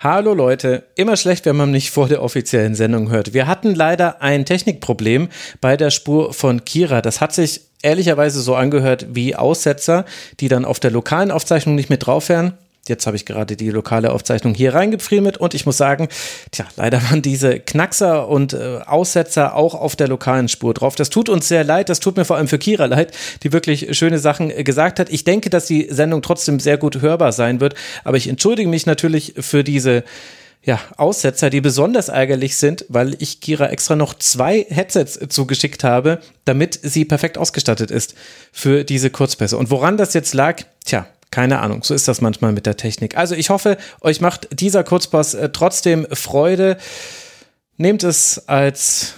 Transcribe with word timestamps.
Hallo 0.00 0.32
Leute, 0.32 0.84
immer 0.94 1.16
schlecht, 1.16 1.44
wenn 1.44 1.56
man 1.56 1.72
nicht 1.72 1.90
vor 1.90 2.06
der 2.06 2.22
offiziellen 2.22 2.76
Sendung 2.76 3.10
hört. 3.10 3.34
Wir 3.34 3.48
hatten 3.48 3.74
leider 3.74 4.22
ein 4.22 4.44
Technikproblem 4.44 5.28
bei 5.60 5.76
der 5.76 5.90
Spur 5.90 6.32
von 6.32 6.64
Kira. 6.64 7.02
Das 7.02 7.20
hat 7.20 7.32
sich 7.32 7.62
ehrlicherweise 7.82 8.40
so 8.40 8.54
angehört 8.54 9.06
wie 9.10 9.34
Aussetzer, 9.34 10.04
die 10.38 10.46
dann 10.46 10.64
auf 10.64 10.78
der 10.78 10.92
lokalen 10.92 11.32
Aufzeichnung 11.32 11.74
nicht 11.74 11.90
mit 11.90 12.06
drauf 12.06 12.28
wären. 12.28 12.56
Jetzt 12.88 13.06
habe 13.06 13.16
ich 13.16 13.26
gerade 13.26 13.56
die 13.56 13.70
lokale 13.70 14.12
Aufzeichnung 14.12 14.54
hier 14.54 14.74
reingefriemelt 14.74 15.36
und 15.36 15.54
ich 15.54 15.66
muss 15.66 15.76
sagen, 15.76 16.08
tja, 16.50 16.66
leider 16.76 17.02
waren 17.04 17.22
diese 17.22 17.60
Knackser 17.60 18.28
und 18.28 18.52
äh, 18.52 18.80
Aussetzer 18.86 19.54
auch 19.54 19.74
auf 19.74 19.96
der 19.96 20.08
lokalen 20.08 20.48
Spur 20.48 20.74
drauf. 20.74 20.94
Das 20.96 21.10
tut 21.10 21.28
uns 21.28 21.48
sehr 21.48 21.64
leid, 21.64 21.88
das 21.88 22.00
tut 22.00 22.16
mir 22.16 22.24
vor 22.24 22.36
allem 22.36 22.48
für 22.48 22.58
Kira 22.58 22.86
leid, 22.86 23.12
die 23.42 23.52
wirklich 23.52 23.96
schöne 23.96 24.18
Sachen 24.18 24.50
äh, 24.50 24.64
gesagt 24.64 24.98
hat. 24.98 25.10
Ich 25.10 25.24
denke, 25.24 25.50
dass 25.50 25.66
die 25.66 25.88
Sendung 25.90 26.22
trotzdem 26.22 26.60
sehr 26.60 26.78
gut 26.78 27.00
hörbar 27.00 27.32
sein 27.32 27.60
wird, 27.60 27.74
aber 28.04 28.16
ich 28.16 28.28
entschuldige 28.28 28.68
mich 28.68 28.86
natürlich 28.86 29.34
für 29.38 29.64
diese 29.64 30.04
ja, 30.62 30.80
Aussetzer, 30.96 31.50
die 31.50 31.60
besonders 31.60 32.08
ärgerlich 32.08 32.56
sind, 32.56 32.84
weil 32.88 33.16
ich 33.20 33.40
Kira 33.40 33.68
extra 33.68 33.96
noch 33.96 34.14
zwei 34.14 34.66
Headsets 34.68 35.18
zugeschickt 35.28 35.84
habe, 35.84 36.20
damit 36.44 36.78
sie 36.82 37.04
perfekt 37.04 37.38
ausgestattet 37.38 37.90
ist 37.90 38.14
für 38.52 38.84
diese 38.84 39.10
Kurzpässe. 39.10 39.56
Und 39.56 39.70
woran 39.70 39.96
das 39.96 40.14
jetzt 40.14 40.34
lag, 40.34 40.62
tja, 40.84 41.06
keine 41.30 41.60
Ahnung, 41.60 41.82
so 41.82 41.94
ist 41.94 42.08
das 42.08 42.20
manchmal 42.20 42.52
mit 42.52 42.66
der 42.66 42.76
Technik. 42.76 43.16
Also 43.16 43.34
ich 43.34 43.50
hoffe, 43.50 43.76
euch 44.00 44.20
macht 44.20 44.48
dieser 44.60 44.84
Kurzpass 44.84 45.34
äh, 45.34 45.50
trotzdem 45.50 46.06
Freude. 46.12 46.78
Nehmt 47.76 48.02
es 48.02 48.48
als 48.48 49.14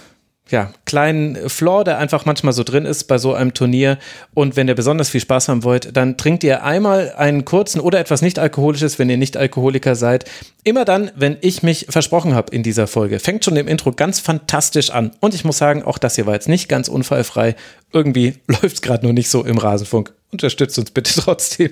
ja, 0.51 0.71
kleinen 0.85 1.49
Flaw, 1.49 1.83
der 1.83 1.97
einfach 1.97 2.25
manchmal 2.25 2.53
so 2.53 2.63
drin 2.63 2.85
ist 2.85 3.05
bei 3.05 3.17
so 3.17 3.33
einem 3.33 3.53
Turnier. 3.53 3.97
Und 4.33 4.55
wenn 4.55 4.67
ihr 4.67 4.75
besonders 4.75 5.09
viel 5.09 5.21
Spaß 5.21 5.47
haben 5.47 5.63
wollt, 5.63 5.95
dann 5.95 6.17
trinkt 6.17 6.43
ihr 6.43 6.63
einmal 6.63 7.13
einen 7.17 7.45
kurzen 7.45 7.79
oder 7.79 7.99
etwas 7.99 8.21
nicht 8.21 8.37
alkoholisches, 8.37 8.99
wenn 8.99 9.09
ihr 9.09 9.17
nicht 9.17 9.37
Alkoholiker 9.37 9.95
seid. 9.95 10.25
Immer 10.63 10.85
dann, 10.85 11.11
wenn 11.15 11.37
ich 11.41 11.63
mich 11.63 11.87
versprochen 11.89 12.35
habe 12.35 12.53
in 12.53 12.63
dieser 12.63 12.87
Folge. 12.87 13.19
Fängt 13.19 13.45
schon 13.45 13.55
im 13.55 13.67
Intro 13.67 13.91
ganz 13.93 14.19
fantastisch 14.19 14.89
an. 14.89 15.11
Und 15.21 15.33
ich 15.33 15.45
muss 15.45 15.57
sagen, 15.57 15.83
auch 15.83 15.97
das 15.97 16.15
hier 16.15 16.25
war 16.25 16.33
jetzt 16.33 16.49
nicht 16.49 16.67
ganz 16.67 16.87
unfallfrei. 16.87 17.55
Irgendwie 17.93 18.35
läuft 18.47 18.75
es 18.75 18.81
gerade 18.81 19.05
nur 19.05 19.13
nicht 19.13 19.29
so 19.29 19.43
im 19.45 19.57
Rasenfunk. 19.57 20.13
Unterstützt 20.31 20.79
uns 20.79 20.91
bitte 20.91 21.13
trotzdem. 21.21 21.71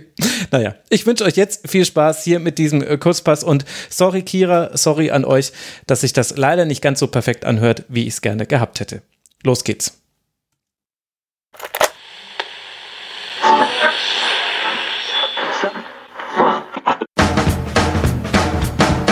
Naja, 0.52 0.76
ich 0.90 1.06
wünsche 1.06 1.24
euch 1.24 1.36
jetzt 1.36 1.70
viel 1.70 1.86
Spaß 1.86 2.24
hier 2.24 2.40
mit 2.40 2.58
diesem 2.58 2.82
äh, 2.82 2.98
Kurzpass 2.98 3.44
und 3.44 3.66
sorry 3.90 4.22
Kira, 4.22 4.76
sorry 4.78 5.12
an 5.12 5.26
euch, 5.26 5.52
dass 5.88 6.02
sich 6.02 6.14
das 6.14 6.38
leider 6.38 6.66
nicht 6.66 6.82
ganz 6.82 7.00
so 7.00 7.08
perfekt 7.08 7.46
anhört, 7.46 7.84
wie 7.88 8.04
ich 8.04 8.16
es 8.16 8.22
gerne 8.22 8.46
gehabt 8.46 8.80
hätte. 8.80 9.02
Los 9.44 9.64
geht's. 9.64 9.94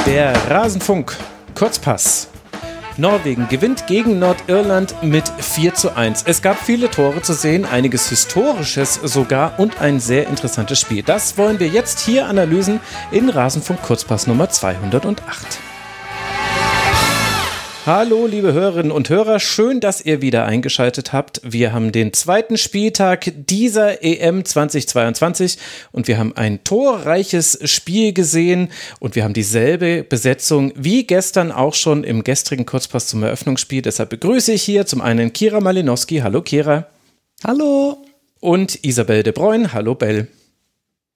Der 0.06 0.34
Rasenfunk 0.50 1.18
Kurzpass 1.54 2.30
Norwegen 2.98 3.48
gewinnt 3.50 3.88
gegen 3.88 4.20
Nordirland 4.20 4.96
mit 5.04 5.28
4 5.40 5.74
zu 5.74 5.96
1. 5.96 6.24
Es 6.26 6.42
gab 6.42 6.58
viele 6.58 6.90
Tore 6.90 7.22
zu 7.22 7.34
sehen, 7.34 7.66
einiges 7.66 8.10
Historisches 8.10 8.96
sogar 8.96 9.60
und 9.60 9.82
ein 9.82 10.00
sehr 10.00 10.28
interessantes 10.28 10.80
Spiel. 10.80 11.04
Das 11.04 11.38
wollen 11.38 11.60
wir 11.60 11.68
jetzt 11.68 12.00
hier 12.00 12.28
analysen 12.28 12.80
in 13.12 13.30
Rasenfunk 13.30 13.82
Kurzpass 13.82 14.28
Nummer 14.28 14.50
208. 14.50 15.67
Hallo, 17.88 18.28
liebe 18.28 18.52
Hörerinnen 18.52 18.92
und 18.92 19.10
Hörer, 19.10 19.40
schön, 19.40 19.80
dass 19.80 20.02
ihr 20.02 20.22
wieder 20.22 20.44
eingeschaltet 20.44 21.14
habt. 21.14 21.40
Wir 21.46 21.72
haben 21.72 21.94
den 21.94 22.12
zweiten 22.12 22.58
Spieltag 22.58 23.32
dieser 23.34 24.04
EM 24.04 24.44
2022 24.44 25.58
und 25.94 26.10
wir 26.10 26.18
haben 26.18 26.36
ein 26.36 26.66
torreiches 26.66 27.58
Spiel 27.64 28.12
gesehen 28.12 28.74
und 29.00 29.16
wir 29.16 29.24
haben 29.24 29.34
dieselbe 29.34 30.04
Besetzung 30.04 30.74
wie 30.76 31.08
gestern 31.08 31.50
auch 31.50 31.76
schon 31.76 32.04
im 32.04 32.26
gestrigen 32.26 32.66
Kurzpass 32.66 33.08
zum 33.08 33.24
Eröffnungsspiel. 33.24 33.82
Deshalb 33.82 34.10
begrüße 34.10 34.52
ich 34.52 34.64
hier 34.64 34.86
zum 34.86 35.00
einen 35.00 35.32
Kira 35.32 35.62
Malinowski. 35.62 36.18
Hallo, 36.18 36.42
Kira. 36.42 36.88
Hallo. 37.46 38.04
Und 38.42 38.84
Isabel 38.84 39.24
de 39.24 39.32
Bruyne. 39.32 39.72
Hallo, 39.72 39.96
Bell. 39.96 40.28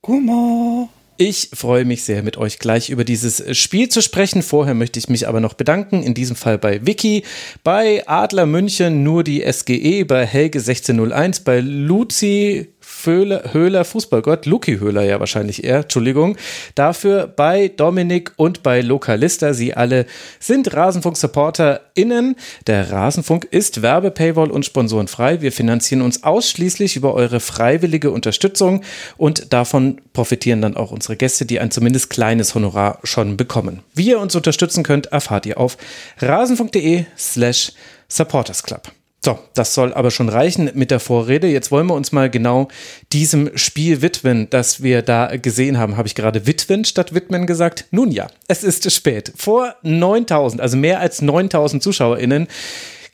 Guten 0.01 0.87
ich 1.21 1.49
freue 1.53 1.85
mich 1.85 2.01
sehr, 2.01 2.23
mit 2.23 2.37
euch 2.37 2.57
gleich 2.57 2.89
über 2.89 3.03
dieses 3.03 3.55
Spiel 3.55 3.89
zu 3.89 4.01
sprechen. 4.01 4.41
Vorher 4.41 4.73
möchte 4.73 4.97
ich 4.97 5.07
mich 5.07 5.27
aber 5.27 5.39
noch 5.39 5.53
bedanken, 5.53 6.01
in 6.01 6.15
diesem 6.15 6.35
Fall 6.35 6.57
bei 6.57 6.83
Vicky, 6.83 7.23
bei 7.63 8.07
Adler 8.07 8.47
München, 8.47 9.03
nur 9.03 9.23
die 9.23 9.41
SGE, 9.41 10.03
bei 10.05 10.25
Helge 10.25 10.57
1601, 10.57 11.41
bei 11.41 11.59
Luzi 11.59 12.69
Föhler, 12.91 13.53
Höhler, 13.53 13.83
Fußballgott, 13.83 14.45
Luki 14.45 14.77
Höhler 14.77 15.01
ja 15.01 15.19
wahrscheinlich 15.19 15.63
eher, 15.63 15.77
Entschuldigung, 15.77 16.37
dafür 16.75 17.25
bei 17.25 17.69
Dominik 17.69 18.33
und 18.35 18.61
bei 18.61 18.81
Lokalista. 18.81 19.53
Sie 19.53 19.73
alle 19.73 20.05
sind 20.39 20.71
Rasenfunk-SupporterInnen. 20.71 22.35
Der 22.67 22.91
Rasenfunk 22.91 23.45
ist 23.45 23.81
Werbe, 23.81 24.11
Paywall 24.11 24.51
und 24.51 24.65
sponsorenfrei. 24.65 25.41
Wir 25.41 25.51
finanzieren 25.51 26.03
uns 26.03 26.23
ausschließlich 26.23 26.95
über 26.95 27.15
eure 27.15 27.39
freiwillige 27.39 28.11
Unterstützung 28.11 28.83
und 29.17 29.51
davon 29.51 30.01
profitieren 30.13 30.61
dann 30.61 30.77
auch 30.77 30.91
unsere 30.91 31.15
Gäste, 31.15 31.45
die 31.45 31.59
ein 31.59 31.71
zumindest 31.71 32.11
kleines 32.11 32.53
Honorar 32.53 32.99
schon 33.03 33.35
bekommen. 33.35 33.79
Wie 33.95 34.09
ihr 34.09 34.19
uns 34.19 34.35
unterstützen 34.35 34.83
könnt, 34.83 35.07
erfahrt 35.07 35.47
ihr 35.47 35.57
auf 35.57 35.77
rasenfunk.de 36.19 37.05
slash 37.17 37.71
supportersclub. 38.09 38.91
So, 39.23 39.37
das 39.53 39.75
soll 39.75 39.93
aber 39.93 40.09
schon 40.09 40.29
reichen 40.29 40.71
mit 40.73 40.89
der 40.89 40.99
Vorrede. 40.99 41.47
Jetzt 41.47 41.69
wollen 41.69 41.85
wir 41.85 41.93
uns 41.93 42.11
mal 42.11 42.31
genau 42.31 42.69
diesem 43.13 43.55
Spiel 43.55 44.01
widmen, 44.01 44.49
das 44.49 44.81
wir 44.81 45.03
da 45.03 45.37
gesehen 45.37 45.77
haben. 45.77 45.95
Habe 45.95 46.07
ich 46.07 46.15
gerade 46.15 46.47
widmen 46.47 46.85
statt 46.85 47.13
widmen 47.13 47.45
gesagt? 47.45 47.85
Nun 47.91 48.09
ja, 48.09 48.27
es 48.47 48.63
ist 48.63 48.91
spät. 48.91 49.31
Vor 49.35 49.75
9000, 49.83 50.59
also 50.59 50.75
mehr 50.75 50.99
als 50.99 51.21
9000 51.21 51.83
ZuschauerInnen, 51.83 52.47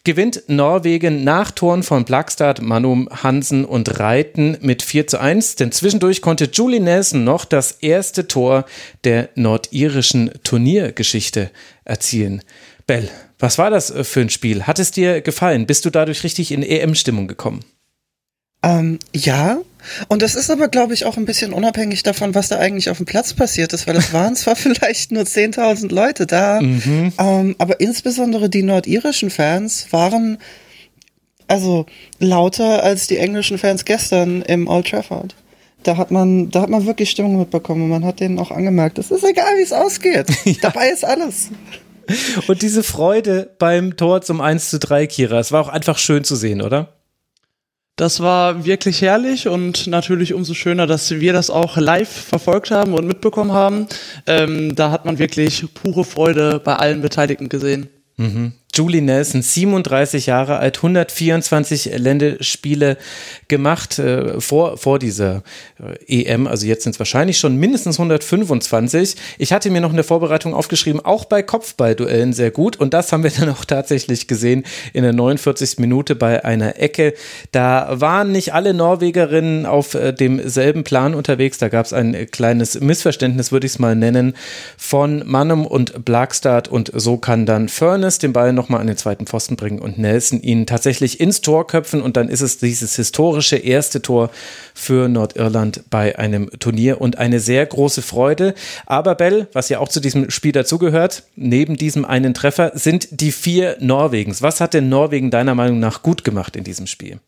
gewinnt 0.05 0.43
Norwegen 0.47 1.25
nach 1.25 1.51
Toren 1.51 1.83
von 1.83 2.05
Blakstad, 2.05 2.61
Manum, 2.61 3.09
Hansen 3.11 3.65
und 3.65 3.99
Reiten 3.99 4.55
mit 4.61 4.83
4 4.83 5.07
zu 5.07 5.19
1. 5.19 5.57
Denn 5.57 5.73
zwischendurch 5.73 6.21
konnte 6.21 6.45
Julie 6.45 6.79
Nelson 6.79 7.25
noch 7.25 7.43
das 7.43 7.73
erste 7.81 8.29
Tor 8.29 8.63
der 9.03 9.27
nordirischen 9.35 10.31
Turniergeschichte 10.45 11.51
erzielen. 11.83 12.43
Bell, 12.85 13.09
was 13.39 13.57
war 13.57 13.69
das 13.69 13.91
äh, 13.91 14.03
für 14.03 14.21
ein 14.21 14.29
Spiel? 14.29 14.63
Hat 14.63 14.79
es 14.79 14.91
dir 14.91 15.21
gefallen? 15.21 15.65
Bist 15.65 15.85
du 15.85 15.89
dadurch 15.89 16.23
richtig 16.23 16.51
in 16.51 16.63
EM-Stimmung 16.63 17.27
gekommen? 17.27 17.63
Ähm, 18.63 18.99
ja, 19.13 19.59
und 20.07 20.21
das 20.21 20.35
ist 20.35 20.49
aber, 20.49 20.67
glaube 20.67 20.93
ich, 20.93 21.05
auch 21.05 21.17
ein 21.17 21.25
bisschen 21.25 21.53
unabhängig 21.53 22.03
davon, 22.03 22.33
was 22.33 22.49
da 22.49 22.57
eigentlich 22.57 22.89
auf 22.89 22.97
dem 22.97 23.05
Platz 23.05 23.33
passiert 23.33 23.71
ist, 23.73 23.87
weil 23.87 23.95
es 23.95 24.13
waren 24.13 24.35
zwar 24.35 24.55
vielleicht 24.55 25.11
nur 25.11 25.23
10.000 25.23 25.93
Leute 25.93 26.25
da, 26.25 26.59
mhm. 26.61 27.13
ähm, 27.19 27.55
aber 27.59 27.79
insbesondere 27.79 28.49
die 28.49 28.63
nordirischen 28.63 29.29
Fans 29.29 29.87
waren 29.91 30.39
also 31.47 31.85
lauter 32.19 32.83
als 32.83 33.07
die 33.07 33.17
englischen 33.17 33.57
Fans 33.57 33.85
gestern 33.85 34.41
im 34.41 34.67
Old 34.67 34.89
Trafford. 34.89 35.35
Da 35.83 35.95
hat 35.95 36.11
man, 36.11 36.49
da 36.49 36.61
hat 36.61 36.69
man 36.69 36.85
wirklich 36.85 37.09
Stimmung 37.09 37.37
mitbekommen 37.37 37.83
und 37.83 37.89
man 37.89 38.03
hat 38.03 38.19
denen 38.19 38.39
auch 38.39 38.51
angemerkt, 38.51 38.97
es 38.97 39.11
ist 39.11 39.23
egal, 39.23 39.57
wie 39.57 39.63
es 39.63 39.71
ausgeht. 39.71 40.27
Ja. 40.45 40.53
Dabei 40.61 40.89
ist 40.89 41.05
alles. 41.05 41.49
Und 42.47 42.61
diese 42.61 42.83
Freude 42.83 43.49
beim 43.59 43.97
Tor 43.97 44.21
zum 44.21 44.41
1 44.41 44.69
zu 44.69 44.79
3, 44.79 45.07
Kira, 45.07 45.39
es 45.39 45.51
war 45.51 45.61
auch 45.61 45.69
einfach 45.69 45.97
schön 45.97 46.23
zu 46.23 46.35
sehen, 46.35 46.61
oder? 46.61 46.93
Das 47.97 48.19
war 48.19 48.63
wirklich 48.63 49.01
herrlich 49.01 49.47
und 49.47 49.87
natürlich 49.87 50.35
umso 50.35 50.53
schöner, 50.53 50.85
dass 50.85 51.09
wir 51.09 51.33
das 51.33 51.49
auch 51.49 51.77
live 51.77 52.07
verfolgt 52.07 52.69
haben 52.69 52.93
und 52.93 53.07
mitbekommen 53.07 53.53
haben. 53.53 53.87
Ähm, 54.27 54.75
da 54.75 54.91
hat 54.91 55.05
man 55.05 55.17
wirklich 55.17 55.65
pure 55.73 56.03
Freude 56.03 56.61
bei 56.63 56.75
allen 56.75 57.01
Beteiligten 57.01 57.49
gesehen. 57.49 57.89
Mhm. 58.17 58.53
Julie 58.73 59.01
Nelson, 59.01 59.41
37 59.41 60.27
Jahre 60.27 60.59
alt, 60.59 60.77
124 60.77 61.97
Länderspiele 61.97 62.97
gemacht 63.47 63.97
äh, 63.97 64.39
vor, 64.39 64.77
vor 64.77 64.99
dieser 64.99 65.41
äh, 66.07 66.25
EM. 66.25 66.45
Also 66.45 66.67
jetzt 66.67 66.83
sind 66.83 66.91
es 66.93 66.99
wahrscheinlich 66.99 67.39
schon 67.39 67.55
mindestens 67.55 67.97
125. 67.97 69.15
Ich 69.39 69.51
hatte 69.51 69.71
mir 69.71 69.81
noch 69.81 69.93
eine 69.93 70.03
Vorbereitung 70.03 70.53
aufgeschrieben, 70.53 71.03
auch 71.03 71.25
bei 71.25 71.41
Kopfballduellen 71.41 72.33
sehr 72.33 72.51
gut. 72.51 72.75
Und 72.75 72.93
das 72.93 73.11
haben 73.11 73.23
wir 73.23 73.31
dann 73.39 73.49
auch 73.49 73.65
tatsächlich 73.65 74.27
gesehen 74.27 74.63
in 74.93 75.01
der 75.03 75.13
49. 75.13 75.79
Minute 75.79 76.15
bei 76.15 76.45
einer 76.45 76.79
Ecke. 76.79 77.13
Da 77.51 77.87
waren 77.99 78.31
nicht 78.31 78.53
alle 78.53 78.73
Norwegerinnen 78.75 79.65
auf 79.65 79.95
äh, 79.95 80.13
demselben 80.13 80.83
Plan 80.83 81.15
unterwegs. 81.15 81.57
Da 81.57 81.69
gab 81.69 81.85
es 81.85 81.93
ein 81.93 82.29
kleines 82.29 82.79
Missverständnis, 82.79 83.51
würde 83.51 83.65
ich 83.65 83.73
es 83.73 83.79
mal 83.79 83.95
nennen, 83.95 84.35
von 84.77 85.23
Mannum 85.25 85.65
und 85.65 86.05
Blakstad. 86.05 86.67
Und 86.67 86.91
so 86.93 87.17
kann 87.17 87.47
dann 87.47 87.69
Furness 87.69 88.19
den 88.19 88.33
Ball 88.33 88.53
nochmal 88.57 88.81
an 88.81 88.87
den 88.87 88.97
zweiten 88.97 89.25
Pfosten 89.25 89.55
bringen 89.55 89.79
und 89.79 89.97
Nelson 89.97 90.41
ihn 90.41 90.65
tatsächlich 90.65 91.21
ins 91.21 91.39
Tor 91.39 91.65
köpfen 91.65 92.01
und 92.01 92.17
dann 92.17 92.27
ist 92.27 92.41
es 92.41 92.57
dieses 92.57 92.97
historische 92.97 93.55
erste 93.55 94.01
Tor 94.01 94.29
für 94.73 95.07
Nordirland 95.07 95.83
bei 95.89 96.19
einem 96.19 96.49
Turnier 96.59 96.99
und 96.99 97.17
eine 97.17 97.39
sehr 97.39 97.65
große 97.65 98.01
Freude. 98.01 98.53
Aber 98.85 99.15
Bell, 99.15 99.47
was 99.53 99.69
ja 99.69 99.79
auch 99.79 99.87
zu 99.87 100.01
diesem 100.01 100.29
Spiel 100.29 100.51
dazugehört, 100.51 101.23
neben 101.35 101.77
diesem 101.77 102.03
einen 102.03 102.33
Treffer 102.33 102.73
sind 102.75 103.21
die 103.21 103.31
vier 103.31 103.77
Norwegens. 103.79 104.41
Was 104.41 104.59
hat 104.59 104.73
denn 104.73 104.89
Norwegen 104.89 105.31
deiner 105.31 105.55
Meinung 105.55 105.79
nach 105.79 106.03
gut 106.03 106.25
gemacht 106.25 106.57
in 106.57 106.65
diesem 106.65 106.87
Spiel? 106.87 107.19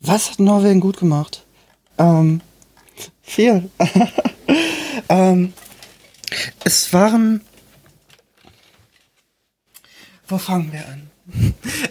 Was 0.00 0.32
hat 0.32 0.40
Norwegen 0.40 0.80
gut 0.80 0.98
gemacht? 0.98 1.44
Ähm, 1.98 2.40
viel. 3.22 3.70
ähm, 5.08 5.52
Es 6.64 6.92
waren. 6.92 7.42
Wo 10.32 10.38
fangen 10.38 10.72
wir 10.72 10.80
an? 10.88 11.10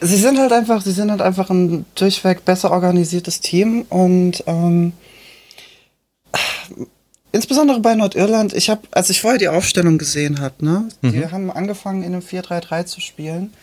Sie 0.01 0.15
sind 0.17 0.39
halt 0.39 0.51
einfach, 0.51 0.81
sie 0.81 0.93
sind 0.93 1.11
halt 1.11 1.21
einfach 1.21 1.51
ein 1.51 1.85
durchweg 1.93 2.43
besser 2.43 2.71
organisiertes 2.71 3.39
Team 3.39 3.83
und 3.87 4.43
ähm, 4.47 4.93
insbesondere 7.31 7.79
bei 7.81 7.93
Nordirland, 7.93 8.53
ich 8.53 8.71
habe, 8.71 8.81
als 8.89 9.11
ich 9.11 9.21
vorher 9.21 9.37
die 9.37 9.47
Aufstellung 9.47 9.99
gesehen 9.99 10.41
habe, 10.41 10.65
ne, 10.65 10.89
mhm. 11.01 11.11
die 11.11 11.27
haben 11.27 11.51
angefangen 11.51 12.01
in 12.01 12.13
einem 12.13 12.23
4-3-3 12.23 12.85
zu 12.85 12.99
spielen. 12.99 13.53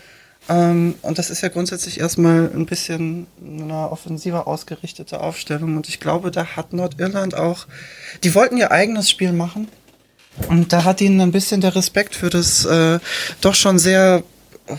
Ähm, 0.48 0.94
und 1.02 1.18
das 1.18 1.28
ist 1.28 1.40
ja 1.40 1.48
grundsätzlich 1.48 1.98
erstmal 1.98 2.48
ein 2.54 2.66
bisschen 2.66 3.26
eine 3.44 3.90
offensiver 3.90 4.46
ausgerichtete 4.46 5.18
Aufstellung. 5.18 5.76
Und 5.76 5.88
ich 5.88 5.98
glaube, 5.98 6.30
da 6.30 6.46
hat 6.54 6.72
Nordirland 6.72 7.34
auch, 7.34 7.66
die 8.22 8.32
wollten 8.36 8.56
ihr 8.56 8.70
eigenes 8.70 9.10
Spiel 9.10 9.32
machen. 9.32 9.66
Und 10.48 10.72
da 10.72 10.84
hat 10.84 11.00
ihnen 11.00 11.20
ein 11.20 11.32
bisschen 11.32 11.60
der 11.60 11.74
Respekt 11.74 12.14
für 12.14 12.30
das 12.30 12.64
äh, 12.64 13.00
doch 13.40 13.56
schon 13.56 13.80
sehr 13.80 14.22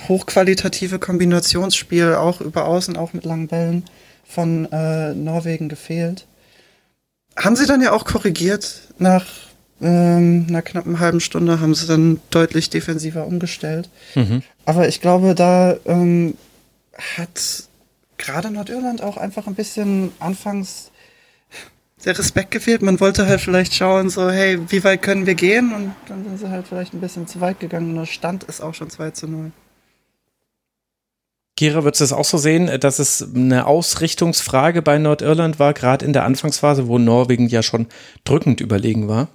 hochqualitative 0.08 1.00
Kombinationsspiel, 1.00 2.16
auch 2.16 2.42
über 2.42 2.66
Außen, 2.66 2.98
auch 2.98 3.14
mit 3.14 3.26
langen 3.26 3.48
Bällen 3.48 3.86
von 4.26 4.72
äh, 4.72 5.14
Norwegen 5.14 5.70
gefehlt. 5.70 6.26
Haben 7.38 7.56
sie 7.56 7.66
dann 7.66 7.82
ja 7.82 7.92
auch 7.92 8.06
korrigiert. 8.06 8.82
Nach 8.98 9.26
ähm, 9.82 10.46
einer 10.50 10.62
knappen 10.62 11.00
halben 11.00 11.20
Stunde 11.20 11.60
haben 11.60 11.74
sie 11.74 11.88
dann 11.88 12.20
deutlich 12.30 12.70
defensiver 12.70 13.26
umgestellt. 13.26 13.90
Mhm. 14.16 14.44
Aber 14.66 14.88
ich 14.88 15.02
glaube, 15.02 15.36
da 15.36 15.78
ähm, 15.86 16.36
hat 17.18 17.64
gerade 18.18 18.52
Nordirland 18.52 19.02
auch 19.02 19.18
einfach 19.18 19.48
ein 19.48 19.56
bisschen 19.56 20.12
anfangs 20.20 20.92
der 22.06 22.18
Respekt 22.18 22.52
gefehlt. 22.52 22.82
Man 22.82 23.00
wollte 23.00 23.26
halt 23.28 23.42
vielleicht 23.42 23.74
schauen, 23.74 24.10
so, 24.10 24.30
hey, 24.30 24.60
wie 24.70 24.84
weit 24.84 25.02
können 25.02 25.26
wir 25.26 25.36
gehen? 25.36 25.74
Und 25.74 25.96
dann 26.08 26.24
sind 26.24 26.40
sie 26.40 26.50
halt 26.50 26.68
vielleicht 26.68 26.94
ein 26.94 27.02
bisschen 27.02 27.28
zu 27.28 27.42
weit 27.42 27.60
gegangen. 27.60 27.90
Und 27.90 27.96
der 27.96 28.06
Stand 28.06 28.44
ist 28.46 28.62
auch 28.62 28.74
schon 28.74 28.90
2 28.90 29.12
zu 29.12 29.28
0. 29.28 29.52
Kira, 31.60 31.84
würdest 31.84 32.00
du 32.00 32.06
es 32.06 32.14
auch 32.14 32.24
so 32.24 32.38
sehen, 32.38 32.72
dass 32.80 33.00
es 33.00 33.34
eine 33.36 33.68
Ausrichtungsfrage 33.68 34.82
bei 34.82 34.98
Nordirland 34.98 35.60
war, 35.60 35.74
gerade 35.74 36.06
in 36.06 36.14
der 36.14 36.24
Anfangsphase, 36.24 36.88
wo 36.88 36.98
Norwegen 36.98 37.50
ja 37.50 37.64
schon 37.64 37.88
drückend 38.24 38.62
überlegen 38.62 39.10
war? 39.10 39.28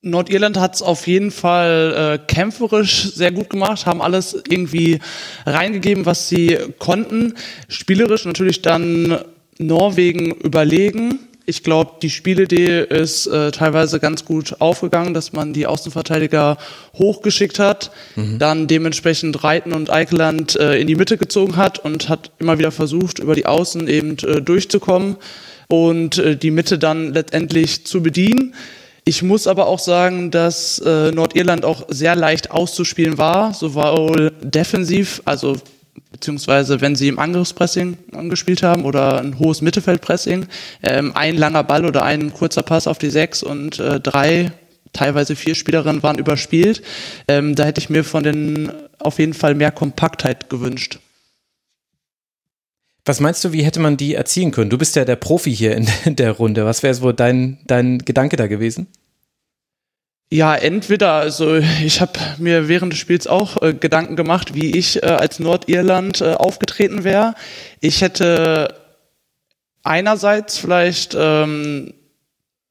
Nordirland 0.00 0.58
hat 0.58 0.74
es 0.74 0.82
auf 0.82 1.06
jeden 1.06 1.30
Fall 1.30 2.18
äh, 2.18 2.26
kämpferisch 2.26 3.14
sehr 3.14 3.30
gut 3.30 3.50
gemacht, 3.50 3.86
haben 3.86 4.02
alles 4.02 4.34
irgendwie 4.48 4.98
reingegeben, 5.46 6.04
was 6.04 6.28
sie 6.28 6.58
konnten. 6.80 7.34
Spielerisch 7.68 8.24
natürlich 8.24 8.60
dann 8.60 9.20
Norwegen 9.58 10.32
überlegen 10.32 11.20
ich 11.44 11.62
glaube, 11.62 11.92
die 12.02 12.10
Spielidee 12.10 12.82
ist 12.82 13.26
äh, 13.26 13.50
teilweise 13.50 13.98
ganz 13.98 14.24
gut 14.24 14.60
aufgegangen, 14.60 15.14
dass 15.14 15.32
man 15.32 15.52
die 15.52 15.66
Außenverteidiger 15.66 16.56
hochgeschickt 16.94 17.58
hat, 17.58 17.90
mhm. 18.16 18.38
dann 18.38 18.66
dementsprechend 18.68 19.42
Reiten 19.42 19.72
und 19.72 19.90
Eikeland 19.90 20.56
äh, 20.56 20.78
in 20.78 20.86
die 20.86 20.94
Mitte 20.94 21.18
gezogen 21.18 21.56
hat 21.56 21.78
und 21.78 22.08
hat 22.08 22.30
immer 22.38 22.58
wieder 22.58 22.70
versucht, 22.70 23.18
über 23.18 23.34
die 23.34 23.46
Außen 23.46 23.88
eben 23.88 24.16
äh, 24.18 24.40
durchzukommen 24.40 25.16
und 25.68 26.18
äh, 26.18 26.36
die 26.36 26.50
Mitte 26.50 26.78
dann 26.78 27.12
letztendlich 27.12 27.86
zu 27.86 28.02
bedienen. 28.02 28.54
Ich 29.04 29.22
muss 29.22 29.48
aber 29.48 29.66
auch 29.66 29.80
sagen, 29.80 30.30
dass 30.30 30.78
äh, 30.78 31.10
Nordirland 31.10 31.64
auch 31.64 31.86
sehr 31.88 32.14
leicht 32.14 32.52
auszuspielen 32.52 33.18
war, 33.18 33.52
sowohl 33.52 34.32
defensiv, 34.40 35.22
also 35.24 35.56
beziehungsweise 36.10 36.80
wenn 36.80 36.96
sie 36.96 37.08
im 37.08 37.18
Angriffspressing 37.18 37.98
angespielt 38.12 38.62
haben 38.62 38.84
oder 38.84 39.20
ein 39.20 39.38
hohes 39.38 39.60
Mittelfeldpressing, 39.60 40.46
ähm, 40.82 41.12
ein 41.14 41.36
langer 41.36 41.64
Ball 41.64 41.84
oder 41.84 42.04
ein 42.04 42.32
kurzer 42.32 42.62
Pass 42.62 42.86
auf 42.86 42.98
die 42.98 43.10
sechs 43.10 43.42
und 43.42 43.78
äh, 43.78 44.00
drei, 44.00 44.52
teilweise 44.92 45.36
vier 45.36 45.54
Spielerinnen 45.54 46.02
waren 46.02 46.18
überspielt. 46.18 46.82
Ähm, 47.28 47.54
da 47.54 47.64
hätte 47.64 47.80
ich 47.80 47.90
mir 47.90 48.04
von 48.04 48.22
den 48.22 48.72
auf 48.98 49.18
jeden 49.18 49.34
Fall 49.34 49.54
mehr 49.54 49.72
Kompaktheit 49.72 50.48
gewünscht. 50.48 50.98
Was 53.04 53.18
meinst 53.18 53.42
du, 53.42 53.52
wie 53.52 53.64
hätte 53.64 53.80
man 53.80 53.96
die 53.96 54.14
erzielen 54.14 54.52
können? 54.52 54.70
Du 54.70 54.78
bist 54.78 54.94
ja 54.94 55.04
der 55.04 55.16
Profi 55.16 55.54
hier 55.54 55.74
in 55.74 55.88
der 56.16 56.32
Runde. 56.32 56.64
Was 56.64 56.82
wäre 56.82 57.00
wohl 57.00 57.14
dein, 57.14 57.58
dein 57.66 57.98
Gedanke 57.98 58.36
da 58.36 58.46
gewesen? 58.46 58.86
Ja, 60.32 60.54
entweder, 60.54 61.12
also 61.12 61.56
ich 61.84 62.00
habe 62.00 62.18
mir 62.38 62.66
während 62.66 62.94
des 62.94 63.00
Spiels 63.00 63.26
auch 63.26 63.60
äh, 63.60 63.74
Gedanken 63.74 64.16
gemacht, 64.16 64.54
wie 64.54 64.78
ich 64.78 65.02
äh, 65.02 65.04
als 65.04 65.40
Nordirland 65.40 66.22
äh, 66.22 66.32
aufgetreten 66.32 67.04
wäre. 67.04 67.34
Ich 67.80 68.00
hätte 68.00 68.80
einerseits 69.82 70.56
vielleicht 70.56 71.14
ähm, 71.20 71.92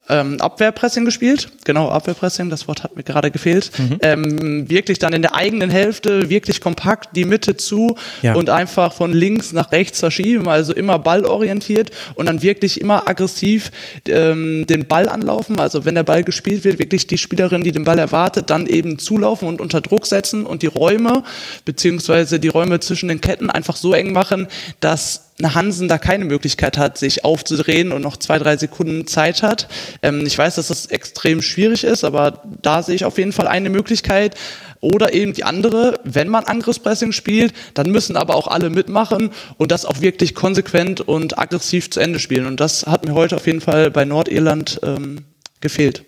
ähm, 0.08 0.40
Abwehrpressing 0.40 1.04
gespielt. 1.04 1.48
Genau, 1.64 1.88
Abwehrpressing, 1.88 2.50
das 2.50 2.66
Wort 2.66 2.82
hat 2.82 2.96
mir 2.96 3.04
gerade 3.04 3.30
gefehlt. 3.30 3.70
Mhm. 3.78 3.98
Ähm, 4.02 4.70
wirklich 4.70 4.98
dann 4.98 5.12
in 5.12 5.22
der 5.22 5.34
eigenen 5.34 5.70
Hälfte, 5.70 6.28
wirklich 6.28 6.60
kompakt 6.60 7.14
die 7.14 7.24
Mitte 7.24 7.56
zu 7.56 7.96
ja. 8.20 8.34
und 8.34 8.50
einfach 8.50 8.92
von 8.92 9.12
links 9.12 9.52
nach 9.52 9.70
rechts 9.70 10.00
verschieben, 10.00 10.48
also 10.48 10.72
immer 10.72 10.98
ballorientiert 10.98 11.92
und 12.16 12.26
dann 12.26 12.42
wirklich 12.42 12.80
immer 12.80 13.08
aggressiv 13.08 13.70
ähm, 14.08 14.66
den 14.66 14.86
Ball 14.86 15.08
anlaufen. 15.08 15.60
Also 15.60 15.84
wenn 15.84 15.94
der 15.94 16.02
Ball 16.02 16.24
gespielt 16.24 16.64
wird, 16.64 16.80
wirklich 16.80 17.06
die 17.06 17.18
Spielerin, 17.18 17.62
die 17.62 17.72
den 17.72 17.84
Ball 17.84 17.98
erwartet, 17.98 18.50
dann 18.50 18.66
eben 18.66 18.98
zulaufen 18.98 19.46
und 19.46 19.60
unter 19.60 19.80
Druck 19.80 20.06
setzen 20.06 20.46
und 20.46 20.62
die 20.62 20.66
Räume, 20.66 21.22
beziehungsweise 21.64 22.40
die 22.40 22.48
Räume 22.48 22.80
zwischen 22.80 23.08
den 23.08 23.20
Ketten 23.20 23.50
einfach 23.50 23.76
so 23.76 23.94
eng 23.94 24.12
machen, 24.12 24.48
dass 24.80 25.31
Hansen 25.42 25.88
da 25.88 25.98
keine 25.98 26.24
Möglichkeit 26.24 26.78
hat, 26.78 26.98
sich 26.98 27.24
aufzudrehen 27.24 27.92
und 27.92 28.02
noch 28.02 28.16
zwei, 28.16 28.38
drei 28.38 28.56
Sekunden 28.56 29.06
Zeit 29.06 29.42
hat. 29.42 29.68
Ähm, 30.02 30.24
ich 30.26 30.36
weiß, 30.36 30.56
dass 30.56 30.68
das 30.68 30.86
extrem 30.86 31.42
schwierig 31.42 31.84
ist, 31.84 32.04
aber 32.04 32.42
da 32.62 32.82
sehe 32.82 32.94
ich 32.94 33.04
auf 33.04 33.18
jeden 33.18 33.32
Fall 33.32 33.48
eine 33.48 33.70
Möglichkeit. 33.70 34.36
Oder 34.80 35.14
eben 35.14 35.32
die 35.32 35.44
andere, 35.44 36.00
wenn 36.02 36.28
man 36.28 36.44
Angriffspressing 36.44 37.12
spielt, 37.12 37.54
dann 37.74 37.90
müssen 37.90 38.16
aber 38.16 38.34
auch 38.34 38.48
alle 38.48 38.68
mitmachen 38.68 39.30
und 39.56 39.70
das 39.70 39.84
auch 39.84 40.00
wirklich 40.00 40.34
konsequent 40.34 41.00
und 41.00 41.38
aggressiv 41.38 41.90
zu 41.90 42.00
Ende 42.00 42.18
spielen. 42.18 42.46
Und 42.46 42.58
das 42.58 42.86
hat 42.86 43.06
mir 43.06 43.14
heute 43.14 43.36
auf 43.36 43.46
jeden 43.46 43.60
Fall 43.60 43.92
bei 43.92 44.04
Nordirland 44.04 44.80
ähm, 44.82 45.24
gefehlt. 45.60 46.04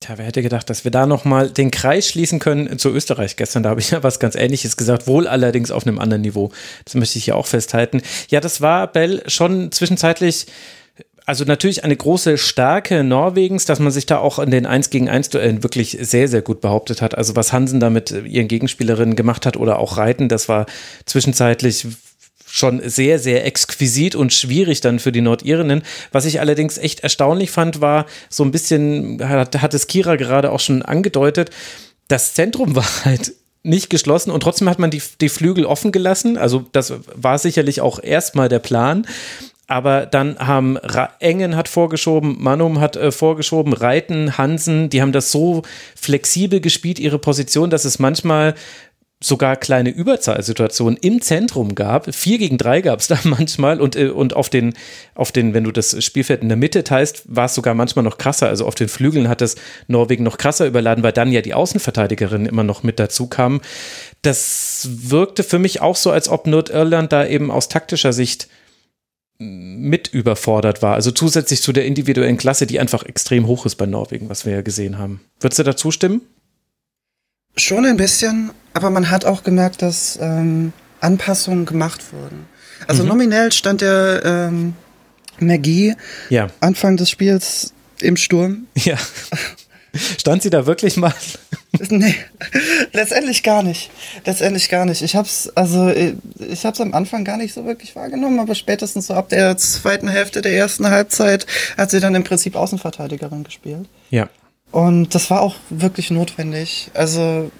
Tja, 0.00 0.16
wer 0.16 0.24
hätte 0.24 0.40
gedacht, 0.40 0.70
dass 0.70 0.84
wir 0.84 0.90
da 0.90 1.04
nochmal 1.04 1.50
den 1.50 1.70
Kreis 1.70 2.08
schließen 2.08 2.38
können 2.38 2.78
zu 2.78 2.88
Österreich 2.88 3.36
gestern. 3.36 3.62
Da 3.62 3.68
habe 3.68 3.80
ich 3.80 3.90
ja 3.90 4.02
was 4.02 4.18
ganz 4.18 4.34
Ähnliches 4.34 4.78
gesagt, 4.78 5.06
wohl 5.06 5.26
allerdings 5.26 5.70
auf 5.70 5.86
einem 5.86 5.98
anderen 5.98 6.22
Niveau. 6.22 6.50
Das 6.86 6.94
möchte 6.94 7.18
ich 7.18 7.26
hier 7.26 7.36
auch 7.36 7.46
festhalten. 7.46 8.00
Ja, 8.30 8.40
das 8.40 8.62
war, 8.62 8.86
Bell, 8.86 9.22
schon 9.26 9.70
zwischenzeitlich 9.72 10.46
also 11.26 11.44
natürlich 11.44 11.84
eine 11.84 11.94
große 11.94 12.38
Stärke 12.38 13.04
Norwegens, 13.04 13.64
dass 13.64 13.78
man 13.78 13.92
sich 13.92 14.04
da 14.04 14.18
auch 14.18 14.40
in 14.40 14.50
den 14.50 14.66
1 14.66 14.90
gegen 14.90 15.08
1 15.08 15.28
Duellen 15.28 15.62
wirklich 15.62 15.96
sehr, 16.00 16.26
sehr 16.26 16.42
gut 16.42 16.60
behauptet 16.60 17.02
hat. 17.02 17.16
Also 17.16 17.36
was 17.36 17.52
Hansen 17.52 17.78
da 17.78 17.88
mit 17.88 18.10
ihren 18.10 18.48
Gegenspielerinnen 18.48 19.14
gemacht 19.14 19.46
hat 19.46 19.56
oder 19.56 19.78
auch 19.78 19.96
Reiten, 19.96 20.28
das 20.28 20.48
war 20.48 20.66
zwischenzeitlich 21.04 21.86
schon 22.50 22.80
sehr, 22.88 23.18
sehr 23.18 23.46
exquisit 23.46 24.14
und 24.14 24.32
schwierig 24.32 24.80
dann 24.80 24.98
für 24.98 25.12
die 25.12 25.20
Nordirinnen. 25.20 25.82
Was 26.12 26.24
ich 26.24 26.40
allerdings 26.40 26.78
echt 26.78 27.00
erstaunlich 27.00 27.50
fand, 27.50 27.80
war 27.80 28.06
so 28.28 28.44
ein 28.44 28.50
bisschen, 28.50 29.26
hat, 29.26 29.62
hat 29.62 29.74
es 29.74 29.86
Kira 29.86 30.16
gerade 30.16 30.50
auch 30.50 30.60
schon 30.60 30.82
angedeutet, 30.82 31.50
das 32.08 32.34
Zentrum 32.34 32.74
war 32.76 33.04
halt 33.04 33.32
nicht 33.62 33.90
geschlossen 33.90 34.30
und 34.30 34.42
trotzdem 34.42 34.68
hat 34.70 34.78
man 34.78 34.90
die, 34.90 35.02
die 35.20 35.28
Flügel 35.28 35.66
offen 35.66 35.92
gelassen. 35.92 36.38
Also 36.38 36.64
das 36.72 36.94
war 37.14 37.38
sicherlich 37.38 37.80
auch 37.80 38.02
erstmal 38.02 38.48
der 38.48 38.58
Plan. 38.58 39.06
Aber 39.66 40.04
dann 40.04 40.36
haben 40.40 40.76
Ra 40.78 41.10
Engen 41.20 41.54
hat 41.54 41.68
vorgeschoben, 41.68 42.42
Manum 42.42 42.80
hat 42.80 42.96
äh, 42.96 43.12
vorgeschoben, 43.12 43.72
Reiten, 43.72 44.36
Hansen, 44.36 44.90
die 44.90 45.00
haben 45.00 45.12
das 45.12 45.30
so 45.30 45.62
flexibel 45.94 46.60
gespielt, 46.60 46.98
ihre 46.98 47.20
Position, 47.20 47.70
dass 47.70 47.84
es 47.84 48.00
manchmal 48.00 48.56
sogar 49.22 49.56
kleine 49.56 49.90
Überzahlsituationen 49.90 50.96
im 50.96 51.20
Zentrum 51.20 51.74
gab. 51.74 52.14
Vier 52.14 52.38
gegen 52.38 52.56
drei 52.56 52.80
gab 52.80 53.00
es 53.00 53.08
da 53.08 53.18
manchmal 53.24 53.80
und, 53.80 53.94
äh, 53.94 54.08
und 54.08 54.34
auf 54.34 54.48
den, 54.48 54.74
auf 55.14 55.30
den, 55.30 55.52
wenn 55.52 55.64
du 55.64 55.72
das 55.72 56.02
Spielfeld 56.02 56.42
in 56.42 56.48
der 56.48 56.56
Mitte 56.56 56.84
teilst, 56.84 57.22
war 57.26 57.44
es 57.44 57.54
sogar 57.54 57.74
manchmal 57.74 58.04
noch 58.04 58.16
krasser. 58.16 58.48
Also 58.48 58.66
auf 58.66 58.74
den 58.74 58.88
Flügeln 58.88 59.28
hat 59.28 59.42
es 59.42 59.56
Norwegen 59.88 60.24
noch 60.24 60.38
krasser 60.38 60.66
überladen, 60.66 61.04
weil 61.04 61.12
dann 61.12 61.32
ja 61.32 61.42
die 61.42 61.54
Außenverteidigerinnen 61.54 62.46
immer 62.46 62.64
noch 62.64 62.82
mit 62.82 62.98
dazu 62.98 63.26
kamen. 63.26 63.60
Das 64.22 64.88
wirkte 64.90 65.42
für 65.42 65.58
mich 65.58 65.82
auch 65.82 65.96
so, 65.96 66.10
als 66.10 66.28
ob 66.28 66.46
Nordirland 66.46 67.12
da 67.12 67.26
eben 67.26 67.50
aus 67.50 67.68
taktischer 67.68 68.14
Sicht 68.14 68.48
mit 69.38 70.08
überfordert 70.08 70.82
war. 70.82 70.94
Also 70.94 71.10
zusätzlich 71.10 71.62
zu 71.62 71.72
der 71.72 71.86
individuellen 71.86 72.36
Klasse, 72.36 72.66
die 72.66 72.78
einfach 72.78 73.04
extrem 73.04 73.46
hoch 73.46 73.64
ist 73.64 73.76
bei 73.76 73.86
Norwegen, 73.86 74.28
was 74.28 74.44
wir 74.44 74.52
ja 74.52 74.60
gesehen 74.62 74.98
haben. 74.98 75.20
Würdest 75.40 75.58
du 75.58 75.62
dazu 75.62 75.90
stimmen? 75.90 76.22
Schon 77.56 77.84
ein 77.84 77.96
bisschen, 77.96 78.50
aber 78.74 78.90
man 78.90 79.10
hat 79.10 79.24
auch 79.24 79.42
gemerkt, 79.42 79.82
dass 79.82 80.18
ähm, 80.20 80.72
Anpassungen 81.00 81.66
gemacht 81.66 82.12
wurden. 82.12 82.46
Also 82.86 83.02
mhm. 83.02 83.10
nominell 83.10 83.52
stand 83.52 83.80
der 83.80 84.22
ähm, 84.24 84.74
Magie 85.38 85.94
ja. 86.28 86.48
Anfang 86.60 86.96
des 86.96 87.10
Spiels 87.10 87.72
im 88.00 88.16
Sturm. 88.16 88.66
Ja. 88.76 88.96
Stand 90.18 90.42
sie 90.42 90.50
da 90.50 90.66
wirklich 90.66 90.96
mal? 90.96 91.12
nee, 91.88 92.14
letztendlich 92.92 93.42
gar 93.42 93.64
nicht. 93.64 93.90
Letztendlich 94.24 94.68
gar 94.68 94.84
nicht. 94.84 95.02
Ich 95.02 95.16
hab's, 95.16 95.50
also 95.56 95.90
ich 95.90 96.64
hab's 96.64 96.80
am 96.80 96.94
Anfang 96.94 97.24
gar 97.24 97.36
nicht 97.36 97.52
so 97.52 97.64
wirklich 97.64 97.96
wahrgenommen, 97.96 98.38
aber 98.38 98.54
spätestens 98.54 99.08
so 99.08 99.14
ab 99.14 99.28
der 99.30 99.56
zweiten 99.56 100.06
Hälfte 100.06 100.42
der 100.42 100.52
ersten 100.52 100.88
Halbzeit 100.88 101.44
hat 101.76 101.90
sie 101.90 101.98
dann 101.98 102.14
im 102.14 102.22
Prinzip 102.22 102.54
Außenverteidigerin 102.54 103.42
gespielt. 103.42 103.88
Ja. 104.10 104.28
Und 104.72 105.14
das 105.14 105.30
war 105.30 105.40
auch 105.40 105.56
wirklich 105.68 106.10
notwendig. 106.10 106.90
Also 106.94 107.50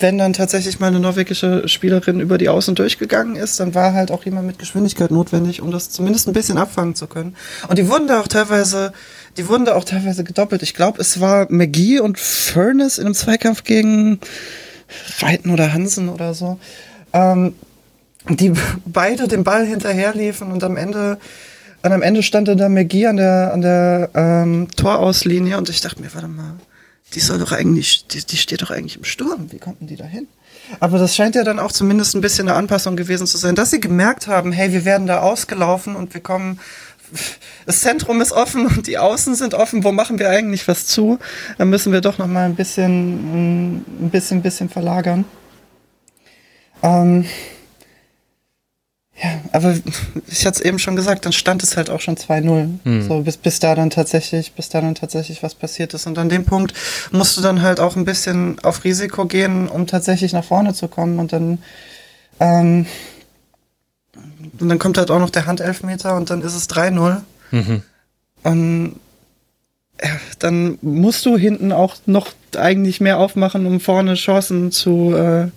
wenn 0.00 0.18
dann 0.18 0.32
tatsächlich 0.32 0.80
mal 0.80 0.86
eine 0.86 1.00
norwegische 1.00 1.68
Spielerin 1.68 2.20
über 2.20 2.38
die 2.38 2.48
Außen 2.48 2.74
durchgegangen 2.74 3.36
ist, 3.36 3.60
dann 3.60 3.74
war 3.74 3.92
halt 3.92 4.10
auch 4.10 4.24
jemand 4.24 4.46
mit 4.46 4.58
Geschwindigkeit 4.58 5.10
notwendig, 5.10 5.60
um 5.60 5.70
das 5.70 5.90
zumindest 5.90 6.26
ein 6.26 6.32
bisschen 6.32 6.58
abfangen 6.58 6.94
zu 6.94 7.06
können. 7.06 7.36
Und 7.68 7.78
die 7.78 7.88
wurden 7.88 8.08
da 8.08 8.20
auch 8.20 8.28
teilweise, 8.28 8.92
die 9.36 9.46
wurden 9.48 9.66
da 9.66 9.74
auch 9.74 9.84
teilweise 9.84 10.24
gedoppelt. 10.24 10.62
Ich 10.62 10.74
glaube, 10.74 11.00
es 11.00 11.20
war 11.20 11.46
McGee 11.50 12.00
und 12.00 12.18
Furnace 12.18 12.98
in 12.98 13.06
einem 13.06 13.14
Zweikampf 13.14 13.64
gegen 13.64 14.20
Reiten 15.20 15.50
oder 15.50 15.72
Hansen 15.72 16.08
oder 16.08 16.34
so, 16.34 16.58
ähm, 17.12 17.54
die 18.28 18.52
beide 18.86 19.28
den 19.28 19.44
Ball 19.44 19.66
hinterherliefen 19.66 20.50
und 20.50 20.64
am 20.64 20.76
Ende 20.76 21.18
und 21.82 21.92
am 21.92 22.02
Ende 22.02 22.22
stand 22.22 22.48
dann 22.48 22.58
da 22.58 22.68
McGee 22.68 23.06
an 23.06 23.16
der, 23.16 23.52
an 23.52 23.60
der 23.62 24.10
ähm, 24.14 24.68
Torauslinie 24.76 25.56
und 25.56 25.68
ich 25.68 25.80
dachte 25.80 26.02
mir, 26.02 26.12
warte 26.12 26.28
mal, 26.28 26.54
die 27.14 27.20
soll 27.20 27.38
doch 27.38 27.52
eigentlich, 27.52 28.06
die, 28.06 28.24
die 28.24 28.36
steht 28.36 28.62
doch 28.62 28.70
eigentlich 28.70 28.96
im 28.96 29.04
Sturm. 29.04 29.50
Wie 29.50 29.58
konnten 29.58 29.86
die 29.86 29.96
da 29.96 30.04
hin? 30.04 30.28
Aber 30.78 30.98
das 30.98 31.16
scheint 31.16 31.34
ja 31.34 31.42
dann 31.42 31.58
auch 31.58 31.72
zumindest 31.72 32.14
ein 32.14 32.20
bisschen 32.20 32.48
eine 32.48 32.56
Anpassung 32.56 32.96
gewesen 32.96 33.26
zu 33.26 33.38
sein, 33.38 33.54
dass 33.54 33.70
sie 33.70 33.80
gemerkt 33.80 34.26
haben, 34.26 34.52
hey, 34.52 34.72
wir 34.72 34.84
werden 34.84 35.06
da 35.06 35.20
ausgelaufen 35.20 35.96
und 35.96 36.14
wir 36.14 36.20
kommen, 36.20 36.60
das 37.66 37.80
Zentrum 37.80 38.20
ist 38.20 38.32
offen 38.32 38.66
und 38.66 38.86
die 38.86 38.98
Außen 38.98 39.34
sind 39.34 39.54
offen, 39.54 39.82
wo 39.82 39.90
machen 39.90 40.18
wir 40.18 40.30
eigentlich 40.30 40.68
was 40.68 40.86
zu? 40.86 41.18
Dann 41.58 41.70
müssen 41.70 41.92
wir 41.92 42.00
doch 42.00 42.18
noch 42.18 42.28
mal 42.28 42.44
ein 42.44 42.54
bisschen, 42.54 43.78
ein 44.04 44.10
bisschen, 44.10 44.42
bisschen 44.42 44.68
verlagern. 44.68 45.24
Ähm, 46.82 47.24
ja, 49.22 49.40
aber 49.52 49.74
ich 50.28 50.46
hatte 50.46 50.60
es 50.60 50.64
eben 50.64 50.78
schon 50.78 50.96
gesagt, 50.96 51.26
dann 51.26 51.32
stand 51.32 51.62
es 51.62 51.76
halt 51.76 51.90
auch 51.90 52.00
schon 52.00 52.16
2-0. 52.16 52.78
Mhm. 52.84 53.02
So, 53.02 53.20
bis, 53.20 53.36
bis 53.36 53.58
da 53.58 53.74
dann 53.74 53.90
tatsächlich, 53.90 54.52
bis 54.52 54.70
da 54.70 54.80
dann 54.80 54.94
tatsächlich 54.94 55.42
was 55.42 55.54
passiert 55.54 55.92
ist. 55.92 56.06
Und 56.06 56.16
an 56.16 56.30
dem 56.30 56.44
Punkt 56.44 56.72
musst 57.12 57.36
du 57.36 57.42
dann 57.42 57.60
halt 57.60 57.80
auch 57.80 57.96
ein 57.96 58.06
bisschen 58.06 58.58
auf 58.60 58.84
Risiko 58.84 59.26
gehen, 59.26 59.68
um 59.68 59.86
tatsächlich 59.86 60.32
nach 60.32 60.44
vorne 60.44 60.72
zu 60.72 60.88
kommen. 60.88 61.18
Und 61.18 61.34
dann, 61.34 61.58
ähm, 62.38 62.86
und 64.58 64.68
dann 64.68 64.78
kommt 64.78 64.96
halt 64.96 65.10
auch 65.10 65.18
noch 65.18 65.30
der 65.30 65.44
Handelfmeter 65.44 66.16
und 66.16 66.30
dann 66.30 66.40
ist 66.40 66.54
es 66.54 66.70
3-0. 66.70 67.20
Mhm. 67.50 67.82
Und 68.42 68.96
ja, 70.02 70.10
dann 70.38 70.78
musst 70.80 71.26
du 71.26 71.36
hinten 71.36 71.72
auch 71.72 71.96
noch 72.06 72.28
eigentlich 72.56 73.02
mehr 73.02 73.18
aufmachen, 73.18 73.66
um 73.66 73.80
vorne 73.80 74.14
Chancen 74.14 74.72
zu, 74.72 75.14
äh, 75.14 75.48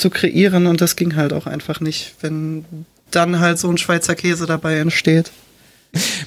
zu 0.00 0.10
kreieren 0.10 0.66
und 0.66 0.80
das 0.80 0.96
ging 0.96 1.16
halt 1.16 1.32
auch 1.32 1.46
einfach 1.46 1.80
nicht, 1.80 2.14
wenn 2.20 2.64
dann 3.10 3.40
halt 3.40 3.58
so 3.58 3.68
ein 3.68 3.78
Schweizer 3.78 4.14
Käse 4.14 4.46
dabei 4.46 4.78
entsteht. 4.78 5.30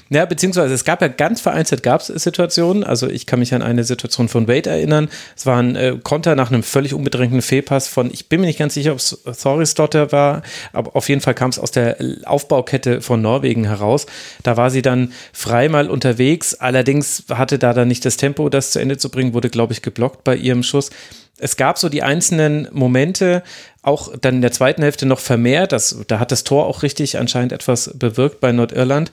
Ja, 0.09 0.25
beziehungsweise 0.25 0.73
es 0.73 0.83
gab 0.83 1.01
ja 1.01 1.07
ganz 1.07 1.39
vereinzelt 1.39 1.83
gab 1.83 2.01
es 2.01 2.07
Situationen. 2.07 2.83
Also 2.83 3.07
ich 3.07 3.25
kann 3.25 3.39
mich 3.39 3.53
an 3.53 3.61
eine 3.61 3.83
Situation 3.83 4.27
von 4.27 4.47
Wade 4.47 4.69
erinnern. 4.69 5.09
Es 5.35 5.45
war 5.45 5.57
ein 5.57 5.75
äh, 5.75 5.97
Konter 6.03 6.35
nach 6.35 6.51
einem 6.51 6.63
völlig 6.63 6.93
unbedrängten 6.93 7.41
Fehlpass 7.41 7.87
von, 7.87 8.11
ich 8.11 8.27
bin 8.27 8.41
mir 8.41 8.47
nicht 8.47 8.59
ganz 8.59 8.73
sicher, 8.73 8.91
ob 8.91 8.97
es 8.97 9.23
Thorisdotter 9.41 10.11
war, 10.11 10.43
aber 10.73 10.95
auf 10.95 11.07
jeden 11.07 11.21
Fall 11.21 11.33
kam 11.33 11.49
es 11.49 11.59
aus 11.59 11.71
der 11.71 11.97
Aufbaukette 12.25 13.01
von 13.01 13.21
Norwegen 13.21 13.65
heraus. 13.65 14.05
Da 14.43 14.57
war 14.57 14.69
sie 14.69 14.81
dann 14.81 15.13
frei 15.31 15.69
mal 15.69 15.89
unterwegs. 15.89 16.55
Allerdings 16.55 17.23
hatte 17.29 17.57
da 17.57 17.73
dann 17.73 17.87
nicht 17.87 18.05
das 18.05 18.17
Tempo, 18.17 18.49
das 18.49 18.71
zu 18.71 18.79
Ende 18.79 18.97
zu 18.97 19.09
bringen, 19.09 19.33
wurde, 19.33 19.49
glaube 19.49 19.73
ich, 19.73 19.81
geblockt 19.81 20.23
bei 20.23 20.35
ihrem 20.35 20.63
Schuss 20.63 20.91
es 21.37 21.57
gab 21.57 21.77
so 21.77 21.89
die 21.89 22.03
einzelnen 22.03 22.67
Momente, 22.71 23.43
auch 23.81 24.15
dann 24.17 24.35
in 24.35 24.41
der 24.41 24.51
zweiten 24.51 24.81
Hälfte 24.81 25.05
noch 25.05 25.19
vermehrt. 25.19 25.71
Das, 25.71 25.97
da 26.07 26.19
hat 26.19 26.31
das 26.31 26.43
Tor 26.43 26.67
auch 26.67 26.83
richtig 26.83 27.17
anscheinend 27.17 27.51
etwas 27.51 27.91
bewirkt 27.95 28.39
bei 28.39 28.51
Nordirland. 28.51 29.11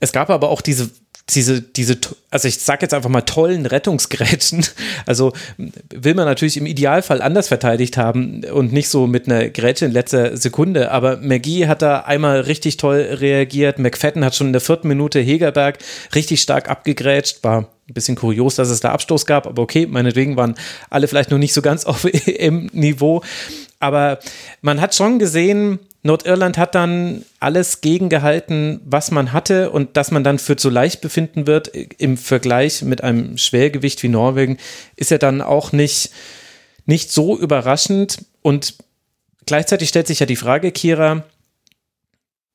Es 0.00 0.12
gab 0.12 0.30
aber 0.30 0.50
auch 0.50 0.60
diese 0.60 0.90
diese, 1.30 1.60
diese, 1.60 1.98
also 2.30 2.46
ich 2.46 2.58
sag 2.58 2.82
jetzt 2.82 2.94
einfach 2.94 3.10
mal 3.10 3.22
tollen 3.22 3.66
Rettungsgrätschen. 3.66 4.64
Also 5.06 5.32
will 5.88 6.14
man 6.14 6.24
natürlich 6.24 6.56
im 6.56 6.66
Idealfall 6.66 7.22
anders 7.22 7.48
verteidigt 7.48 7.96
haben 7.96 8.44
und 8.44 8.72
nicht 8.72 8.88
so 8.88 9.06
mit 9.06 9.28
einer 9.28 9.48
Grätsche 9.50 9.84
in 9.84 9.92
letzter 9.92 10.36
Sekunde. 10.36 10.90
Aber 10.90 11.18
McGee 11.18 11.66
hat 11.66 11.82
da 11.82 12.00
einmal 12.00 12.40
richtig 12.40 12.76
toll 12.76 13.00
reagiert. 13.00 13.78
McFadden 13.78 14.24
hat 14.24 14.34
schon 14.34 14.48
in 14.48 14.52
der 14.52 14.60
vierten 14.60 14.88
Minute 14.88 15.20
Hegerberg 15.20 15.78
richtig 16.14 16.42
stark 16.42 16.68
abgegrätscht. 16.68 17.44
War 17.44 17.68
ein 17.88 17.94
bisschen 17.94 18.16
kurios, 18.16 18.56
dass 18.56 18.68
es 18.68 18.80
da 18.80 18.90
Abstoß 18.92 19.26
gab, 19.26 19.46
aber 19.46 19.62
okay, 19.62 19.86
meinetwegen 19.86 20.36
waren 20.36 20.56
alle 20.90 21.06
vielleicht 21.08 21.30
noch 21.30 21.38
nicht 21.38 21.52
so 21.54 21.62
ganz 21.62 21.84
auf 21.86 22.04
im 22.26 22.66
Niveau. 22.72 23.22
Aber 23.78 24.18
man 24.62 24.80
hat 24.80 24.94
schon 24.94 25.18
gesehen, 25.18 25.78
Nordirland 26.02 26.56
hat 26.56 26.74
dann 26.74 27.24
alles 27.40 27.80
gegengehalten, 27.80 28.80
was 28.84 29.10
man 29.10 29.32
hatte 29.32 29.70
und 29.70 29.96
dass 29.96 30.10
man 30.10 30.24
dann 30.24 30.38
für 30.38 30.56
zu 30.56 30.70
leicht 30.70 31.00
befinden 31.00 31.46
wird 31.46 31.68
im 31.68 32.16
Vergleich 32.16 32.82
mit 32.82 33.02
einem 33.02 33.36
Schwergewicht 33.36 34.02
wie 34.02 34.08
Norwegen, 34.08 34.56
ist 34.94 35.10
ja 35.10 35.18
dann 35.18 35.42
auch 35.42 35.72
nicht, 35.72 36.10
nicht 36.86 37.12
so 37.12 37.36
überraschend. 37.36 38.24
Und 38.40 38.76
gleichzeitig 39.44 39.88
stellt 39.88 40.06
sich 40.06 40.20
ja 40.20 40.26
die 40.26 40.36
Frage, 40.36 40.72
Kira, 40.72 41.24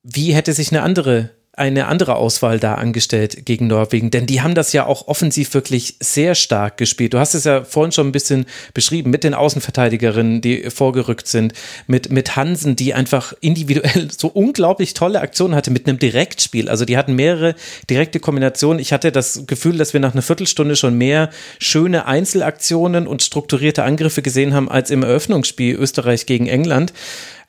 wie 0.02 0.34
hätte 0.34 0.52
sich 0.52 0.72
eine 0.72 0.82
andere 0.82 1.30
eine 1.54 1.86
andere 1.86 2.16
Auswahl 2.16 2.58
da 2.58 2.76
angestellt 2.76 3.44
gegen 3.44 3.66
Norwegen, 3.66 4.10
denn 4.10 4.24
die 4.24 4.40
haben 4.40 4.54
das 4.54 4.72
ja 4.72 4.86
auch 4.86 5.06
offensiv 5.06 5.52
wirklich 5.52 5.96
sehr 6.00 6.34
stark 6.34 6.78
gespielt. 6.78 7.12
Du 7.12 7.18
hast 7.18 7.34
es 7.34 7.44
ja 7.44 7.62
vorhin 7.62 7.92
schon 7.92 8.08
ein 8.08 8.12
bisschen 8.12 8.46
beschrieben 8.72 9.10
mit 9.10 9.22
den 9.22 9.34
Außenverteidigerinnen, 9.34 10.40
die 10.40 10.70
vorgerückt 10.70 11.28
sind, 11.28 11.52
mit, 11.86 12.10
mit 12.10 12.36
Hansen, 12.36 12.74
die 12.74 12.94
einfach 12.94 13.34
individuell 13.42 14.08
so 14.16 14.28
unglaublich 14.28 14.94
tolle 14.94 15.20
Aktionen 15.20 15.54
hatte 15.54 15.70
mit 15.70 15.86
einem 15.86 15.98
Direktspiel. 15.98 16.70
Also 16.70 16.86
die 16.86 16.96
hatten 16.96 17.14
mehrere 17.14 17.54
direkte 17.90 18.18
Kombinationen. 18.18 18.78
Ich 18.78 18.94
hatte 18.94 19.12
das 19.12 19.44
Gefühl, 19.46 19.76
dass 19.76 19.92
wir 19.92 20.00
nach 20.00 20.14
einer 20.14 20.22
Viertelstunde 20.22 20.74
schon 20.74 20.96
mehr 20.96 21.28
schöne 21.58 22.06
Einzelaktionen 22.06 23.06
und 23.06 23.22
strukturierte 23.22 23.84
Angriffe 23.84 24.22
gesehen 24.22 24.54
haben 24.54 24.70
als 24.70 24.90
im 24.90 25.02
Eröffnungsspiel 25.02 25.74
Österreich 25.74 26.24
gegen 26.24 26.46
England. 26.46 26.94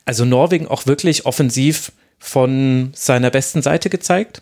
Also 0.04 0.26
Norwegen 0.26 0.68
auch 0.68 0.84
wirklich 0.84 1.24
offensiv 1.24 1.90
von 2.24 2.90
seiner 2.94 3.30
besten 3.30 3.60
Seite 3.60 3.90
gezeigt? 3.90 4.40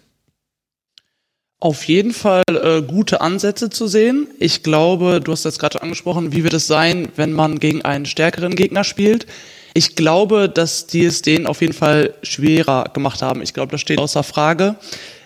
Auf 1.58 1.84
jeden 1.84 2.12
Fall 2.12 2.44
äh, 2.48 2.82
gute 2.82 3.20
Ansätze 3.20 3.70
zu 3.70 3.88
sehen. 3.88 4.28
Ich 4.38 4.62
glaube, 4.62 5.20
du 5.20 5.32
hast 5.32 5.44
das 5.44 5.58
gerade 5.58 5.82
angesprochen, 5.82 6.32
wie 6.32 6.44
wird 6.44 6.54
es 6.54 6.66
sein, 6.66 7.08
wenn 7.16 7.32
man 7.32 7.58
gegen 7.58 7.82
einen 7.82 8.06
stärkeren 8.06 8.54
Gegner 8.54 8.84
spielt. 8.84 9.26
Ich 9.74 9.96
glaube, 9.96 10.48
dass 10.48 10.86
die 10.86 11.04
es 11.04 11.22
denen 11.22 11.46
auf 11.46 11.60
jeden 11.60 11.72
Fall 11.72 12.14
schwerer 12.22 12.90
gemacht 12.92 13.20
haben. 13.20 13.42
Ich 13.42 13.52
glaube, 13.52 13.72
das 13.72 13.80
steht 13.80 13.98
außer 13.98 14.22
Frage. 14.22 14.76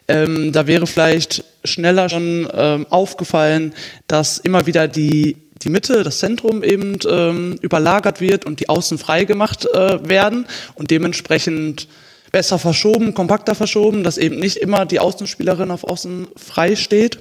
Ähm, 0.08 0.52
da 0.52 0.66
wäre 0.66 0.86
vielleicht 0.86 1.44
schneller 1.64 2.08
schon 2.08 2.48
ähm, 2.54 2.86
aufgefallen, 2.90 3.75
dass 4.06 4.38
immer 4.38 4.66
wieder 4.66 4.88
die 4.88 5.36
die 5.62 5.70
Mitte, 5.70 6.02
das 6.02 6.18
Zentrum 6.18 6.62
eben 6.62 6.98
ähm, 7.08 7.58
überlagert 7.62 8.20
wird 8.20 8.44
und 8.44 8.60
die 8.60 8.68
Außen 8.68 8.98
frei 8.98 9.25
gemacht 9.25 9.66
äh, 9.72 10.06
werden 10.06 10.46
und 10.75 10.90
dementsprechend 10.90 11.88
besser 12.33 12.59
verschoben, 12.59 13.14
kompakter 13.14 13.54
verschoben, 13.54 14.02
dass 14.02 14.18
eben 14.18 14.38
nicht 14.38 14.56
immer 14.56 14.87
die 14.87 15.00
Außenspielerin 15.00 15.71
auf 15.71 15.85
Außen 15.85 16.28
frei 16.37 16.76
steht. 16.76 17.18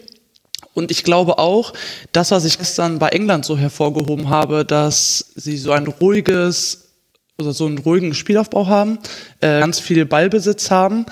Und 0.73 0.91
ich 0.91 1.03
glaube 1.03 1.37
auch, 1.37 1.73
das, 2.11 2.31
was 2.31 2.45
ich 2.45 2.57
gestern 2.57 2.99
bei 2.99 3.09
England 3.09 3.45
so 3.45 3.57
hervorgehoben 3.57 4.29
habe, 4.29 4.65
dass 4.65 5.31
sie 5.35 5.57
so 5.57 5.71
ein 5.71 5.87
ruhiges, 5.87 6.89
oder 7.37 7.53
so 7.53 7.65
einen 7.65 7.77
ruhigen 7.77 8.13
Spielaufbau 8.13 8.67
haben, 8.67 8.99
äh, 9.41 9.59
ganz 9.59 9.79
viel 9.79 10.05
Ballbesitz 10.05 10.71
haben, 10.71 11.05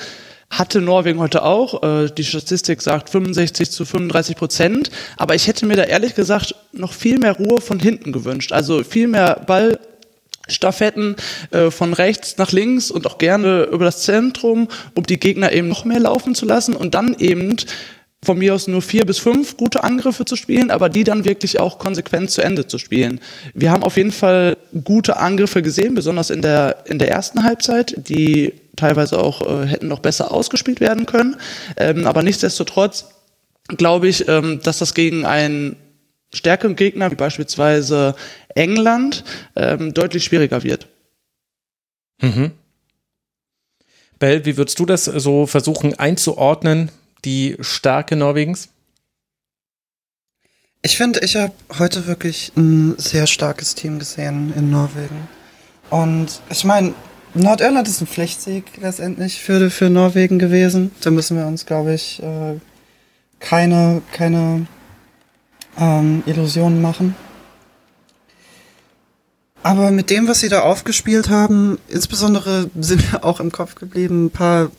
hatte 0.57 0.81
Norwegen 0.81 1.19
heute 1.19 1.43
auch. 1.43 1.83
Äh, 1.83 2.09
die 2.09 2.23
Statistik 2.23 2.81
sagt 2.81 3.09
65 3.09 3.71
zu 3.71 3.85
35 3.85 4.35
Prozent. 4.35 4.91
Aber 5.17 5.35
ich 5.35 5.47
hätte 5.47 5.65
mir 5.65 5.75
da 5.75 5.83
ehrlich 5.83 6.15
gesagt 6.15 6.55
noch 6.71 6.93
viel 6.93 7.19
mehr 7.19 7.33
Ruhe 7.33 7.59
von 7.61 7.79
hinten 7.79 8.11
gewünscht. 8.11 8.51
Also 8.51 8.83
viel 8.83 9.07
mehr 9.07 9.41
Ball 9.47 9.79
Staffetten 10.47 11.15
äh, 11.51 11.71
von 11.71 11.93
rechts 11.93 12.37
nach 12.37 12.51
links 12.51 12.91
und 12.91 13.07
auch 13.07 13.17
gerne 13.17 13.63
über 13.71 13.85
das 13.85 14.03
Zentrum, 14.03 14.67
um 14.93 15.03
die 15.03 15.19
Gegner 15.19 15.51
eben 15.51 15.67
noch 15.67 15.85
mehr 15.85 15.99
laufen 15.99 16.35
zu 16.35 16.45
lassen 16.45 16.75
und 16.75 16.95
dann 16.95 17.15
eben 17.17 17.55
von 18.23 18.37
mir 18.37 18.55
aus 18.55 18.67
nur 18.67 18.81
vier 18.81 19.05
bis 19.05 19.19
fünf 19.19 19.57
gute 19.57 19.83
Angriffe 19.83 20.25
zu 20.25 20.35
spielen, 20.35 20.71
aber 20.71 20.89
die 20.89 21.03
dann 21.03 21.25
wirklich 21.25 21.59
auch 21.59 21.77
konsequent 21.77 22.31
zu 22.31 22.41
Ende 22.41 22.67
zu 22.67 22.77
spielen. 22.77 23.19
Wir 23.53 23.71
haben 23.71 23.83
auf 23.83 23.97
jeden 23.97 24.11
Fall 24.11 24.57
gute 24.83 25.17
Angriffe 25.17 25.61
gesehen, 25.61 25.95
besonders 25.95 26.29
in 26.29 26.41
der, 26.41 26.85
in 26.85 26.99
der 26.99 27.11
ersten 27.11 27.43
Halbzeit, 27.43 27.95
die 27.97 28.53
teilweise 28.75 29.19
auch 29.19 29.41
äh, 29.41 29.67
hätten 29.67 29.87
noch 29.87 29.99
besser 29.99 30.31
ausgespielt 30.31 30.79
werden 30.79 31.05
können. 31.05 31.35
Ähm, 31.77 32.07
aber 32.07 32.23
nichtsdestotrotz 32.23 33.05
glaube 33.67 34.07
ich, 34.07 34.27
ähm, 34.27 34.59
dass 34.63 34.79
das 34.79 34.93
gegen 34.93 35.25
einen 35.25 35.75
stärkeren 36.33 36.75
Gegner, 36.75 37.11
wie 37.11 37.15
beispielsweise 37.15 38.15
England, 38.55 39.23
ähm, 39.55 39.93
deutlich 39.93 40.23
schwieriger 40.23 40.63
wird. 40.63 40.87
Mhm. 42.21 42.51
Bell, 44.19 44.45
wie 44.45 44.57
würdest 44.57 44.79
du 44.79 44.85
das 44.85 45.05
so 45.05 45.45
versuchen 45.47 45.97
einzuordnen, 45.99 46.91
die 47.25 47.57
Stärke 47.59 48.15
Norwegens? 48.15 48.69
Ich 50.81 50.97
finde, 50.97 51.21
ich 51.21 51.35
habe 51.35 51.53
heute 51.79 52.07
wirklich 52.07 52.51
ein 52.57 52.97
sehr 52.97 53.25
starkes 53.27 53.75
Team 53.75 53.99
gesehen 53.99 54.53
in 54.55 54.69
Norwegen. 54.69 55.27
Und 55.89 56.41
ich 56.49 56.65
meine, 56.65 56.93
Nordirland 57.33 57.87
ist 57.87 58.01
ein 58.01 58.07
Pflichtsieg 58.07 58.65
letztendlich 58.81 59.39
für, 59.39 59.69
für 59.71 59.89
Norwegen 59.89 60.39
gewesen. 60.39 60.91
Da 61.01 61.09
müssen 61.09 61.37
wir 61.37 61.47
uns, 61.47 61.65
glaube 61.65 61.93
ich, 61.93 62.21
äh, 62.21 62.59
keine, 63.39 64.01
keine 64.11 64.67
ähm, 65.79 66.23
Illusionen 66.25 66.81
machen. 66.81 67.15
Aber 69.63 69.91
mit 69.91 70.09
dem, 70.09 70.27
was 70.27 70.41
sie 70.41 70.49
da 70.49 70.61
aufgespielt 70.61 71.29
haben, 71.29 71.79
insbesondere 71.87 72.69
sind 72.79 73.11
mir 73.11 73.23
auch 73.23 73.39
im 73.39 73.51
Kopf 73.51 73.75
geblieben 73.75 74.25
ein 74.25 74.31
paar 74.31 74.71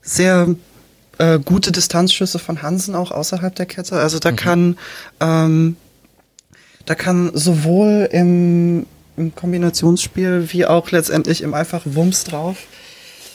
sehr 0.00 0.54
äh, 1.18 1.38
gute 1.38 1.70
Distanzschüsse 1.70 2.38
von 2.38 2.62
Hansen 2.62 2.94
auch 2.94 3.10
außerhalb 3.10 3.54
der 3.54 3.66
Kette. 3.66 3.96
Also 3.96 4.18
da 4.18 4.32
mhm. 4.32 4.36
kann 4.36 4.78
ähm, 5.20 5.76
da 6.86 6.94
kann 6.94 7.30
sowohl 7.34 8.08
im, 8.10 8.86
im 9.16 9.34
Kombinationsspiel 9.34 10.48
wie 10.52 10.66
auch 10.66 10.90
letztendlich 10.90 11.42
im 11.42 11.54
einfach 11.54 11.82
Wumms 11.84 12.24
drauf 12.24 12.56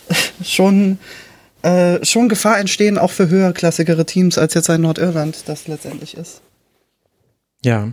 schon 0.43 0.99
äh, 1.63 2.03
schon 2.05 2.29
Gefahr 2.29 2.59
entstehen, 2.59 2.97
auch 2.97 3.11
für 3.11 3.29
höherklassigere 3.29 4.05
Teams, 4.05 4.37
als 4.37 4.53
jetzt 4.53 4.69
ein 4.69 4.81
Nordirland 4.81 5.43
das 5.47 5.67
letztendlich 5.67 6.15
ist. 6.15 6.41
Ja. 7.63 7.91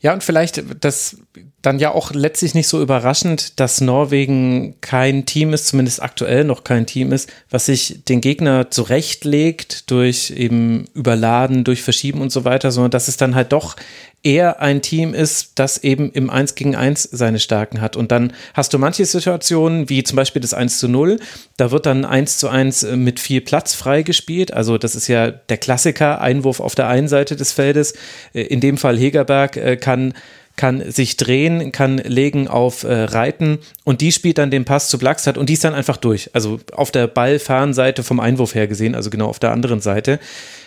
Ja, 0.00 0.12
und 0.12 0.24
vielleicht 0.24 0.62
das 0.84 1.16
dann 1.62 1.78
ja 1.78 1.92
auch 1.92 2.12
letztlich 2.12 2.54
nicht 2.54 2.68
so 2.68 2.82
überraschend, 2.82 3.58
dass 3.60 3.80
Norwegen 3.80 4.74
kein 4.80 5.24
Team 5.24 5.52
ist, 5.52 5.68
zumindest 5.68 6.02
aktuell 6.02 6.44
noch 6.44 6.64
kein 6.64 6.86
Team 6.86 7.12
ist, 7.12 7.30
was 7.50 7.66
sich 7.66 8.04
den 8.06 8.20
Gegner 8.20 8.70
zurechtlegt 8.70 9.90
durch 9.90 10.30
eben 10.36 10.86
Überladen, 10.94 11.64
durch 11.64 11.82
Verschieben 11.82 12.20
und 12.20 12.30
so 12.30 12.44
weiter, 12.44 12.70
sondern 12.70 12.90
dass 12.90 13.08
es 13.08 13.16
dann 13.16 13.34
halt 13.34 13.52
doch 13.52 13.76
eher 14.24 14.60
ein 14.60 14.82
Team 14.82 15.14
ist, 15.14 15.52
das 15.56 15.78
eben 15.78 16.12
im 16.12 16.30
1 16.30 16.54
gegen 16.54 16.76
1 16.76 17.08
seine 17.10 17.40
Stärken 17.40 17.80
hat. 17.80 17.96
Und 17.96 18.12
dann 18.12 18.32
hast 18.54 18.72
du 18.72 18.78
manche 18.78 19.04
Situationen, 19.04 19.88
wie 19.88 20.02
zum 20.04 20.16
Beispiel 20.16 20.42
das 20.42 20.54
1 20.54 20.78
zu 20.78 20.88
0, 20.88 21.18
da 21.56 21.70
wird 21.70 21.86
dann 21.86 22.04
1 22.04 22.38
zu 22.38 22.48
1 22.48 22.82
mit 22.94 23.18
viel 23.18 23.40
Platz 23.40 23.74
freigespielt. 23.74 24.52
Also 24.52 24.78
das 24.78 24.94
ist 24.94 25.08
ja 25.08 25.30
der 25.30 25.56
Klassiker, 25.56 26.20
Einwurf 26.20 26.60
auf 26.60 26.74
der 26.74 26.88
einen 26.88 27.08
Seite 27.08 27.36
des 27.36 27.52
Feldes. 27.52 27.94
Äh, 28.32 28.42
in 28.42 28.60
dem 28.60 28.76
Fall 28.76 28.96
Hegerberg 28.96 29.56
äh, 29.56 29.76
kann 29.76 30.14
kann 30.56 30.90
sich 30.90 31.16
drehen, 31.16 31.72
kann 31.72 31.98
legen 31.98 32.48
auf 32.48 32.84
äh, 32.84 32.92
Reiten 33.04 33.58
und 33.84 34.00
die 34.00 34.12
spielt 34.12 34.38
dann 34.38 34.50
den 34.50 34.64
Pass 34.64 34.88
zu 34.88 34.98
Blackstad 34.98 35.38
und 35.38 35.48
die 35.48 35.54
ist 35.54 35.64
dann 35.64 35.74
einfach 35.74 35.96
durch. 35.96 36.30
Also 36.34 36.60
auf 36.72 36.90
der 36.90 37.06
Ballfernseite 37.06 38.02
vom 38.02 38.20
Einwurf 38.20 38.54
her 38.54 38.66
gesehen, 38.66 38.94
also 38.94 39.10
genau 39.10 39.28
auf 39.28 39.38
der 39.38 39.52
anderen 39.52 39.80
Seite. 39.80 40.18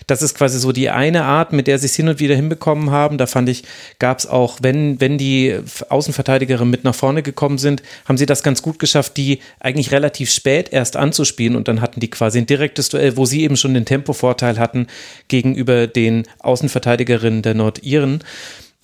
Das 0.08 0.22
ist 0.22 0.36
quasi 0.36 0.60
so 0.60 0.72
die 0.72 0.90
eine 0.90 1.24
Art, 1.24 1.52
mit 1.52 1.68
der 1.68 1.80
sie 1.80 1.88
es 1.88 1.96
hin 1.96 2.08
und 2.08 2.20
wieder 2.20 2.36
hinbekommen 2.36 2.92
haben. 2.92 3.18
Da 3.18 3.26
fand 3.26 3.50
ich, 3.50 3.64
gab 3.98 4.20
es 4.20 4.28
auch, 4.28 4.60
wenn, 4.62 5.02
wenn 5.02 5.18
die 5.18 5.60
Außenverteidigerinnen 5.90 6.70
mit 6.70 6.84
nach 6.84 6.94
vorne 6.94 7.24
gekommen 7.24 7.58
sind, 7.58 7.82
haben 8.06 8.18
sie 8.18 8.28
das 8.28 8.44
ganz 8.44 8.62
gut 8.62 8.78
geschafft, 8.78 9.18
die 9.18 9.40
eigentlich 9.60 9.92
relativ 9.92 10.32
spät 10.32 10.72
erst 10.72 10.96
anzuspielen 10.96 11.56
und 11.56 11.68
dann 11.68 11.82
hatten 11.82 12.00
die 12.00 12.10
quasi 12.10 12.38
ein 12.38 12.46
direktes 12.46 12.90
Duell, 12.90 13.18
wo 13.18 13.26
sie 13.26 13.42
eben 13.42 13.58
schon 13.58 13.74
den 13.74 13.86
Tempovorteil 13.86 14.60
hatten 14.60 14.88
gegenüber 15.28 15.88
den 15.88 16.28
Außenverteidigerinnen 16.40 17.42
der 17.42 17.56
Nordiren. 17.56 18.24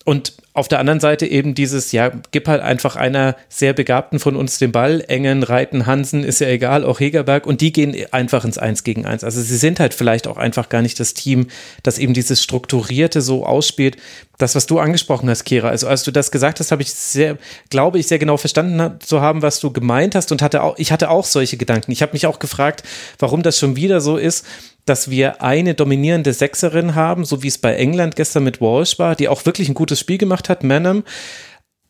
Und 0.04 0.32
auf 0.54 0.68
der 0.68 0.80
anderen 0.80 1.00
Seite 1.00 1.26
eben 1.26 1.54
dieses, 1.54 1.92
ja, 1.92 2.12
gib 2.30 2.46
halt 2.46 2.60
einfach 2.60 2.96
einer 2.96 3.36
sehr 3.48 3.72
Begabten 3.72 4.18
von 4.18 4.36
uns 4.36 4.58
den 4.58 4.70
Ball, 4.70 5.02
Engen, 5.08 5.42
Reiten, 5.42 5.86
Hansen, 5.86 6.24
ist 6.24 6.40
ja 6.40 6.48
egal, 6.48 6.84
auch 6.84 7.00
Hegerberg, 7.00 7.46
und 7.46 7.62
die 7.62 7.72
gehen 7.72 7.96
einfach 8.10 8.44
ins 8.44 8.58
Eins 8.58 8.84
gegen 8.84 9.06
Eins. 9.06 9.24
Also 9.24 9.40
sie 9.40 9.56
sind 9.56 9.80
halt 9.80 9.94
vielleicht 9.94 10.26
auch 10.26 10.36
einfach 10.36 10.68
gar 10.68 10.82
nicht 10.82 11.00
das 11.00 11.14
Team, 11.14 11.46
das 11.82 11.98
eben 11.98 12.12
dieses 12.12 12.42
Strukturierte 12.42 13.22
so 13.22 13.46
ausspielt. 13.46 13.96
Das, 14.36 14.54
was 14.54 14.66
du 14.66 14.78
angesprochen 14.78 15.30
hast, 15.30 15.44
Kira, 15.44 15.68
also 15.68 15.88
als 15.88 16.02
du 16.02 16.10
das 16.10 16.30
gesagt 16.30 16.60
hast, 16.60 16.70
habe 16.70 16.82
ich 16.82 16.92
sehr, 16.92 17.38
glaube 17.70 17.98
ich, 17.98 18.06
sehr 18.06 18.18
genau 18.18 18.36
verstanden 18.36 18.98
zu 19.00 19.22
haben, 19.22 19.40
was 19.40 19.58
du 19.58 19.72
gemeint 19.72 20.14
hast 20.14 20.32
und 20.32 20.42
hatte 20.42 20.62
auch, 20.62 20.76
ich 20.76 20.92
hatte 20.92 21.08
auch 21.08 21.24
solche 21.24 21.56
Gedanken. 21.56 21.92
Ich 21.92 22.02
habe 22.02 22.12
mich 22.12 22.26
auch 22.26 22.38
gefragt, 22.38 22.82
warum 23.18 23.42
das 23.42 23.58
schon 23.58 23.76
wieder 23.76 24.02
so 24.02 24.18
ist, 24.18 24.44
dass 24.84 25.10
wir 25.10 25.42
eine 25.42 25.74
dominierende 25.74 26.32
Sechserin 26.32 26.94
haben, 26.96 27.24
so 27.24 27.42
wie 27.42 27.48
es 27.48 27.58
bei 27.58 27.74
England 27.74 28.16
gestern 28.16 28.42
mit 28.42 28.60
Walsh 28.60 28.98
war, 28.98 29.14
die 29.14 29.28
auch 29.28 29.46
wirklich 29.46 29.68
ein 29.68 29.74
gutes 29.74 30.00
Spiel 30.00 30.18
gemacht 30.18 30.41
hat, 30.48 30.64
Manham, 30.64 31.04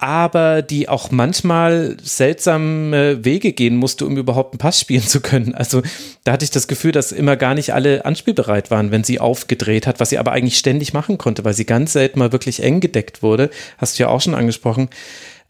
aber 0.03 0.63
die 0.63 0.89
auch 0.89 1.13
manchmal 1.13 1.97
seltsame 2.03 3.25
Wege 3.25 3.53
gehen 3.53 3.77
musste, 3.77 4.05
um 4.05 4.17
überhaupt 4.17 4.53
einen 4.53 4.59
Pass 4.59 4.81
spielen 4.81 5.07
zu 5.07 5.21
können. 5.21 5.55
Also 5.55 5.81
da 6.25 6.33
hatte 6.33 6.45
ich 6.45 6.51
das 6.51 6.67
Gefühl, 6.67 6.91
dass 6.91 7.13
immer 7.13 7.37
gar 7.37 7.55
nicht 7.55 7.73
alle 7.73 8.05
anspielbereit 8.05 8.73
waren, 8.73 8.91
wenn 8.91 9.05
sie 9.05 9.21
aufgedreht 9.21 9.87
hat, 9.87 10.01
was 10.01 10.11
sie 10.11 10.19
aber 10.19 10.33
eigentlich 10.33 10.59
ständig 10.59 10.93
machen 10.93 11.19
konnte, 11.19 11.45
weil 11.45 11.55
sie 11.55 11.67
ganz 11.67 11.93
selten 11.93 12.19
mal 12.19 12.33
wirklich 12.33 12.65
eng 12.65 12.81
gedeckt 12.81 13.23
wurde. 13.23 13.49
Hast 13.79 13.97
du 13.97 14.03
ja 14.03 14.09
auch 14.09 14.21
schon 14.21 14.35
angesprochen. 14.35 14.91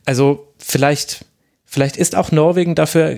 Also 0.04 0.52
vielleicht, 0.58 1.24
vielleicht 1.64 1.96
ist 1.96 2.14
auch 2.14 2.30
Norwegen 2.30 2.74
dafür 2.74 3.16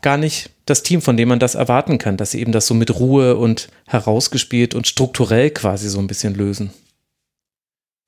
gar 0.00 0.16
nicht 0.16 0.50
das 0.64 0.84
Team, 0.84 1.02
von 1.02 1.16
dem 1.16 1.28
man 1.28 1.40
das 1.40 1.56
erwarten 1.56 1.98
kann, 1.98 2.16
dass 2.16 2.30
sie 2.30 2.40
eben 2.40 2.52
das 2.52 2.68
so 2.68 2.74
mit 2.74 2.94
Ruhe 3.00 3.36
und 3.36 3.68
herausgespielt 3.88 4.76
und 4.76 4.86
strukturell 4.86 5.50
quasi 5.50 5.88
so 5.88 5.98
ein 5.98 6.06
bisschen 6.06 6.36
lösen. 6.36 6.70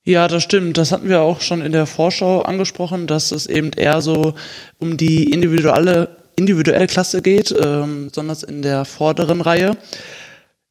Ja, 0.04 0.28
das 0.28 0.42
stimmt. 0.42 0.78
Das 0.78 0.92
hatten 0.92 1.08
wir 1.08 1.20
auch 1.20 1.40
schon 1.40 1.60
in 1.60 1.72
der 1.72 1.86
Vorschau 1.86 2.42
angesprochen, 2.42 3.06
dass 3.06 3.32
es 3.32 3.46
eben 3.46 3.70
eher 3.72 4.00
so 4.00 4.34
um 4.78 4.96
die 4.96 5.24
individuelle, 5.24 6.16
individuelle 6.36 6.86
Klasse 6.86 7.20
geht, 7.20 7.54
ähm, 7.60 8.08
besonders 8.08 8.42
in 8.42 8.62
der 8.62 8.84
vorderen 8.86 9.40
Reihe. 9.40 9.76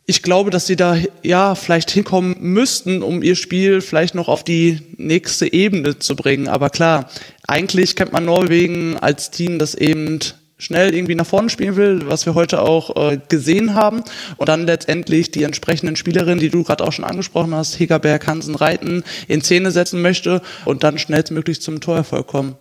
Ich 0.07 0.23
glaube, 0.23 0.49
dass 0.49 0.65
sie 0.65 0.75
da 0.75 0.97
ja 1.21 1.53
vielleicht 1.53 1.91
hinkommen 1.91 2.35
müssten, 2.39 3.03
um 3.03 3.21
ihr 3.21 3.35
Spiel 3.35 3.81
vielleicht 3.81 4.15
noch 4.15 4.27
auf 4.27 4.43
die 4.43 4.79
nächste 4.97 5.53
Ebene 5.53 5.99
zu 5.99 6.15
bringen. 6.15 6.47
Aber 6.47 6.71
klar, 6.71 7.11
eigentlich 7.47 7.95
kennt 7.95 8.11
man 8.11 8.25
Norwegen 8.25 8.97
als 8.97 9.29
Team, 9.29 9.59
das 9.59 9.75
eben 9.75 10.19
schnell 10.59 10.93
irgendwie 10.93 11.15
nach 11.15 11.25
vorne 11.25 11.49
spielen 11.49 11.75
will, 11.75 12.01
was 12.05 12.27
wir 12.27 12.35
heute 12.35 12.61
auch 12.61 12.95
äh, 12.95 13.17
gesehen 13.29 13.73
haben. 13.73 14.03
Und 14.37 14.49
dann 14.49 14.67
letztendlich 14.67 15.31
die 15.31 15.43
entsprechenden 15.43 15.95
Spielerinnen, 15.95 16.39
die 16.39 16.49
du 16.49 16.63
gerade 16.63 16.83
auch 16.83 16.91
schon 16.91 17.05
angesprochen 17.05 17.55
hast, 17.55 17.79
Hegerberg, 17.79 18.27
Hansen, 18.27 18.53
Reiten, 18.53 19.03
in 19.27 19.41
Szene 19.41 19.71
setzen 19.71 20.01
möchte 20.03 20.41
und 20.65 20.83
dann 20.83 20.99
schnellstmöglich 20.99 21.61
zum 21.61 21.81
Torerfolg 21.81 22.27
kommen. 22.27 22.55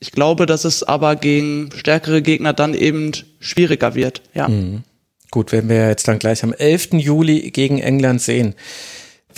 Ich 0.00 0.12
glaube, 0.12 0.46
dass 0.46 0.64
es 0.64 0.82
aber 0.82 1.16
gegen 1.16 1.70
stärkere 1.74 2.22
Gegner 2.22 2.52
dann 2.52 2.74
eben 2.74 3.12
schwieriger 3.40 3.94
wird. 3.94 4.22
Ja. 4.34 4.48
Mhm. 4.48 4.82
Gut, 5.30 5.52
werden 5.52 5.68
wir 5.68 5.88
jetzt 5.88 6.08
dann 6.08 6.18
gleich 6.18 6.42
am 6.42 6.52
11. 6.52 6.94
Juli 6.94 7.50
gegen 7.50 7.78
England 7.78 8.22
sehen. 8.22 8.54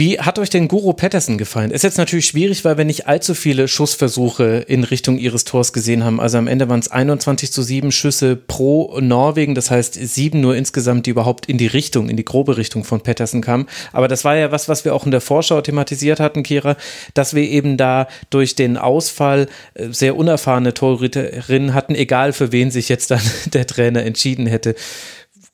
Wie 0.01 0.19
hat 0.19 0.39
euch 0.39 0.49
denn 0.49 0.67
Guru 0.67 0.95
Patterson 0.95 1.37
gefallen? 1.37 1.71
Ist 1.71 1.85
jetzt 1.85 1.99
natürlich 1.99 2.25
schwierig, 2.25 2.65
weil 2.65 2.79
wir 2.79 2.87
nicht 2.87 3.07
allzu 3.07 3.35
viele 3.35 3.69
Schussversuche 3.69 4.65
in 4.67 4.83
Richtung 4.83 5.19
ihres 5.19 5.45
Tors 5.45 5.75
gesehen 5.75 6.05
haben. 6.05 6.23
Also 6.23 6.39
am 6.39 6.47
Ende 6.47 6.71
waren 6.71 6.81
es 6.81 6.91
21 6.91 7.53
zu 7.53 7.63
7 7.63 7.93
Schüsse 7.93 8.35
pro 8.35 8.99
Norwegen. 8.99 9.55
Das 9.55 9.71
heißt 9.71 9.93
sieben 9.93 10.41
nur 10.41 10.57
insgesamt, 10.57 11.05
die 11.05 11.11
überhaupt 11.11 11.45
in 11.45 11.59
die 11.59 11.67
Richtung, 11.67 12.09
in 12.09 12.17
die 12.17 12.25
grobe 12.25 12.57
Richtung 12.57 12.85
von 12.85 13.03
Patterson 13.03 13.43
kamen. 13.43 13.67
Aber 13.93 14.09
das 14.09 14.25
war 14.25 14.35
ja 14.37 14.51
was, 14.51 14.71
was 14.71 14.87
wir 14.87 14.95
auch 14.95 15.05
in 15.05 15.11
der 15.11 15.21
Vorschau 15.21 15.61
thematisiert 15.61 16.19
hatten, 16.19 16.45
Kira, 16.45 16.79
dass 17.13 17.35
wir 17.35 17.43
eben 17.43 17.77
da 17.77 18.09
durch 18.31 18.55
den 18.55 18.79
Ausfall 18.79 19.49
äh, 19.75 19.89
sehr 19.91 20.17
unerfahrene 20.17 20.73
Torhüterinnen 20.73 21.75
hatten, 21.75 21.95
egal 21.95 22.33
für 22.33 22.53
wen 22.53 22.71
sich 22.71 22.89
jetzt 22.89 23.11
dann 23.11 23.21
der 23.53 23.67
Trainer 23.67 24.03
entschieden 24.03 24.47
hätte. 24.47 24.77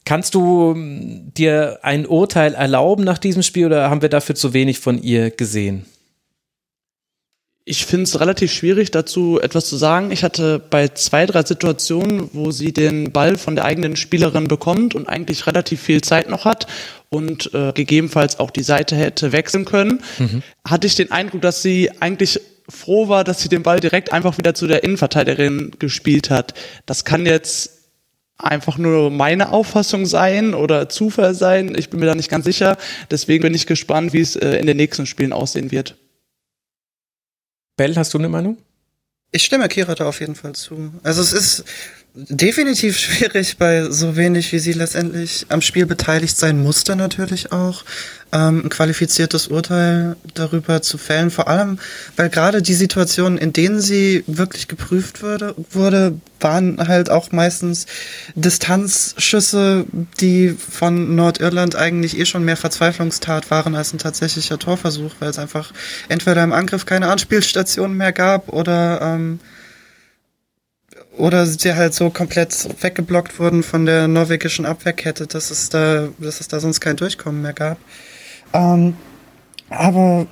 Kannst 0.07 0.37
du 0.37 0.73
ähm, 0.75 1.33
dir 1.37 1.81
ein 1.83 2.07
Urteil 2.07 2.55
erlauben 2.55 3.05
nach 3.05 3.19
diesem 3.19 3.43
Spiel 3.43 3.67
oder 3.67 3.91
haben 3.91 4.03
wir 4.03 4.09
dafür 4.09 4.37
zu 4.37 4.55
wenig 4.55 4.79
von 4.79 5.03
ihr 5.03 5.31
gesehen? 5.31 5.85
Ich 7.65 7.85
finde 7.85 8.05
es 8.05 8.21
relativ 8.21 8.53
schwierig, 8.53 8.93
dazu 8.93 9.41
etwas 9.41 9.69
zu 9.69 9.77
sagen. 9.77 10.13
Ich 10.13 10.23
hatte 10.23 10.61
bei 10.61 10.87
zwei, 10.87 11.27
drei 11.27 11.43
Situationen, 11.43 12.31
wo 12.33 12.53
sie 12.53 12.73
den 12.73 13.11
Ball 13.11 13.37
von 13.37 13.57
der 13.57 13.65
eigenen 13.65 13.97
Spielerin 13.97 14.47
bekommt 14.47 14.95
und 14.95 15.09
eigentlich 15.09 15.49
relativ 15.49 15.83
viel 15.83 16.01
Zeit 16.03 16.31
noch 16.31 16.45
hat 16.45 16.69
und 17.09 17.53
äh, 17.53 17.73
gegebenenfalls 17.73 18.39
auch 18.39 18.53
die 18.53 18.63
Seite 18.63 18.95
hätte 18.95 19.33
wechseln 19.33 19.65
können, 19.65 20.01
mhm. 20.21 20.45
hatte 20.65 20.87
ich 20.87 20.95
den 20.95 21.11
Eindruck, 21.11 21.43
dass 21.43 21.63
sie 21.63 21.91
eigentlich 21.99 22.41
froh 22.69 23.09
war, 23.09 23.25
dass 23.25 23.43
sie 23.43 23.49
den 23.49 23.65
Ball 23.65 23.81
direkt 23.81 24.13
einfach 24.13 24.39
wieder 24.39 24.55
zu 24.55 24.69
der 24.69 24.85
Innenverteidigerin 24.85 25.73
gespielt 25.81 26.31
hat. 26.31 26.55
Das 26.87 27.05
kann 27.05 27.27
jetzt 27.27 27.76
einfach 28.39 28.79
nur 28.79 29.11
meine 29.11 29.51
Auffassung 29.51 30.07
sein 30.07 30.55
oder 30.55 30.89
Zufall 30.89 31.35
sein. 31.35 31.75
Ich 31.77 31.91
bin 31.91 32.01
mir 32.01 32.07
da 32.07 32.15
nicht 32.15 32.31
ganz 32.31 32.45
sicher. 32.45 32.77
Deswegen 33.11 33.43
bin 33.43 33.55
ich 33.55 33.67
gespannt, 33.67 34.13
wie 34.13 34.21
es 34.21 34.37
äh, 34.37 34.57
in 34.59 34.67
den 34.67 34.77
nächsten 34.77 35.07
Spielen 35.07 35.33
aussehen 35.33 35.71
wird. 35.71 35.97
Bell, 37.77 37.95
hast 37.97 38.15
du 38.15 38.19
eine 38.19 38.29
Meinung? 38.29 38.59
Ich 39.33 39.45
stimme 39.45 39.69
Kira 39.69 39.95
da 39.95 40.07
auf 40.07 40.21
jeden 40.21 40.35
Fall 40.35 40.55
zu. 40.55 40.93
Also 41.03 41.21
es 41.21 41.33
ist 41.33 41.65
definitiv 42.17 42.99
schwierig 42.99 43.59
bei 43.59 43.91
so 43.91 44.17
wenig, 44.17 44.51
wie 44.53 44.59
sie 44.59 44.73
letztendlich 44.73 45.47
am 45.51 45.61
Spiel 45.61 45.85
beteiligt 45.85 46.37
sein 46.37 46.63
musste 46.63 46.97
natürlich 46.97 47.53
auch 47.53 47.85
ähm, 48.33 48.63
ein 48.65 48.69
qualifiziertes 48.71 49.49
Urteil 49.49 50.17
darüber 50.33 50.81
zu 50.81 50.97
fällen. 50.97 51.31
Vor 51.31 51.47
allem, 51.47 51.79
weil 52.17 52.31
gerade 52.31 52.63
die 52.63 52.75
Situationen, 52.75 53.37
in 53.39 53.53
denen 53.53 53.81
sie 53.81 54.25
wirklich 54.27 54.67
geprüft 54.67 55.23
wurde, 55.23 55.55
wurde, 55.71 56.19
waren 56.41 56.89
halt 56.89 57.11
auch 57.11 57.33
meistens 57.33 57.87
Distanzschüsse, 58.35 59.85
die 60.19 60.57
von 60.59 61.15
Nordirland 61.17 61.77
eigentlich 61.77 62.19
eh 62.19 62.25
schon 62.25 62.45
mehr 62.45 62.57
Verzweiflungstat 62.57 63.51
waren 63.51 63.75
als 63.75 63.93
ein 63.93 63.99
tatsächlicher 63.99 64.59
Torversuch, 64.59 65.13
weil 65.21 65.29
es 65.29 65.39
einfach 65.39 65.73
entweder 66.09 66.43
im 66.43 66.53
Angriff 66.53 66.87
keine 66.87 67.09
Anspielstation 67.09 67.95
mehr 67.95 68.13
gab 68.13 68.49
oder 68.49 69.03
ähm, 69.03 69.39
oder 71.17 71.47
sie 71.47 71.75
halt 71.75 71.95
so 71.95 72.11
komplett 72.11 72.69
weggeblockt 72.83 73.39
wurden 73.39 73.63
von 73.63 73.87
der 73.87 74.09
norwegischen 74.09 74.67
Abwehrkette, 74.67 75.27
dass 75.27 75.51
es 75.51 75.69
da, 75.69 76.09
dass 76.19 76.41
es 76.41 76.49
da 76.49 76.61
sonst 76.61 76.81
kein 76.81 76.97
Durchkommen 76.97 77.43
mehr 77.43 77.53
gab. 77.53 77.79
Ähm, 78.53 78.97
aber 79.71 80.27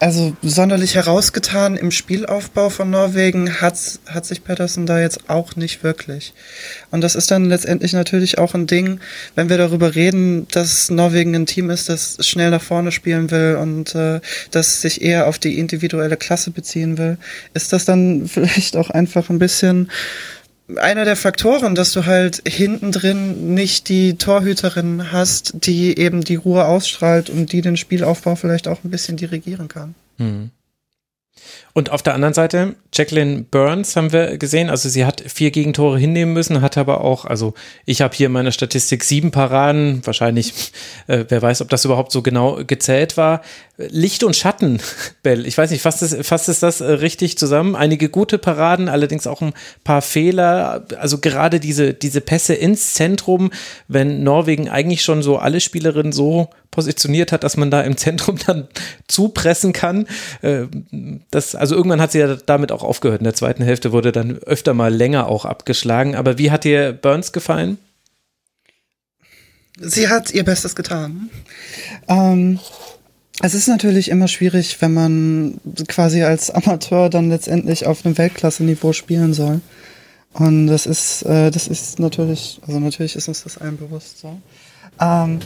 also 0.00 0.34
sonderlich 0.40 0.94
herausgetan 0.94 1.76
im 1.76 1.90
Spielaufbau 1.90 2.70
von 2.70 2.88
Norwegen 2.88 3.60
hat, 3.60 4.00
hat 4.06 4.24
sich 4.24 4.42
Pedersen 4.42 4.86
da 4.86 4.98
jetzt 4.98 5.28
auch 5.28 5.56
nicht 5.56 5.84
wirklich. 5.84 6.32
Und 6.90 7.02
das 7.02 7.14
ist 7.14 7.30
dann 7.30 7.44
letztendlich 7.44 7.92
natürlich 7.92 8.38
auch 8.38 8.54
ein 8.54 8.66
Ding, 8.66 8.98
wenn 9.34 9.50
wir 9.50 9.58
darüber 9.58 9.94
reden, 9.94 10.48
dass 10.52 10.90
Norwegen 10.90 11.34
ein 11.34 11.44
Team 11.44 11.68
ist, 11.68 11.90
das 11.90 12.16
schnell 12.26 12.50
nach 12.50 12.62
vorne 12.62 12.92
spielen 12.92 13.30
will 13.30 13.58
und 13.60 13.94
äh, 13.94 14.20
das 14.50 14.80
sich 14.80 15.02
eher 15.02 15.26
auf 15.26 15.38
die 15.38 15.58
individuelle 15.58 16.16
Klasse 16.16 16.50
beziehen 16.50 16.96
will, 16.96 17.18
ist 17.52 17.74
das 17.74 17.84
dann 17.84 18.26
vielleicht 18.32 18.76
auch 18.78 18.88
einfach 18.88 19.28
ein 19.28 19.38
bisschen 19.38 19.90
einer 20.76 21.04
der 21.04 21.16
Faktoren, 21.16 21.74
dass 21.74 21.92
du 21.92 22.06
halt 22.06 22.42
hinten 22.46 22.92
drin 22.92 23.54
nicht 23.54 23.88
die 23.88 24.16
Torhüterin 24.16 25.12
hast, 25.12 25.52
die 25.66 25.98
eben 25.98 26.22
die 26.22 26.36
Ruhe 26.36 26.64
ausstrahlt 26.64 27.30
und 27.30 27.52
die 27.52 27.60
den 27.60 27.76
Spielaufbau 27.76 28.36
vielleicht 28.36 28.68
auch 28.68 28.84
ein 28.84 28.90
bisschen 28.90 29.16
dirigieren 29.16 29.68
kann. 29.68 29.94
Mhm. 30.18 30.50
Und 31.72 31.90
auf 31.90 32.02
der 32.02 32.14
anderen 32.14 32.34
Seite, 32.34 32.74
Jacqueline 32.92 33.44
Burns 33.48 33.94
haben 33.94 34.12
wir 34.12 34.38
gesehen, 34.38 34.70
also 34.70 34.88
sie 34.88 35.04
hat 35.04 35.22
vier 35.26 35.50
Gegentore 35.50 35.98
hinnehmen 35.98 36.32
müssen, 36.32 36.62
hat 36.62 36.76
aber 36.76 37.02
auch, 37.02 37.24
also 37.24 37.54
ich 37.86 38.02
habe 38.02 38.14
hier 38.14 38.26
in 38.26 38.32
meiner 38.32 38.50
Statistik 38.50 39.04
sieben 39.04 39.30
Paraden, 39.30 40.00
wahrscheinlich, 40.04 40.72
äh, 41.06 41.24
wer 41.28 41.40
weiß, 41.40 41.62
ob 41.62 41.68
das 41.68 41.84
überhaupt 41.84 42.10
so 42.10 42.22
genau 42.22 42.64
gezählt 42.66 43.16
war. 43.16 43.42
Licht 43.76 44.24
und 44.24 44.34
Schatten, 44.34 44.80
Bell, 45.22 45.46
ich 45.46 45.56
weiß 45.56 45.70
nicht, 45.70 45.82
fasst 45.82 46.02
es, 46.02 46.26
fasst 46.26 46.48
es 46.48 46.60
das 46.60 46.80
äh, 46.80 46.90
richtig 46.90 47.38
zusammen? 47.38 47.76
Einige 47.76 48.08
gute 48.08 48.38
Paraden, 48.38 48.88
allerdings 48.88 49.26
auch 49.26 49.40
ein 49.40 49.54
paar 49.84 50.02
Fehler, 50.02 50.84
also 50.98 51.18
gerade 51.18 51.60
diese, 51.60 51.94
diese 51.94 52.20
Pässe 52.20 52.54
ins 52.54 52.94
Zentrum, 52.94 53.50
wenn 53.86 54.24
Norwegen 54.24 54.68
eigentlich 54.68 55.02
schon 55.02 55.22
so 55.22 55.38
alle 55.38 55.60
Spielerinnen 55.60 56.12
so 56.12 56.50
positioniert 56.70 57.32
hat, 57.32 57.42
dass 57.42 57.56
man 57.56 57.70
da 57.70 57.80
im 57.82 57.96
Zentrum 57.96 58.36
dann 58.46 58.68
zupressen 59.08 59.72
kann. 59.72 60.06
Äh, 60.42 60.66
das, 61.30 61.54
also 61.60 61.76
irgendwann 61.76 62.00
hat 62.00 62.12
sie 62.12 62.20
ja 62.20 62.36
damit 62.46 62.72
auch 62.72 62.82
aufgehört. 62.82 63.20
In 63.20 63.24
der 63.24 63.34
zweiten 63.34 63.62
Hälfte 63.62 63.92
wurde 63.92 64.12
dann 64.12 64.38
öfter 64.38 64.72
mal 64.72 64.92
länger 64.92 65.28
auch 65.28 65.44
abgeschlagen. 65.44 66.16
Aber 66.16 66.38
wie 66.38 66.50
hat 66.50 66.64
dir 66.64 66.92
Burns 66.92 67.32
gefallen? 67.32 67.76
Sie 69.78 70.08
hat 70.08 70.32
ihr 70.32 70.42
Bestes 70.42 70.74
getan. 70.74 71.28
Ähm, 72.08 72.58
es 73.42 73.52
ist 73.52 73.68
natürlich 73.68 74.08
immer 74.08 74.26
schwierig, 74.26 74.80
wenn 74.80 74.94
man 74.94 75.60
quasi 75.86 76.22
als 76.22 76.50
Amateur 76.50 77.10
dann 77.10 77.28
letztendlich 77.28 77.86
auf 77.86 78.04
einem 78.04 78.16
Weltklasse-Niveau 78.16 78.94
spielen 78.94 79.34
soll. 79.34 79.60
Und 80.32 80.66
das 80.66 80.86
ist, 80.86 81.22
äh, 81.22 81.50
das 81.50 81.68
ist 81.68 81.98
natürlich, 81.98 82.60
also 82.66 82.80
natürlich 82.80 83.16
ist 83.16 83.28
uns 83.28 83.44
das 83.44 83.58
allen 83.58 83.76
bewusst 83.76 84.20
so. 84.20 84.38
Ähm, 84.98 85.40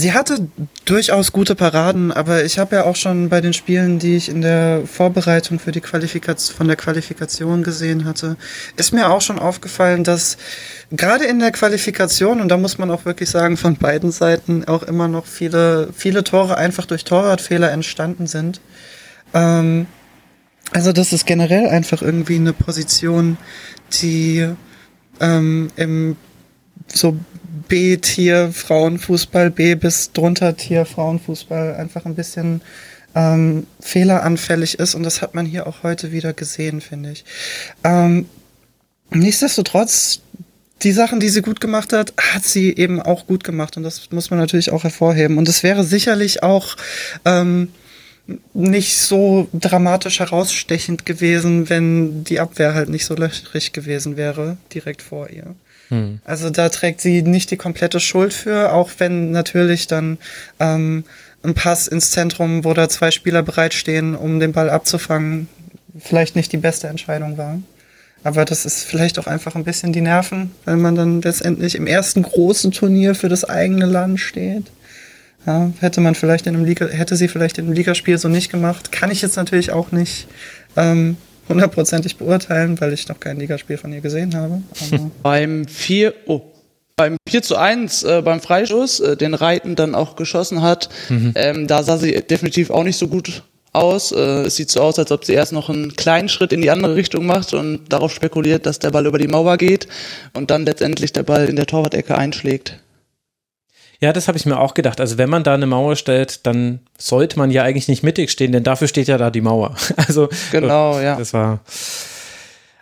Sie 0.00 0.14
hatte 0.14 0.48
durchaus 0.86 1.30
gute 1.30 1.54
Paraden, 1.54 2.10
aber 2.10 2.42
ich 2.42 2.58
habe 2.58 2.76
ja 2.76 2.84
auch 2.84 2.96
schon 2.96 3.28
bei 3.28 3.42
den 3.42 3.52
Spielen, 3.52 3.98
die 3.98 4.16
ich 4.16 4.30
in 4.30 4.40
der 4.40 4.86
Vorbereitung 4.86 5.58
für 5.58 5.72
die 5.72 5.82
Qualifikation 5.82 6.56
von 6.56 6.68
der 6.68 6.76
Qualifikation 6.76 7.62
gesehen 7.62 8.06
hatte, 8.06 8.38
ist 8.76 8.94
mir 8.94 9.10
auch 9.10 9.20
schon 9.20 9.38
aufgefallen, 9.38 10.02
dass 10.02 10.38
gerade 10.90 11.26
in 11.26 11.38
der 11.38 11.52
Qualifikation 11.52 12.40
und 12.40 12.48
da 12.48 12.56
muss 12.56 12.78
man 12.78 12.90
auch 12.90 13.04
wirklich 13.04 13.28
sagen 13.28 13.58
von 13.58 13.76
beiden 13.76 14.10
Seiten 14.10 14.64
auch 14.64 14.84
immer 14.84 15.06
noch 15.06 15.26
viele 15.26 15.90
viele 15.94 16.24
Tore 16.24 16.56
einfach 16.56 16.86
durch 16.86 17.04
Torwartfehler 17.04 17.70
entstanden 17.70 18.26
sind. 18.26 18.62
Ähm, 19.34 19.86
also 20.72 20.92
das 20.92 21.12
ist 21.12 21.26
generell 21.26 21.68
einfach 21.68 22.00
irgendwie 22.00 22.36
eine 22.36 22.54
Position, 22.54 23.36
die 24.00 24.48
ähm, 25.20 25.70
im 25.76 26.16
so 26.88 27.18
B-Tier 27.70 28.50
Frauenfußball, 28.52 29.50
B 29.50 29.76
bis 29.76 30.12
drunter 30.12 30.56
Tier 30.56 30.84
Frauenfußball 30.84 31.76
einfach 31.76 32.04
ein 32.04 32.16
bisschen 32.16 32.62
ähm, 33.14 33.66
fehleranfällig 33.80 34.78
ist 34.80 34.96
und 34.96 35.04
das 35.04 35.22
hat 35.22 35.34
man 35.34 35.46
hier 35.46 35.66
auch 35.68 35.84
heute 35.84 36.10
wieder 36.10 36.32
gesehen, 36.32 36.80
finde 36.80 37.12
ich. 37.12 37.24
Ähm, 37.84 38.26
nichtsdestotrotz, 39.10 40.20
die 40.82 40.92
Sachen, 40.92 41.20
die 41.20 41.28
sie 41.28 41.42
gut 41.42 41.60
gemacht 41.60 41.92
hat, 41.92 42.12
hat 42.18 42.44
sie 42.44 42.74
eben 42.74 43.00
auch 43.00 43.28
gut 43.28 43.44
gemacht 43.44 43.76
und 43.76 43.84
das 43.84 44.10
muss 44.10 44.30
man 44.30 44.40
natürlich 44.40 44.72
auch 44.72 44.82
hervorheben. 44.82 45.38
Und 45.38 45.48
es 45.48 45.62
wäre 45.62 45.84
sicherlich 45.84 46.42
auch 46.42 46.76
ähm, 47.24 47.68
nicht 48.52 48.96
so 48.96 49.48
dramatisch 49.52 50.18
herausstechend 50.18 51.06
gewesen, 51.06 51.68
wenn 51.68 52.24
die 52.24 52.40
Abwehr 52.40 52.74
halt 52.74 52.88
nicht 52.88 53.04
so 53.04 53.14
löchrig 53.14 53.72
gewesen 53.72 54.16
wäre, 54.16 54.56
direkt 54.74 55.02
vor 55.02 55.30
ihr. 55.30 55.54
Hm. 55.90 56.20
Also 56.24 56.50
da 56.50 56.68
trägt 56.68 57.00
sie 57.00 57.22
nicht 57.22 57.50
die 57.50 57.56
komplette 57.56 58.00
Schuld 58.00 58.32
für, 58.32 58.72
auch 58.72 58.90
wenn 58.98 59.32
natürlich 59.32 59.86
dann 59.86 60.18
ähm, 60.58 61.04
ein 61.42 61.54
Pass 61.54 61.88
ins 61.88 62.10
Zentrum, 62.10 62.64
wo 62.64 62.72
da 62.74 62.88
zwei 62.88 63.10
Spieler 63.10 63.42
bereitstehen, 63.42 64.14
um 64.14 64.40
den 64.40 64.52
Ball 64.52 64.70
abzufangen, 64.70 65.48
vielleicht 65.98 66.36
nicht 66.36 66.52
die 66.52 66.58
beste 66.58 66.88
Entscheidung 66.88 67.36
war. 67.36 67.60
Aber 68.22 68.44
das 68.44 68.66
ist 68.66 68.84
vielleicht 68.84 69.18
auch 69.18 69.26
einfach 69.26 69.54
ein 69.54 69.64
bisschen 69.64 69.92
die 69.92 70.02
Nerven, 70.02 70.52
wenn 70.64 70.80
man 70.80 70.94
dann 70.94 71.22
letztendlich 71.22 71.74
im 71.74 71.86
ersten 71.86 72.22
großen 72.22 72.70
Turnier 72.70 73.14
für 73.14 73.28
das 73.28 73.44
eigene 73.44 73.86
Land 73.86 74.20
steht. 74.20 74.64
Ja, 75.46 75.72
hätte 75.80 76.02
man 76.02 76.14
vielleicht 76.14 76.46
in 76.46 76.54
einem 76.54 76.66
Liga, 76.66 76.86
hätte 76.86 77.16
sie 77.16 77.28
vielleicht 77.28 77.56
in 77.56 77.64
einem 77.64 77.72
Ligaspiel 77.72 78.18
so 78.18 78.28
nicht 78.28 78.50
gemacht. 78.50 78.92
Kann 78.92 79.10
ich 79.10 79.22
jetzt 79.22 79.36
natürlich 79.36 79.72
auch 79.72 79.90
nicht 79.90 80.28
ähm, 80.76 81.16
hundertprozentig 81.50 82.16
beurteilen, 82.16 82.80
weil 82.80 82.92
ich 82.92 83.08
noch 83.08 83.20
kein 83.20 83.38
Ligaspiel 83.38 83.76
von 83.76 83.92
ihr 83.92 84.00
gesehen 84.00 84.34
habe. 84.34 84.62
beim 85.22 85.66
4, 85.66 86.14
oh, 86.26 86.40
beim 86.96 87.16
4 87.28 87.42
zu 87.42 87.56
1, 87.56 88.02
äh, 88.04 88.22
beim 88.22 88.40
Freistoß, 88.40 89.00
äh, 89.00 89.16
den 89.16 89.34
Reiten 89.34 89.76
dann 89.76 89.94
auch 89.94 90.16
geschossen 90.16 90.62
hat, 90.62 90.88
mhm. 91.08 91.32
ähm, 91.34 91.66
da 91.66 91.82
sah 91.82 91.98
sie 91.98 92.12
definitiv 92.12 92.70
auch 92.70 92.84
nicht 92.84 92.96
so 92.96 93.08
gut 93.08 93.42
aus. 93.72 94.12
Äh, 94.12 94.42
es 94.42 94.56
sieht 94.56 94.70
so 94.70 94.80
aus, 94.80 94.98
als 94.98 95.10
ob 95.10 95.24
sie 95.24 95.32
erst 95.32 95.52
noch 95.52 95.68
einen 95.68 95.94
kleinen 95.94 96.28
Schritt 96.28 96.52
in 96.52 96.60
die 96.60 96.70
andere 96.70 96.96
Richtung 96.96 97.26
macht 97.26 97.54
und 97.54 97.92
darauf 97.92 98.12
spekuliert, 98.12 98.66
dass 98.66 98.78
der 98.78 98.90
Ball 98.90 99.06
über 99.06 99.18
die 99.18 99.28
Mauer 99.28 99.56
geht 99.56 99.88
und 100.32 100.50
dann 100.50 100.64
letztendlich 100.64 101.12
der 101.12 101.22
Ball 101.22 101.46
in 101.48 101.56
der 101.56 101.66
Torwart-Ecke 101.66 102.16
einschlägt. 102.16 102.78
Ja, 104.00 104.14
das 104.14 104.28
habe 104.28 104.38
ich 104.38 104.46
mir 104.46 104.58
auch 104.58 104.72
gedacht. 104.74 105.00
Also 105.00 105.18
wenn 105.18 105.28
man 105.28 105.44
da 105.44 105.54
eine 105.54 105.66
Mauer 105.66 105.94
stellt, 105.94 106.46
dann 106.46 106.80
sollte 106.96 107.38
man 107.38 107.50
ja 107.50 107.62
eigentlich 107.62 107.88
nicht 107.88 108.02
mittig 108.02 108.30
stehen, 108.30 108.50
denn 108.52 108.62
dafür 108.62 108.88
steht 108.88 109.08
ja 109.08 109.18
da 109.18 109.30
die 109.30 109.42
Mauer. 109.42 109.74
Also 109.96 110.28
genau, 110.50 110.98
ja. 110.98 111.16
Das 111.16 111.34
war 111.34 111.60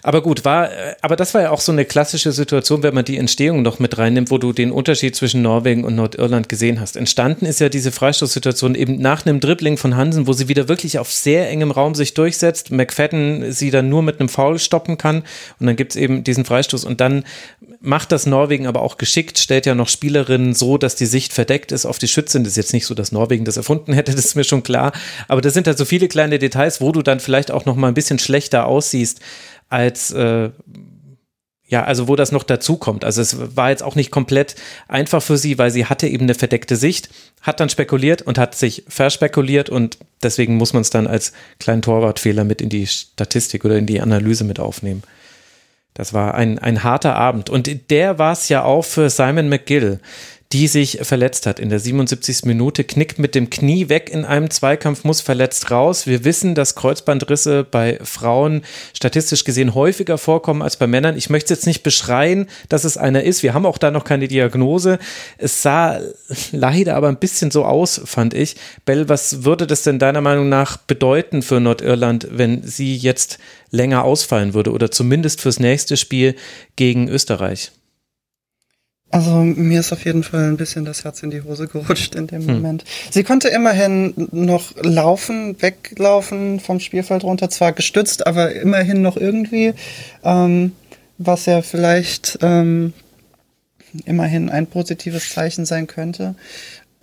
aber 0.03 0.23
gut, 0.23 0.45
war, 0.45 0.71
äh, 0.71 0.95
aber 1.01 1.17
das 1.17 1.35
war 1.35 1.43
ja 1.43 1.51
auch 1.51 1.61
so 1.61 1.73
eine 1.73 1.85
klassische 1.85 2.33
Situation, 2.33 2.83
wenn 2.83 2.95
man 2.95 3.05
die 3.05 3.17
Entstehung 3.17 3.63
noch 3.63 3.79
mit 3.79 3.99
reinnimmt, 3.99 4.31
wo 4.31 4.39
du 4.39 4.53
den 4.53 4.71
Unterschied 4.71 5.17
zwischen 5.17 5.43
Norwegen 5.43 5.85
und 5.85 5.97
Nordirland 5.97 6.49
gesehen 6.49 6.81
hast. 6.81 6.97
Entstanden 6.97 7.47
ist 7.47 7.61
ja 7.61 7.69
diese 7.69 7.91
Freistoßsituation 7.91 8.75
eben 8.75 8.99
nach 9.01 9.27
einem 9.27 9.41
Dribbling 9.41 9.77
von 9.77 9.97
Hansen, 9.97 10.27
wo 10.27 10.33
sie 10.33 10.49
wieder 10.49 10.69
wirklich 10.69 10.99
auf 10.99 11.11
sehr 11.11 11.49
engem 11.51 11.71
Raum 11.71 11.95
sich 11.95 12.15
durchsetzt, 12.15 12.71
McFadden 12.71 13.53
sie 13.53 13.71
dann 13.71 13.89
nur 13.89 14.03
mit 14.03 14.21
einem 14.21 14.29
Foul 14.29 14.59
stoppen 14.59 14.99
kann 14.99 15.25
und 15.59 15.67
dann 15.67 15.77
gibt 15.77 15.93
es 15.93 15.97
eben 15.97 16.23
diesen 16.23 16.45
Freistoß 16.45 16.85
und 16.85 17.01
dann 17.01 17.25
macht 17.81 18.13
das 18.13 18.27
Norwegen 18.27 18.67
aber 18.67 18.83
auch 18.83 18.99
geschickt, 18.99 19.39
stellt 19.39 19.67
ja 19.67 19.75
noch 19.75 19.89
Spielerinnen 19.89 20.55
so, 20.55 20.79
dass 20.79 20.95
die 20.95 21.07
Sicht 21.07 21.33
verdeckt 21.33 21.73
ist 21.73 21.87
auf 21.87 21.99
die 21.99 22.09
Schützin. 22.09 22.45
Das 22.45 22.53
ist 22.53 22.57
jetzt 22.57 22.73
nicht 22.73 22.87
so, 22.87 22.95
dass 22.95 23.13
Norwegen 23.13 23.45
das 23.45 23.57
erfunden 23.57 23.93
hätte, 23.93 24.15
das 24.15 24.27
ist 24.27 24.35
mir 24.35 24.45
schon 24.45 24.63
klar, 24.63 24.93
aber 25.27 25.41
das 25.41 25.55
sind 25.55 25.67
halt 25.67 25.79
so 25.79 25.85
viele 25.85 26.09
kleine 26.09 26.39
Details, 26.39 26.81
wo 26.81 26.93
du 26.93 27.03
dann 27.03 27.21
vielleicht 27.21 27.51
auch 27.51 27.65
noch 27.65 27.77
mal 27.77 27.89
ein 27.89 27.95
bisschen 27.95 28.19
schlechter 28.19 28.67
aussiehst 28.67 29.21
als 29.69 30.11
äh, 30.11 30.51
ja, 31.69 31.85
also 31.85 32.09
wo 32.09 32.17
das 32.17 32.33
noch 32.33 32.45
dazu 32.45 32.79
kommt. 32.79 33.05
Also 33.05 33.21
es 33.21 33.57
war 33.57 33.69
jetzt 33.69 33.83
auch 33.83 33.95
nicht 33.95 34.11
komplett 34.11 34.55
einfach 34.89 35.23
für 35.23 35.37
sie, 35.37 35.59
weil 35.59 35.71
sie 35.71 35.85
hatte 35.85 36.09
eben 36.09 36.25
eine 36.25 36.35
verdeckte 36.35 36.77
Sicht, 36.77 37.11
hat 37.43 37.61
dann 37.61 37.69
spekuliert 37.69 38.23
und 38.23 38.39
hat 38.39 38.55
sich 38.55 38.85
verspekuliert 38.89 39.69
und 39.69 39.99
deswegen 40.23 40.57
muss 40.57 40.73
man 40.73 40.81
es 40.81 40.89
dann 40.89 41.07
als 41.07 41.35
kleinen 41.61 41.83
Torwartfehler 41.83 42.45
mit 42.45 42.63
in 42.63 42.71
die 42.71 42.87
Statistik 42.87 43.67
oder 43.67 43.77
in 43.77 43.85
die 43.85 44.01
Analyse 44.01 44.45
mit 44.45 44.59
aufnehmen. 44.59 45.03
Das 45.93 46.15
war 46.15 46.35
ein, 46.35 46.59
ein 46.59 46.85
harter 46.85 47.17
Abend 47.17 47.51
und 47.51 47.91
der 47.91 48.19
war 48.19 48.33
es 48.33 48.49
ja 48.49 48.65
auch 48.65 48.85
für 48.85 49.11
Simon 49.11 49.51
McGill 49.51 50.01
die 50.53 50.67
sich 50.67 51.01
verletzt 51.03 51.45
hat 51.45 51.61
in 51.61 51.69
der 51.69 51.79
77. 51.79 52.45
Minute, 52.45 52.83
knickt 52.83 53.19
mit 53.19 53.35
dem 53.35 53.51
Knie 53.51 53.91
weg 53.91 54.09
in 54.11 54.25
einem 54.25 54.49
Zweikampf, 54.49 55.05
muss 55.05 55.21
verletzt 55.21 55.71
raus. 55.71 56.07
Wir 56.07 56.25
wissen, 56.25 56.55
dass 56.55 56.75
Kreuzbandrisse 56.75 57.65
bei 57.65 57.99
Frauen 58.03 58.63
statistisch 58.95 59.45
gesehen 59.45 59.75
häufiger 59.75 60.17
vorkommen 60.17 60.63
als 60.63 60.77
bei 60.77 60.87
Männern. 60.87 61.19
Ich 61.19 61.29
möchte 61.29 61.53
jetzt 61.53 61.67
nicht 61.67 61.83
beschreien, 61.83 62.49
dass 62.71 62.85
es 62.85 62.97
einer 62.97 63.25
ist. 63.25 63.43
Wir 63.43 63.53
haben 63.53 63.67
auch 63.67 63.77
da 63.77 63.91
noch 63.91 64.05
keine 64.05 64.27
Diagnose. 64.27 64.99
Es 65.37 65.61
sah 65.61 66.01
leider 66.53 66.97
aber 66.97 67.09
ein 67.09 67.19
bisschen 67.19 67.51
so 67.51 67.67
aus, 67.67 68.01
fand 68.07 68.33
ich. 68.33 68.57
Bell, 68.87 69.11
was 69.11 69.45
würde 69.45 69.67
das 69.67 69.83
denn 69.83 69.99
deiner 69.99 70.23
Meinung 70.23 70.49
nach 70.49 70.79
bedeuten 70.79 71.43
für 71.43 71.61
Nordirland, 71.61 72.27
wenn 72.31 72.63
sie 72.63 72.97
jetzt 72.97 73.39
länger 73.71 74.05
ausfallen 74.05 74.55
würde 74.55 74.73
oder 74.73 74.91
zumindest 74.91 75.43
fürs 75.43 75.61
nächste 75.61 75.99
Spiel 75.99 76.37
gegen 76.77 77.09
Österreich? 77.09 77.73
Also 79.11 79.37
mir 79.37 79.81
ist 79.81 79.93
auf 79.93 80.05
jeden 80.05 80.23
Fall 80.23 80.51
ein 80.51 80.59
bisschen 80.59 80.85
das 80.85 81.05
Herz 81.05 81.23
in 81.23 81.31
die 81.31 81.43
Hose 81.43 81.67
gerutscht 81.67 82.15
in 82.15 82.27
dem 82.27 82.47
hm. 82.47 82.55
Moment. 82.55 82.85
Sie 83.11 83.25
konnte 83.25 83.49
immerhin 83.49 84.13
noch 84.33 84.75
laufen, 84.83 85.61
weglaufen 85.61 86.61
vom 86.61 86.79
Spielfeld 86.79 87.25
runter, 87.25 87.49
zwar 87.49 87.73
gestützt, 87.73 88.27
aber 88.27 88.53
immerhin 88.53 89.01
noch 89.01 89.17
irgendwie, 89.17 89.73
ähm, 90.25 90.73
was 91.17 91.47
ja 91.47 91.63
vielleicht 91.63 92.39
ähm, 92.43 92.93
immerhin 94.05 94.51
ein 94.51 94.67
positives 94.67 95.31
Zeichen 95.31 95.65
sein 95.65 95.87
könnte. 95.87 96.35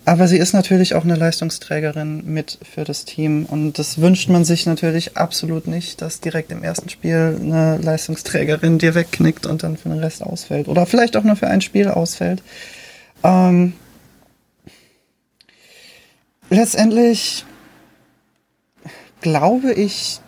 Aber 0.05 0.27
sie 0.27 0.37
ist 0.37 0.53
natürlich 0.53 0.93
auch 0.93 1.03
eine 1.03 1.15
Leistungsträgerin 1.15 2.23
mit 2.25 2.59
für 2.61 2.83
das 2.83 3.05
Team. 3.05 3.45
Und 3.45 3.79
das 3.79 3.99
wünscht 3.99 4.29
man 4.29 4.45
sich 4.45 4.67
natürlich 4.67 5.17
absolut 5.17 5.65
nicht, 5.65 6.01
dass 6.01 6.21
direkt 6.21 6.51
im 6.51 6.63
ersten 6.63 6.89
Spiel 6.89 7.37
eine 7.41 7.77
Leistungsträgerin 7.77 8.77
dir 8.77 8.93
wegknickt 8.93 9.47
und 9.47 9.63
dann 9.63 9.77
für 9.77 9.89
den 9.89 9.99
Rest 9.99 10.21
ausfällt. 10.21 10.67
Oder 10.67 10.85
vielleicht 10.85 11.17
auch 11.17 11.23
nur 11.23 11.35
für 11.35 11.47
ein 11.47 11.61
Spiel 11.61 11.87
ausfällt. 11.87 12.43
Ähm, 13.23 13.73
letztendlich 16.51 17.43
glaube 19.21 19.73
ich, 19.73 20.19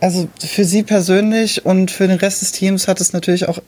also 0.00 0.28
für 0.40 0.64
sie 0.64 0.82
persönlich 0.82 1.64
und 1.64 1.92
für 1.92 2.08
den 2.08 2.18
Rest 2.18 2.42
des 2.42 2.50
Teams 2.50 2.88
hat 2.88 3.00
es 3.00 3.12
natürlich 3.12 3.48
auch 3.48 3.60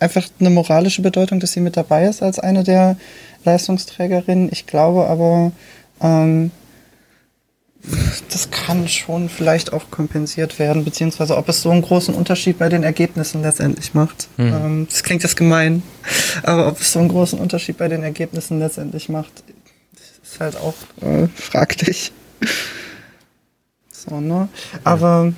einfach 0.00 0.26
eine 0.40 0.50
moralische 0.50 1.02
Bedeutung, 1.02 1.40
dass 1.40 1.52
sie 1.52 1.60
mit 1.60 1.76
dabei 1.76 2.06
ist 2.06 2.22
als 2.22 2.38
eine 2.38 2.64
der 2.64 2.96
Leistungsträgerinnen. 3.44 4.48
Ich 4.50 4.66
glaube 4.66 5.06
aber, 5.06 5.52
ähm, 6.00 6.50
das 8.30 8.50
kann 8.50 8.88
schon 8.88 9.28
vielleicht 9.28 9.72
auch 9.72 9.90
kompensiert 9.90 10.58
werden, 10.58 10.84
beziehungsweise 10.84 11.36
ob 11.36 11.48
es 11.48 11.62
so 11.62 11.70
einen 11.70 11.82
großen 11.82 12.14
Unterschied 12.14 12.58
bei 12.58 12.68
den 12.68 12.82
Ergebnissen 12.82 13.42
letztendlich 13.42 13.94
macht. 13.94 14.28
Mhm. 14.36 14.46
Ähm, 14.46 14.86
das 14.90 15.02
klingt 15.02 15.22
jetzt 15.22 15.36
gemein, 15.36 15.82
aber 16.42 16.68
ob 16.68 16.80
es 16.80 16.92
so 16.92 16.98
einen 16.98 17.08
großen 17.08 17.38
Unterschied 17.38 17.78
bei 17.78 17.88
den 17.88 18.02
Ergebnissen 18.02 18.58
letztendlich 18.58 19.08
macht, 19.08 19.42
ist 20.22 20.40
halt 20.40 20.56
auch 20.56 20.74
äh, 21.02 21.28
fraglich. 21.34 22.12
So, 24.08 24.18
ne? 24.18 24.48
Aber 24.82 25.34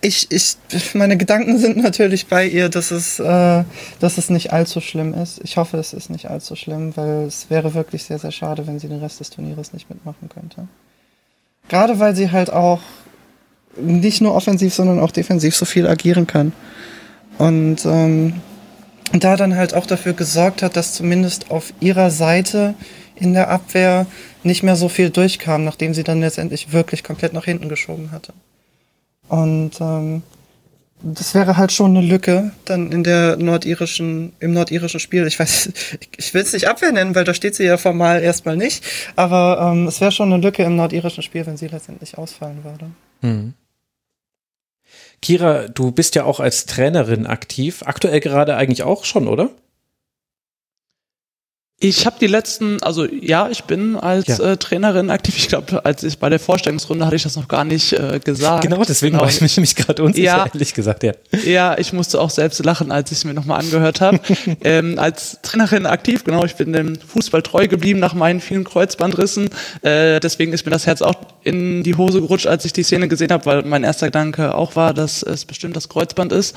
ich, 0.00 0.30
ich, 0.30 0.94
meine 0.94 1.16
Gedanken 1.16 1.58
sind 1.58 1.76
natürlich 1.76 2.26
bei 2.26 2.46
ihr, 2.46 2.68
dass 2.68 2.90
es, 2.90 3.18
äh, 3.18 3.64
dass 4.00 4.18
es 4.18 4.30
nicht 4.30 4.52
allzu 4.52 4.80
schlimm 4.80 5.14
ist. 5.14 5.40
Ich 5.44 5.56
hoffe, 5.56 5.76
es 5.76 5.92
ist 5.92 6.10
nicht 6.10 6.30
allzu 6.30 6.56
schlimm, 6.56 6.96
weil 6.96 7.24
es 7.24 7.50
wäre 7.50 7.74
wirklich 7.74 8.04
sehr, 8.04 8.18
sehr 8.18 8.32
schade, 8.32 8.66
wenn 8.66 8.78
sie 8.78 8.88
den 8.88 9.00
Rest 9.00 9.20
des 9.20 9.30
Turnieres 9.30 9.72
nicht 9.72 9.90
mitmachen 9.90 10.28
könnte. 10.28 10.68
Gerade 11.68 11.98
weil 11.98 12.16
sie 12.16 12.30
halt 12.30 12.50
auch 12.50 12.80
nicht 13.76 14.20
nur 14.20 14.34
offensiv, 14.34 14.74
sondern 14.74 15.00
auch 15.00 15.10
defensiv 15.10 15.54
so 15.56 15.64
viel 15.64 15.86
agieren 15.86 16.26
kann. 16.26 16.52
Und 17.38 17.84
ähm, 17.84 18.34
da 19.12 19.36
dann 19.36 19.56
halt 19.56 19.74
auch 19.74 19.86
dafür 19.86 20.12
gesorgt 20.12 20.62
hat, 20.62 20.76
dass 20.76 20.94
zumindest 20.94 21.50
auf 21.50 21.72
ihrer 21.80 22.10
Seite 22.10 22.74
in 23.16 23.32
der 23.32 23.50
Abwehr 23.50 24.06
nicht 24.42 24.62
mehr 24.62 24.76
so 24.76 24.88
viel 24.88 25.10
durchkam, 25.10 25.64
nachdem 25.64 25.94
sie 25.94 26.04
dann 26.04 26.20
letztendlich 26.20 26.72
wirklich 26.72 27.04
komplett 27.04 27.32
nach 27.32 27.44
hinten 27.44 27.68
geschoben 27.68 28.12
hatte. 28.12 28.32
Und 29.28 29.72
ähm, 29.80 30.22
das 31.02 31.34
wäre 31.34 31.56
halt 31.56 31.70
schon 31.70 31.96
eine 31.96 32.06
Lücke 32.06 32.52
dann 32.64 32.90
in 32.90 33.04
der 33.04 33.36
nordirischen, 33.36 34.32
im 34.40 34.52
nordirischen 34.52 35.00
Spiel. 35.00 35.26
Ich 35.26 35.38
weiß, 35.38 35.70
ich 36.16 36.32
will 36.34 36.42
es 36.42 36.52
nicht 36.52 36.68
Abwehr 36.68 36.92
nennen, 36.92 37.14
weil 37.14 37.24
da 37.24 37.34
steht 37.34 37.54
sie 37.54 37.64
ja 37.64 37.76
formal 37.76 38.22
erstmal 38.22 38.56
nicht. 38.56 38.84
Aber 39.16 39.70
ähm, 39.70 39.86
es 39.86 40.00
wäre 40.00 40.12
schon 40.12 40.32
eine 40.32 40.42
Lücke 40.42 40.62
im 40.62 40.76
nordirischen 40.76 41.22
Spiel, 41.22 41.46
wenn 41.46 41.56
sie 41.56 41.68
letztendlich 41.68 42.16
ausfallen 42.16 42.64
würde. 42.64 42.90
Hm. 43.20 43.54
Kira, 45.20 45.68
du 45.68 45.90
bist 45.90 46.14
ja 46.14 46.24
auch 46.24 46.40
als 46.40 46.66
Trainerin 46.66 47.26
aktiv. 47.26 47.82
Aktuell 47.86 48.20
gerade 48.20 48.56
eigentlich 48.56 48.82
auch 48.82 49.04
schon, 49.04 49.28
oder? 49.28 49.50
Ich 51.84 52.06
habe 52.06 52.16
die 52.18 52.26
letzten, 52.26 52.82
also 52.82 53.04
ja, 53.04 53.48
ich 53.50 53.64
bin 53.64 53.96
als 53.96 54.38
ja. 54.38 54.52
äh, 54.52 54.56
Trainerin 54.56 55.10
aktiv. 55.10 55.36
Ich 55.36 55.48
glaube, 55.48 55.84
als 55.84 56.02
ich 56.02 56.18
bei 56.18 56.30
der 56.30 56.38
Vorstellungsrunde 56.38 57.04
hatte 57.04 57.16
ich 57.16 57.24
das 57.24 57.36
noch 57.36 57.46
gar 57.46 57.64
nicht 57.64 57.92
äh, 57.92 58.20
gesagt. 58.24 58.62
Genau, 58.62 58.82
deswegen 58.84 59.12
genau. 59.12 59.24
war 59.24 59.28
ich 59.28 59.42
mich 59.42 59.54
nämlich 59.56 59.76
gerade 59.76 60.02
unsicher, 60.02 60.24
ja, 60.24 60.46
ehrlich 60.46 60.72
gesagt, 60.72 61.02
ja. 61.02 61.12
Ja, 61.44 61.76
ich 61.76 61.92
musste 61.92 62.22
auch 62.22 62.30
selbst 62.30 62.64
lachen, 62.64 62.90
als 62.90 63.12
ich 63.12 63.18
es 63.18 63.24
mir 63.24 63.34
nochmal 63.34 63.60
angehört 63.60 64.00
habe. 64.00 64.18
ähm, 64.64 64.98
als 64.98 65.40
Trainerin 65.42 65.84
aktiv, 65.84 66.24
genau, 66.24 66.46
ich 66.46 66.54
bin 66.54 66.72
dem 66.72 66.98
Fußball 66.98 67.42
treu 67.42 67.68
geblieben 67.68 68.00
nach 68.00 68.14
meinen 68.14 68.40
vielen 68.40 68.64
Kreuzbandrissen. 68.64 69.50
Äh, 69.82 70.20
deswegen 70.20 70.54
ist 70.54 70.64
mir 70.64 70.72
das 70.72 70.86
Herz 70.86 71.02
auch 71.02 71.16
in 71.42 71.82
die 71.82 71.96
Hose 71.96 72.22
gerutscht, 72.22 72.46
als 72.46 72.64
ich 72.64 72.72
die 72.72 72.82
Szene 72.82 73.08
gesehen 73.08 73.30
habe, 73.30 73.44
weil 73.44 73.62
mein 73.62 73.84
erster 73.84 74.06
Gedanke 74.06 74.54
auch 74.54 74.74
war, 74.74 74.94
dass 74.94 75.22
es 75.22 75.44
bestimmt 75.44 75.76
das 75.76 75.90
Kreuzband 75.90 76.32
ist. 76.32 76.56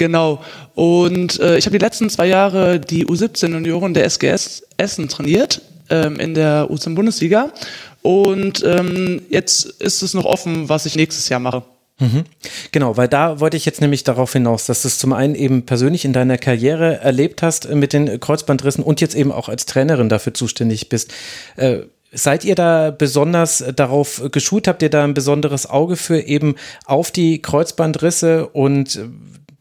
Genau. 0.00 0.42
Und 0.74 1.38
äh, 1.40 1.58
ich 1.58 1.66
habe 1.66 1.78
die 1.78 1.84
letzten 1.84 2.08
zwei 2.08 2.26
Jahre 2.26 2.80
die 2.80 3.04
U17-Junioren 3.04 3.92
der 3.92 4.06
SGS 4.06 4.62
Essen 4.78 5.10
trainiert 5.10 5.60
ähm, 5.90 6.18
in 6.18 6.32
der 6.32 6.70
U17-Bundesliga. 6.70 7.52
Und 8.00 8.64
ähm, 8.64 9.20
jetzt 9.28 9.66
ist 9.66 10.00
es 10.00 10.14
noch 10.14 10.24
offen, 10.24 10.70
was 10.70 10.86
ich 10.86 10.96
nächstes 10.96 11.28
Jahr 11.28 11.38
mache. 11.38 11.64
Mhm. 11.98 12.24
Genau, 12.72 12.96
weil 12.96 13.08
da 13.08 13.40
wollte 13.40 13.58
ich 13.58 13.66
jetzt 13.66 13.82
nämlich 13.82 14.02
darauf 14.02 14.32
hinaus, 14.32 14.64
dass 14.64 14.80
du 14.80 14.88
es 14.88 14.98
zum 14.98 15.12
einen 15.12 15.34
eben 15.34 15.66
persönlich 15.66 16.06
in 16.06 16.14
deiner 16.14 16.38
Karriere 16.38 17.00
erlebt 17.00 17.42
hast 17.42 17.68
mit 17.68 17.92
den 17.92 18.18
Kreuzbandrissen 18.20 18.82
und 18.82 19.02
jetzt 19.02 19.14
eben 19.14 19.32
auch 19.32 19.50
als 19.50 19.66
Trainerin 19.66 20.08
dafür 20.08 20.32
zuständig 20.32 20.88
bist. 20.88 21.12
Äh, 21.56 21.80
Seid 22.12 22.44
ihr 22.44 22.56
da 22.56 22.90
besonders 22.90 23.62
darauf 23.76 24.20
geschult? 24.32 24.66
Habt 24.66 24.82
ihr 24.82 24.90
da 24.90 25.04
ein 25.04 25.14
besonderes 25.14 25.70
Auge 25.70 25.94
für 25.94 26.18
eben 26.18 26.56
auf 26.84 27.12
die 27.12 27.40
Kreuzbandrisse 27.40 28.48
und 28.48 28.98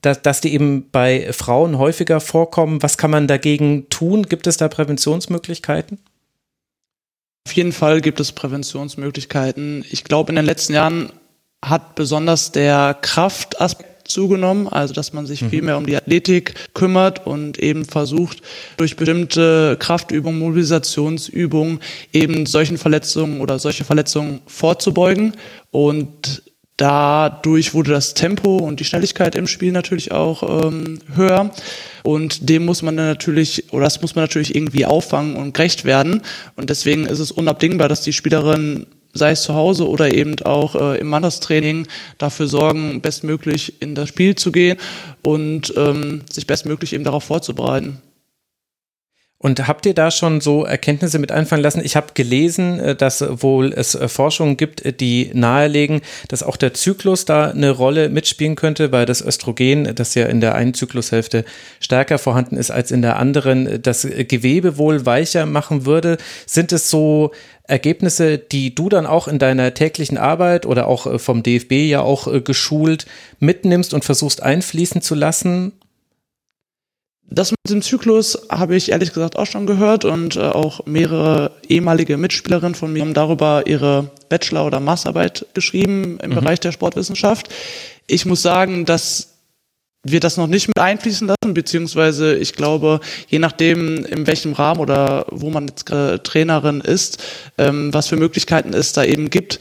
dass, 0.01 0.21
dass 0.21 0.41
die 0.41 0.53
eben 0.53 0.89
bei 0.91 1.31
Frauen 1.33 1.77
häufiger 1.77 2.19
vorkommen. 2.19 2.81
Was 2.81 2.97
kann 2.97 3.11
man 3.11 3.27
dagegen 3.27 3.89
tun? 3.89 4.23
Gibt 4.23 4.47
es 4.47 4.57
da 4.57 4.67
Präventionsmöglichkeiten? 4.67 5.99
Auf 7.47 7.53
jeden 7.53 7.71
Fall 7.71 8.01
gibt 8.01 8.19
es 8.19 8.31
Präventionsmöglichkeiten. 8.31 9.83
Ich 9.89 10.03
glaube, 10.03 10.31
in 10.31 10.35
den 10.35 10.45
letzten 10.45 10.73
Jahren 10.73 11.11
hat 11.63 11.95
besonders 11.95 12.51
der 12.51 12.97
Kraftaspekt 13.01 13.89
zugenommen, 14.09 14.67
also 14.67 14.93
dass 14.93 15.13
man 15.13 15.25
sich 15.25 15.41
mhm. 15.41 15.49
viel 15.49 15.61
mehr 15.61 15.77
um 15.77 15.85
die 15.85 15.95
Athletik 15.95 16.73
kümmert 16.73 17.25
und 17.25 17.59
eben 17.59 17.85
versucht, 17.85 18.41
durch 18.77 18.95
bestimmte 18.95 19.77
Kraftübungen, 19.79 20.39
Mobilisationsübungen 20.39 21.79
eben 22.11 22.45
solchen 22.45 22.77
Verletzungen 22.77 23.39
oder 23.39 23.59
solche 23.59 23.85
Verletzungen 23.85 24.41
vorzubeugen. 24.47 25.33
Und 25.71 26.43
Dadurch 26.79 27.73
wurde 27.73 27.91
das 27.91 28.13
Tempo 28.13 28.55
und 28.55 28.79
die 28.79 28.85
Schnelligkeit 28.85 29.35
im 29.35 29.47
Spiel 29.47 29.73
natürlich 29.73 30.13
auch 30.13 30.63
ähm, 30.63 30.99
höher. 31.13 31.51
Und 32.03 32.47
dem 32.47 32.63
muss 32.63 32.83
man 32.83 32.95
dann 32.95 33.07
natürlich, 33.07 33.73
oder 33.73 33.83
das 33.83 34.01
muss 34.01 34.15
man 34.15 34.23
natürlich 34.23 34.55
irgendwie 34.55 34.85
auffangen 34.85 35.35
und 35.35 35.53
gerecht 35.53 35.83
werden. 35.83 36.21
Und 36.55 36.69
deswegen 36.69 37.05
ist 37.05 37.19
es 37.19 37.31
unabdingbar, 37.31 37.89
dass 37.89 37.99
die 37.99 38.13
Spielerinnen, 38.13 38.85
sei 39.11 39.31
es 39.31 39.41
zu 39.41 39.55
Hause 39.55 39.89
oder 39.89 40.13
eben 40.13 40.39
auch 40.45 40.73
äh, 40.75 40.99
im 40.99 41.07
Mannschaftstraining, 41.07 41.85
dafür 42.17 42.47
sorgen, 42.47 43.01
bestmöglich 43.01 43.81
in 43.81 43.93
das 43.93 44.07
Spiel 44.07 44.35
zu 44.35 44.53
gehen 44.53 44.77
und 45.21 45.73
ähm, 45.75 46.21
sich 46.31 46.47
bestmöglich 46.47 46.93
eben 46.93 47.03
darauf 47.03 47.25
vorzubereiten. 47.25 47.97
Und 49.41 49.69
habt 49.69 49.85
ihr 49.85 49.93
da 49.93 50.11
schon 50.11 50.41
so 50.41 50.65
Erkenntnisse 50.65 51.17
mit 51.17 51.31
einfallen 51.31 51.63
lassen? 51.63 51.81
Ich 51.81 51.95
habe 51.95 52.07
gelesen, 52.13 52.77
äh, 52.81 52.95
dass 52.95 53.23
wohl 53.41 53.71
es 53.71 53.95
äh, 53.95 54.09
Forschungen 54.09 54.57
gibt, 54.57 54.83
äh, 54.83 54.91
die 54.91 55.31
nahelegen, 55.33 56.01
dass 56.27 56.43
auch 56.43 56.57
der 56.57 56.73
Zyklus 56.73 57.23
da 57.23 57.49
eine 57.49 57.71
Rolle 57.71 58.09
mitspielen 58.09 58.57
könnte, 58.57 58.91
weil 58.91 59.05
das 59.05 59.21
Östrogen, 59.21 59.95
das 59.95 60.13
ja 60.13 60.25
in 60.25 60.41
der 60.41 60.55
einen 60.55 60.73
Zyklushälfte 60.73 61.45
stärker 61.79 62.17
vorhanden 62.17 62.57
ist 62.57 62.69
als 62.69 62.91
in 62.91 63.01
der 63.01 63.15
anderen, 63.15 63.81
das 63.81 64.05
Gewebe 64.27 64.77
wohl 64.77 65.05
weicher 65.05 65.45
machen 65.45 65.85
würde. 65.85 66.17
Sind 66.45 66.73
es 66.73 66.89
so 66.89 67.31
Ergebnisse, 67.63 68.39
die 68.39 68.75
du 68.75 68.89
dann 68.89 69.05
auch 69.05 69.29
in 69.29 69.39
deiner 69.39 69.73
täglichen 69.73 70.17
Arbeit 70.17 70.65
oder 70.65 70.87
auch 70.87 71.19
vom 71.21 71.43
DFB 71.43 71.71
ja 71.87 72.01
auch 72.01 72.43
geschult 72.43 73.05
mitnimmst 73.39 73.93
und 73.93 74.03
versuchst 74.03 74.43
einfließen 74.43 75.01
zu 75.01 75.15
lassen? 75.15 75.78
Das 77.31 77.51
mit 77.51 77.59
dem 77.69 77.81
Zyklus 77.83 78.47
habe 78.49 78.75
ich 78.75 78.91
ehrlich 78.91 79.13
gesagt 79.13 79.37
auch 79.37 79.45
schon 79.45 79.67
gehört 79.67 80.03
und 80.03 80.35
äh, 80.35 80.39
auch 80.39 80.85
mehrere 80.87 81.51
ehemalige 81.67 82.17
Mitspielerinnen 82.17 82.73
von 82.73 82.91
mir 82.91 83.03
haben 83.03 83.13
darüber 83.13 83.67
ihre 83.67 84.09
Bachelor- 84.29 84.65
oder 84.65 84.79
Masterarbeit 84.79 85.45
geschrieben 85.53 86.19
im 86.23 86.31
mhm. 86.31 86.35
Bereich 86.35 86.59
der 86.59 86.71
Sportwissenschaft. 86.71 87.49
Ich 88.07 88.25
muss 88.25 88.41
sagen, 88.41 88.85
dass 88.85 89.35
wir 90.03 90.19
das 90.19 90.37
noch 90.37 90.47
nicht 90.47 90.67
mit 90.69 90.79
einfließen 90.79 91.27
lassen, 91.27 91.53
beziehungsweise 91.53 92.35
ich 92.35 92.53
glaube, 92.53 92.99
je 93.27 93.37
nachdem, 93.37 94.05
in 94.05 94.25
welchem 94.25 94.53
Rahmen 94.53 94.79
oder 94.79 95.25
wo 95.29 95.49
man 95.49 95.67
jetzt 95.67 95.85
Trainerin 95.87 96.81
ist, 96.81 97.21
ähm, 97.57 97.93
was 97.93 98.07
für 98.07 98.15
Möglichkeiten 98.15 98.73
es 98.73 98.93
da 98.93 99.03
eben 99.03 99.29
gibt, 99.29 99.59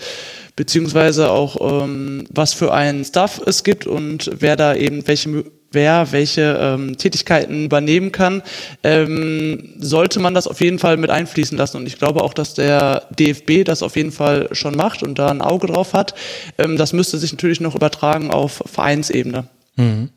beziehungsweise 0.56 1.30
auch 1.30 1.82
ähm, 1.84 2.26
was 2.30 2.54
für 2.54 2.72
einen 2.72 3.04
Staff 3.04 3.40
es 3.44 3.62
gibt 3.62 3.86
und 3.86 4.30
wer 4.38 4.56
da 4.56 4.74
eben 4.74 5.06
welche 5.06 5.44
wer 5.72 6.12
welche 6.12 6.58
ähm, 6.60 6.96
Tätigkeiten 6.96 7.64
übernehmen 7.64 8.12
kann, 8.12 8.42
ähm, 8.82 9.74
sollte 9.78 10.20
man 10.20 10.34
das 10.34 10.46
auf 10.46 10.60
jeden 10.60 10.78
Fall 10.78 10.96
mit 10.96 11.10
einfließen 11.10 11.58
lassen. 11.58 11.78
Und 11.78 11.86
ich 11.86 11.98
glaube 11.98 12.22
auch, 12.22 12.34
dass 12.34 12.54
der 12.54 13.06
DFB 13.10 13.64
das 13.64 13.82
auf 13.82 13.96
jeden 13.96 14.12
Fall 14.12 14.48
schon 14.52 14.76
macht 14.76 15.02
und 15.02 15.18
da 15.18 15.28
ein 15.28 15.42
Auge 15.42 15.66
drauf 15.66 15.92
hat. 15.92 16.14
Ähm, 16.56 16.76
das 16.76 16.92
müsste 16.92 17.18
sich 17.18 17.32
natürlich 17.32 17.60
noch 17.60 17.74
übertragen 17.74 18.30
auf 18.30 18.62
Vereinsebene. 18.66 19.48
Mhm. 19.76 20.10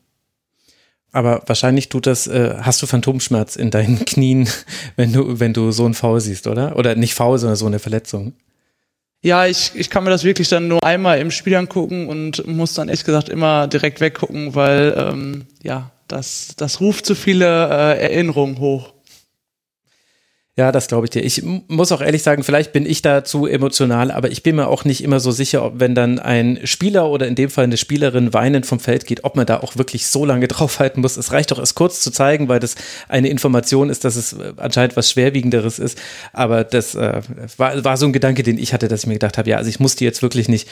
Aber 1.14 1.44
wahrscheinlich 1.46 1.90
tut 1.90 2.08
das, 2.08 2.28
äh, 2.28 2.56
hast 2.62 2.82
du 2.82 2.88
Phantomschmerz 2.88 3.56
in 3.56 3.70
deinen 3.70 4.06
Knien, 4.06 4.48
wenn 4.96 5.12
du, 5.12 5.40
wenn 5.40 5.54
du 5.54 5.72
so 5.72 5.86
einen 5.86 5.94
Foul 5.94 6.22
siehst, 6.22 6.48
oder? 6.48 6.78
Oder 6.78 6.96
nicht 6.96 7.16
Foul, 7.16 7.38
sondern 7.38 7.58
so 7.58 7.66
eine 7.66 7.80
Verletzung. 7.80 8.34
Ja, 9.24 9.46
ich, 9.46 9.72
ich 9.76 9.92
kann 9.92 10.04
mir 10.04 10.10
das 10.10 10.24
wirklich 10.24 10.50
dann 10.50 10.68
nur 10.68 10.84
einmal 10.84 11.20
im 11.20 11.30
Spiel 11.30 11.56
angucken 11.56 12.08
und 12.08 12.48
muss 12.48 12.74
dann 12.74 12.88
ehrlich 12.88 13.04
gesagt 13.04 13.30
immer 13.30 13.68
direkt 13.68 14.02
weggucken, 14.02 14.56
weil 14.56 14.96
ähm, 14.98 15.46
ja, 15.62 15.92
das, 16.08 16.56
das 16.58 16.82
ruft 16.82 17.06
zu 17.06 17.14
viele 17.14 17.46
äh, 17.46 18.02
Erinnerungen 18.02 18.58
hoch. 18.58 18.94
Ja, 20.58 20.74
das 20.74 20.90
glaube 20.90 21.06
ich 21.06 21.12
dir. 21.12 21.24
Ich 21.24 21.44
muss 21.44 21.94
auch 21.94 22.02
ehrlich 22.02 22.24
sagen, 22.24 22.44
vielleicht 22.44 22.74
bin 22.74 22.86
ich 22.86 23.02
da 23.02 23.24
zu 23.24 23.46
emotional, 23.46 24.12
aber 24.12 24.32
ich 24.32 24.44
bin 24.44 24.58
mir 24.58 24.68
auch 24.68 24.84
nicht 24.84 25.02
immer 25.02 25.22
so 25.22 25.32
sicher, 25.32 25.64
ob 25.64 25.80
wenn 25.80 25.96
dann 25.96 26.20
ein 26.20 26.60
Spieler 26.66 27.10
oder 27.10 27.26
in 27.26 27.36
dem 27.36 27.50
Fall 27.50 27.64
eine 27.64 27.78
Spielerin 27.78 28.34
weinend 28.34 28.66
vom 28.66 28.82
Feld 28.82 29.06
geht, 29.06 29.24
ob 29.24 29.38
man 29.38 29.46
da 29.46 29.62
auch 29.62 29.78
wirklich 29.78 30.08
so 30.08 30.26
lange 30.26 30.48
draufhalten 30.50 31.02
muss. 31.02 31.16
Es 31.16 31.32
reicht 31.32 31.52
doch 31.52 31.60
es 31.60 31.74
kurz 31.74 32.02
zu 32.02 32.12
zeigen, 32.12 32.50
weil 32.50 32.60
das 32.60 32.76
eine 33.08 33.30
Information 33.30 33.90
ist, 33.90 34.04
dass 34.04 34.18
es 34.18 34.34
äh, 34.34 34.52
anscheinend 34.58 34.98
was 34.98 35.10
Schwerwiegenderes 35.10 35.80
ist. 35.80 35.98
Aber 36.34 36.66
das 36.66 36.96
äh, 36.96 37.22
war, 37.56 37.82
war 37.86 37.96
so 37.96 38.08
ein 38.08 38.14
Gedanke, 38.14 38.44
den 38.44 38.58
ich 38.58 38.74
hatte, 38.74 38.90
dass 38.90 39.02
ich 39.02 39.08
mir 39.08 39.14
gedacht 39.14 39.38
habe, 39.38 39.50
ja, 39.50 39.56
also 39.56 39.70
ich 39.70 39.80
muss 39.80 39.96
die 39.96 40.04
jetzt 40.04 40.22
wirklich 40.22 40.50
nicht 40.50 40.68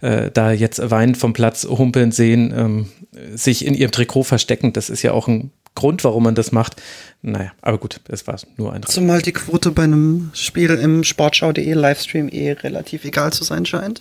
äh, 0.00 0.30
da 0.32 0.52
jetzt 0.52 0.80
weinend 0.92 1.16
vom 1.16 1.32
Platz 1.32 1.64
humpeln 1.64 2.12
sehen, 2.12 2.54
ähm, 2.56 2.88
sich 3.34 3.66
in 3.66 3.74
ihrem 3.74 3.90
Trikot 3.90 4.22
verstecken. 4.22 4.72
Das 4.72 4.90
ist 4.90 5.02
ja 5.02 5.10
auch 5.10 5.26
ein 5.26 5.50
Grund, 5.74 6.04
warum 6.04 6.22
man 6.24 6.34
das 6.34 6.52
macht. 6.52 6.80
Naja, 7.22 7.52
aber 7.62 7.78
gut, 7.78 8.00
es 8.08 8.26
war 8.26 8.38
nur 8.56 8.72
ein 8.72 8.82
Zumal 8.84 9.22
die 9.22 9.32
Quote 9.32 9.70
bei 9.70 9.84
einem 9.84 10.30
Spiel 10.34 10.70
im 10.70 11.04
Sportschau.de 11.04 11.72
Livestream 11.72 12.28
eh 12.28 12.52
relativ 12.52 13.04
egal 13.04 13.32
zu 13.32 13.44
sein 13.44 13.66
scheint. 13.66 14.00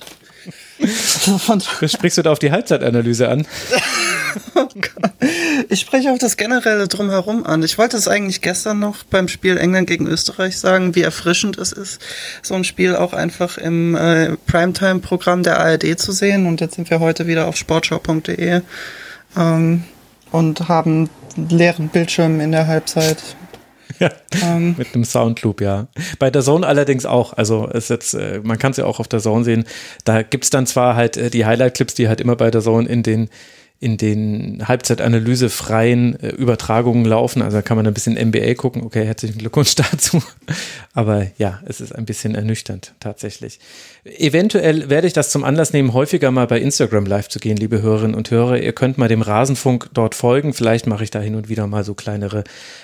Sprichst 1.88 2.18
du 2.18 2.22
da 2.22 2.32
auf 2.32 2.40
die 2.40 2.52
Halbzeitanalyse 2.52 3.30
an? 3.30 3.48
oh 4.56 4.68
ich 5.70 5.80
spreche 5.80 6.12
auf 6.12 6.20
das 6.20 6.38
generelle 6.38 6.88
drumherum 6.88 7.46
an. 7.46 7.64
Ich 7.64 7.78
wollte 7.78 7.98
es 7.98 8.08
eigentlich 8.08 8.42
gestern 8.42 8.80
noch 8.80 9.04
beim 9.04 9.28
Spiel 9.28 9.58
England 9.58 9.88
gegen 9.88 10.08
Österreich 10.08 10.58
sagen, 10.58 10.96
wie 10.96 11.02
erfrischend 11.02 11.58
es 11.58 11.72
ist, 11.72 12.02
so 12.42 12.56
ein 12.56 12.64
Spiel 12.64 12.96
auch 12.96 13.14
einfach 13.14 13.58
im 13.58 13.96
äh, 13.96 14.36
Primetime-Programm 14.48 15.44
der 15.44 15.60
ARD 15.60 16.00
zu 16.00 16.12
sehen. 16.12 16.46
Und 16.46 16.62
jetzt 16.62 16.76
sind 16.76 16.90
wir 16.90 17.00
heute 17.00 17.28
wieder 17.28 17.48
auf 17.48 17.56
sportschau.de 17.56 18.62
ähm, 19.38 19.84
und 20.34 20.67
haben 20.67 21.10
leeren 21.36 21.88
Bildschirm 21.88 22.41
in 22.41 22.52
der 22.52 22.67
Halbzeit. 22.67 23.17
Ja, 24.00 24.10
ähm, 24.43 24.76
mit 24.78 24.93
einem 24.93 25.06
Soundloop, 25.06 25.62
ja. 25.62 25.88
Bei 26.19 26.30
der 26.30 26.41
Zone 26.41 26.65
allerdings 26.65 27.06
auch. 27.06 27.34
Also 27.34 27.67
ist 27.67 27.89
jetzt, 27.89 28.15
äh, 28.15 28.41
man 28.43 28.58
kann 28.58 28.72
es 28.72 28.78
ja 28.78 28.86
auch 28.86 29.00
auf 29.00 29.08
der 29.08 29.19
Zone 29.19 29.43
sehen. 29.43 29.65
Da 30.04 30.24
gibt 30.24 30.43
es 30.46 30.50
dann 30.50 30.65
zwar 30.65 30.96
halt 30.96 31.15
äh, 31.15 31.30
die 31.30 31.46
Highlight-Clips, 31.46 31.93
die 31.93 32.08
halt 32.08 32.19
immer 32.19 32.36
bei 32.36 32.50
der 32.50 32.62
Zone 32.62 32.89
in 32.89 33.04
den 33.04 33.30
in 33.84 33.98
den 33.98 34.65
halbzeitanalysefreien 34.65 36.17
äh, 36.22 36.30
Übertragungen 36.30 37.04
laufen. 37.04 37.41
Also 37.41 37.58
da 37.58 37.62
kann 37.62 37.76
man 37.76 37.86
ein 37.86 37.93
bisschen 37.93 38.13
NBA 38.13 38.54
gucken. 38.54 38.82
Okay, 38.82 39.06
herzlichen 39.06 39.38
Glückwunsch 39.38 39.76
dazu. 39.91 40.24
Aber 40.93 41.28
ja, 41.38 41.60
es 41.65 41.82
ist 41.82 41.93
ein 41.93 42.06
bisschen 42.06 42.34
ernüchternd 42.34 42.93
tatsächlich. 43.02 43.60
Eventuell 44.06 44.89
werde 44.89 45.08
ich 45.08 45.13
das 45.13 45.32
zum 45.32 45.43
Anlass 45.43 45.74
nehmen, 45.74 45.93
häufiger 45.93 46.32
mal 46.32 46.48
bei 46.48 46.60
Instagram 46.60 47.06
live 47.06 47.28
zu 47.28 47.39
gehen, 47.39 47.58
liebe 47.58 47.82
Hörerinnen 47.82 48.15
und 48.15 48.32
Hörer. 48.32 48.58
Ihr 48.60 48.74
könnt 48.74 48.98
mal 48.98 49.10
dem 49.10 49.22
Rasenfunk 49.22 49.89
dort 49.93 50.15
folgen. 50.15 50.54
Vielleicht 50.54 50.88
mache 50.88 51.04
ich 51.04 51.12
da 51.12 51.19
hin 51.19 51.36
und 51.36 51.50
wieder 51.50 51.67
mal 51.67 51.84
so 51.84 51.93
kleinere 51.93 52.43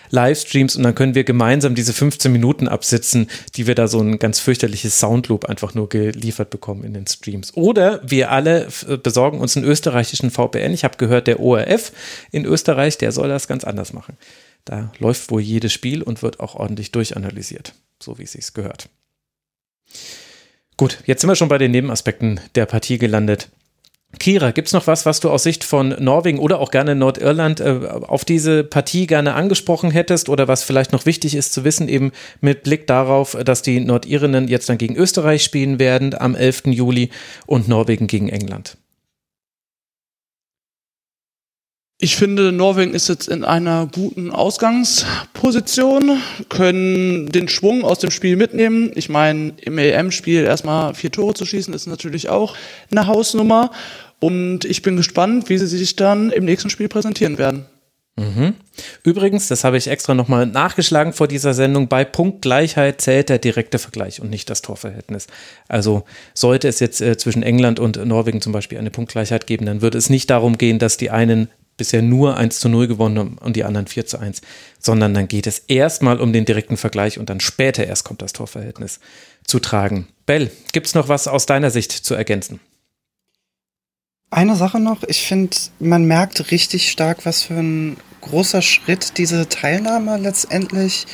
Livestreams 0.10 0.76
und 0.76 0.84
dann 0.84 0.96
können 0.96 1.16
wir 1.16 1.24
gemeinsam 1.24 1.76
diese 1.76 1.94
15 1.94 2.32
Minuten 2.32 2.68
absitzen, 2.68 3.30
die 3.56 3.68
wir 3.68 3.76
da 3.76 3.88
so 3.88 4.00
ein 4.00 4.18
ganz 4.18 4.40
fürchterliches 4.40 5.00
Soundloop 5.00 5.46
einfach 5.46 5.76
nur 5.76 5.88
geliefert 5.88 6.50
bekommen 6.50 6.84
in 6.84 6.94
den 6.94 7.06
Streams. 7.06 7.56
Oder 7.56 8.02
wir 8.04 8.32
alle 8.32 8.68
besorgen 9.04 9.40
uns 9.40 9.56
einen 9.56 9.66
österreichischen 9.66 10.32
VPN. 10.32 10.74
Ich 10.74 10.84
habe 10.84 10.89
gehört, 10.98 11.28
der 11.28 11.40
ORF 11.40 11.92
in 12.32 12.46
Österreich, 12.46 12.98
der 12.98 13.12
soll 13.12 13.30
das 13.30 13.48
ganz 13.48 13.64
anders 13.64 13.94
machen. 13.94 14.18
Da 14.66 14.92
läuft 15.00 15.32
wohl 15.32 15.42
jedes 15.42 15.74
Spiel 15.74 16.04
und 16.04 16.22
wird 16.22 16.40
auch 16.40 16.56
ordentlich 16.56 16.92
durchanalysiert, 16.92 17.74
so 18.02 18.18
wie 18.18 18.24
es 18.24 18.34
sich 18.34 18.54
gehört. 18.54 18.90
Gut, 20.78 21.00
jetzt 21.06 21.22
sind 21.22 21.30
wir 21.30 21.36
schon 21.36 21.50
bei 21.50 21.58
den 21.58 21.72
Nebenaspekten 21.72 22.40
der 22.56 22.66
Partie 22.66 22.98
gelandet. 22.98 23.50
Kira, 24.18 24.52
gibt 24.52 24.68
es 24.68 24.74
noch 24.74 24.88
was, 24.88 25.06
was 25.06 25.20
du 25.20 25.30
aus 25.30 25.44
Sicht 25.44 25.64
von 25.64 25.90
Norwegen 26.00 26.40
oder 26.40 26.60
auch 26.60 26.72
gerne 26.72 26.96
Nordirland 26.96 27.60
äh, 27.60 27.80
auf 28.08 28.26
diese 28.26 28.64
Partie 28.64 29.06
gerne 29.06 29.36
angesprochen 29.36 29.92
hättest 29.92 30.30
oder 30.30 30.48
was 30.48 30.64
vielleicht 30.64 30.92
noch 30.94 31.06
wichtig 31.06 31.36
ist 31.36 31.54
zu 31.54 31.64
wissen, 31.64 31.88
eben 31.88 32.12
mit 32.42 32.64
Blick 32.64 32.88
darauf, 32.88 33.38
dass 33.46 33.62
die 33.62 33.80
Nordirinnen 33.80 34.48
jetzt 34.48 34.68
dann 34.68 34.80
gegen 34.80 34.96
Österreich 34.96 35.44
spielen 35.44 35.78
werden 35.78 36.16
am 36.16 36.34
11. 36.34 36.64
Juli 36.68 37.12
und 37.46 37.68
Norwegen 37.68 38.08
gegen 38.08 38.30
England? 38.30 38.78
Ich 42.02 42.16
finde, 42.16 42.54
Norwegen 42.54 42.94
ist 42.94 43.10
jetzt 43.10 43.28
in 43.28 43.44
einer 43.44 43.86
guten 43.94 44.32
Ausgangsposition, 44.32 46.22
können 46.48 47.30
den 47.30 47.50
Schwung 47.50 47.84
aus 47.84 48.00
dem 48.00 48.10
Spiel 48.10 48.38
mitnehmen. 48.38 48.94
Ich 48.96 49.10
meine, 49.10 49.52
im 49.62 49.78
EM-Spiel 49.78 50.46
erstmal 50.46 50.94
vier 50.94 51.12
Tore 51.12 51.34
zu 51.34 51.46
schießen, 51.46 51.74
ist 51.74 51.88
natürlich 51.88 52.30
auch 52.30 52.56
eine 52.90 53.06
Hausnummer. 53.06 53.72
Und 54.22 54.64
ich 54.64 54.82
bin 54.82 54.96
gespannt, 54.96 55.50
wie 55.50 55.58
sie 55.58 55.68
sich 55.68 55.98
dann 55.98 56.32
im 56.32 56.46
nächsten 56.46 56.70
Spiel 56.70 56.88
präsentieren 56.88 57.38
werden. 57.38 57.66
Mhm. 58.16 58.54
Übrigens, 59.04 59.50
das 59.50 59.66
habe 59.66 59.78
ich 59.78 59.88
extra 59.88 60.14
nochmal 60.14 60.46
nachgeschlagen 60.46 61.12
vor 61.12 61.28
dieser 61.28 61.54
Sendung, 61.54 61.90
bei 61.90 62.06
Punktgleichheit 62.06 63.02
zählt 63.02 63.28
der 63.28 63.40
direkte 63.40 63.78
Vergleich 63.78 64.22
und 64.22 64.30
nicht 64.30 64.50
das 64.50 64.62
Torverhältnis. 64.62 65.28
Also 65.68 66.04
sollte 66.34 66.68
es 66.68 66.80
jetzt 66.80 67.02
äh, 67.02 67.18
zwischen 67.18 67.44
England 67.44 67.80
und 67.80 68.06
Norwegen 68.06 68.42
zum 68.42 68.52
Beispiel 68.52 68.78
eine 68.78 68.92
Punktgleichheit 68.92 69.48
geben, 69.48 69.66
dann 69.66 69.82
würde 69.82 69.98
es 69.98 70.10
nicht 70.10 70.30
darum 70.30 70.58
gehen, 70.58 70.80
dass 70.80 70.98
die 70.98 71.12
einen 71.12 71.50
bisher 71.80 72.04
nur 72.04 72.38
1 72.38 72.60
zu 72.60 72.70
0 72.70 72.88
gewonnen 72.88 73.40
und 73.40 73.56
die 73.56 73.64
anderen 73.64 73.88
4 73.88 74.06
zu 74.06 74.20
1, 74.20 74.42
sondern 74.80 75.16
dann 75.16 75.28
geht 75.28 75.48
es 75.48 75.60
erstmal 75.68 76.20
um 76.20 76.32
den 76.32 76.46
direkten 76.46 76.78
Vergleich 76.78 77.18
und 77.18 77.30
dann 77.30 77.40
später 77.40 77.88
erst 77.88 78.04
kommt 78.04 78.22
das 78.22 78.34
Torverhältnis 78.34 79.00
zu 79.44 79.60
tragen. 79.60 80.08
Bell, 80.28 80.52
gibt 80.72 80.86
es 80.86 80.94
noch 80.94 81.08
was 81.08 81.28
aus 81.28 81.48
deiner 81.48 81.72
Sicht 81.72 81.92
zu 81.92 82.14
ergänzen? 82.14 82.60
Eine 84.30 84.56
Sache 84.56 84.80
noch, 84.80 85.02
ich 85.08 85.24
finde, 85.24 85.58
man 85.80 86.06
merkt 86.06 86.52
richtig 86.52 86.92
stark, 86.92 87.26
was 87.26 87.42
für 87.42 87.56
ein 87.56 87.98
großer 88.22 88.62
Schritt 88.62 89.18
diese 89.18 89.50
Teilnahme 89.50 90.18
letztendlich 90.18 91.08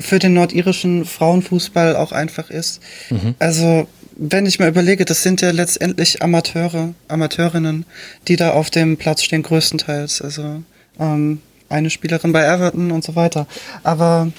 für 0.00 0.18
den 0.18 0.34
nordirischen 0.34 1.04
Frauenfußball 1.04 1.94
auch 1.94 2.10
einfach 2.10 2.50
ist. 2.50 2.82
Mhm. 3.10 3.36
Also 3.38 3.86
wenn 4.16 4.46
ich 4.46 4.58
mir 4.58 4.68
überlege, 4.68 5.04
das 5.04 5.22
sind 5.22 5.40
ja 5.40 5.50
letztendlich 5.50 6.22
Amateure, 6.22 6.94
Amateurinnen, 7.08 7.84
die 8.28 8.36
da 8.36 8.50
auf 8.50 8.70
dem 8.70 8.96
Platz 8.96 9.22
stehen, 9.22 9.42
größtenteils. 9.42 10.22
Also 10.22 10.62
ähm, 10.98 11.40
eine 11.68 11.90
Spielerin 11.90 12.32
bei 12.32 12.44
Everton 12.44 12.90
und 12.92 13.04
so 13.04 13.14
weiter. 13.14 13.46
Aber 13.82 14.32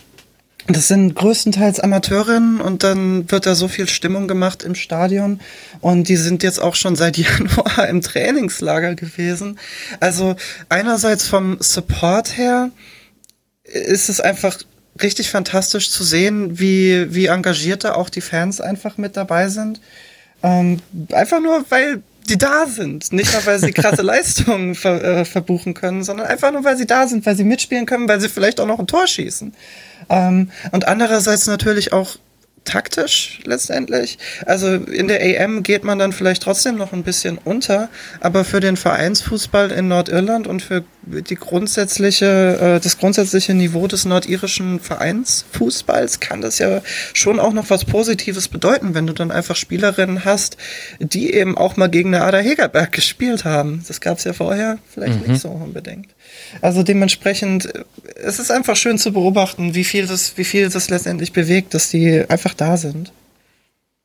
das 0.68 0.88
sind 0.90 1.16
größtenteils 1.16 1.80
Amateurinnen 1.80 2.60
und 2.60 2.84
dann 2.84 3.32
wird 3.32 3.46
da 3.46 3.56
so 3.56 3.68
viel 3.68 3.88
Stimmung 3.88 4.28
gemacht 4.28 4.63
im 4.63 4.76
Stadion 4.76 5.40
und 5.80 6.10
die 6.10 6.18
sind 6.18 6.44
jetzt 6.44 6.62
auch 6.62 6.76
schon 6.76 6.96
seit 6.96 7.18
Januar 7.18 7.88
im 7.88 8.02
Trainingslager 8.02 8.96
gewesen. 8.96 9.60
Also 10.00 10.36
einerseits 10.68 11.28
vom 11.28 11.58
Support 11.62 12.38
her 12.38 12.72
ist 13.63 14.10
es 14.10 14.20
einfach 14.20 14.58
richtig 15.02 15.30
fantastisch 15.30 15.90
zu 15.90 16.04
sehen, 16.04 16.60
wie, 16.60 17.14
wie 17.14 17.28
engagiert 17.28 17.84
da 17.84 17.96
auch 17.96 18.10
die 18.10 18.22
Fans 18.22 18.62
einfach 18.62 18.98
mit 18.98 19.18
dabei 19.18 19.50
sind. 19.50 19.80
Ähm, 20.44 20.80
einfach 21.12 21.42
nur, 21.42 21.66
weil 21.70 22.02
die 22.30 22.38
da 22.38 22.66
sind. 22.68 23.12
Nicht 23.14 23.34
nur, 23.34 23.46
weil 23.46 23.60
sie 23.60 23.72
krasse 23.72 24.02
Leistungen 24.04 24.76
ver, 24.76 25.04
äh, 25.04 25.26
verbuchen 25.26 25.74
können, 25.74 26.04
sondern 26.04 26.28
einfach 26.28 26.52
nur, 26.52 26.64
weil 26.64 26.78
sie 26.78 26.86
da 26.86 27.08
sind, 27.08 27.26
weil 27.26 27.36
sie 27.36 27.44
mitspielen 27.44 27.86
können, 27.86 28.08
weil 28.08 28.20
sie 28.20 28.30
vielleicht 28.30 28.60
auch 28.60 28.68
noch 28.68 28.80
ein 28.80 28.88
Tor 28.88 29.08
schießen. 29.08 29.54
Ähm, 30.10 30.52
und 30.72 30.88
andererseits 30.88 31.48
natürlich 31.48 31.94
auch 31.94 32.18
taktisch 32.67 33.39
letztendlich. 33.45 34.19
Also 34.45 34.75
in 34.75 35.08
der 35.08 35.21
AM 35.21 35.63
geht 35.63 35.84
man 35.84 35.97
dann 35.97 36.12
vielleicht 36.12 36.43
trotzdem 36.43 36.75
noch 36.75 36.93
ein 36.93 37.03
bisschen 37.03 37.38
unter, 37.38 37.89
aber 38.19 38.43
für 38.43 38.60
den 38.60 38.77
Vereinsfußball 38.77 39.71
in 39.71 39.88
Nordirland 39.88 40.47
und 40.47 40.62
für 40.62 40.84
die 41.03 41.36
grundsätzliche, 41.36 42.58
äh, 42.77 42.80
das 42.84 42.97
grundsätzliche 42.97 43.53
Niveau 43.53 43.88
des 43.88 44.06
nordirischen 44.06 44.80
Vereinsfußballs 44.80 46.19
kann 46.19 46.41
das 46.41 46.60
ja 46.60 46.82
schon 47.13 47.39
auch 47.39 47.53
noch 47.53 47.69
was 47.69 47.86
Positives 47.86 48.49
bedeuten, 48.49 48.93
wenn 48.93 49.08
du 49.08 49.13
dann 49.13 49.32
einfach 49.32 49.56
Spielerinnen 49.56 50.25
hast, 50.25 50.58
die 50.99 51.34
eben 51.34 51.58
auch 51.58 51.77
mal 51.77 51.88
gegen 51.88 52.13
eine 52.13 52.25
Ada 52.25 52.39
Hegerberg 52.39 52.91
gespielt 52.91 53.45
haben. 53.45 53.84
Das 53.88 54.01
gab 54.01 54.17
es 54.17 54.25
ja 54.25 54.34
vorher 54.34 54.77
vielleicht 54.93 55.25
mhm. 55.25 55.32
nicht 55.32 55.41
so 55.41 55.49
unbedingt. 55.49 56.08
Also 56.62 56.84
dementsprechend, 56.84 57.70
es 58.16 58.39
ist 58.39 58.51
einfach 58.51 58.76
schön 58.76 58.97
zu 58.97 59.14
beobachten, 59.14 59.76
wie 59.76 59.84
viel 59.84 60.07
das, 60.07 60.38
wie 60.38 60.43
viel 60.43 60.70
das 60.70 60.89
letztendlich 60.89 61.34
bewegt, 61.34 61.74
dass 61.74 61.89
die 61.89 62.24
einfach 62.28 62.53
da 62.53 62.78
sind. 62.78 63.12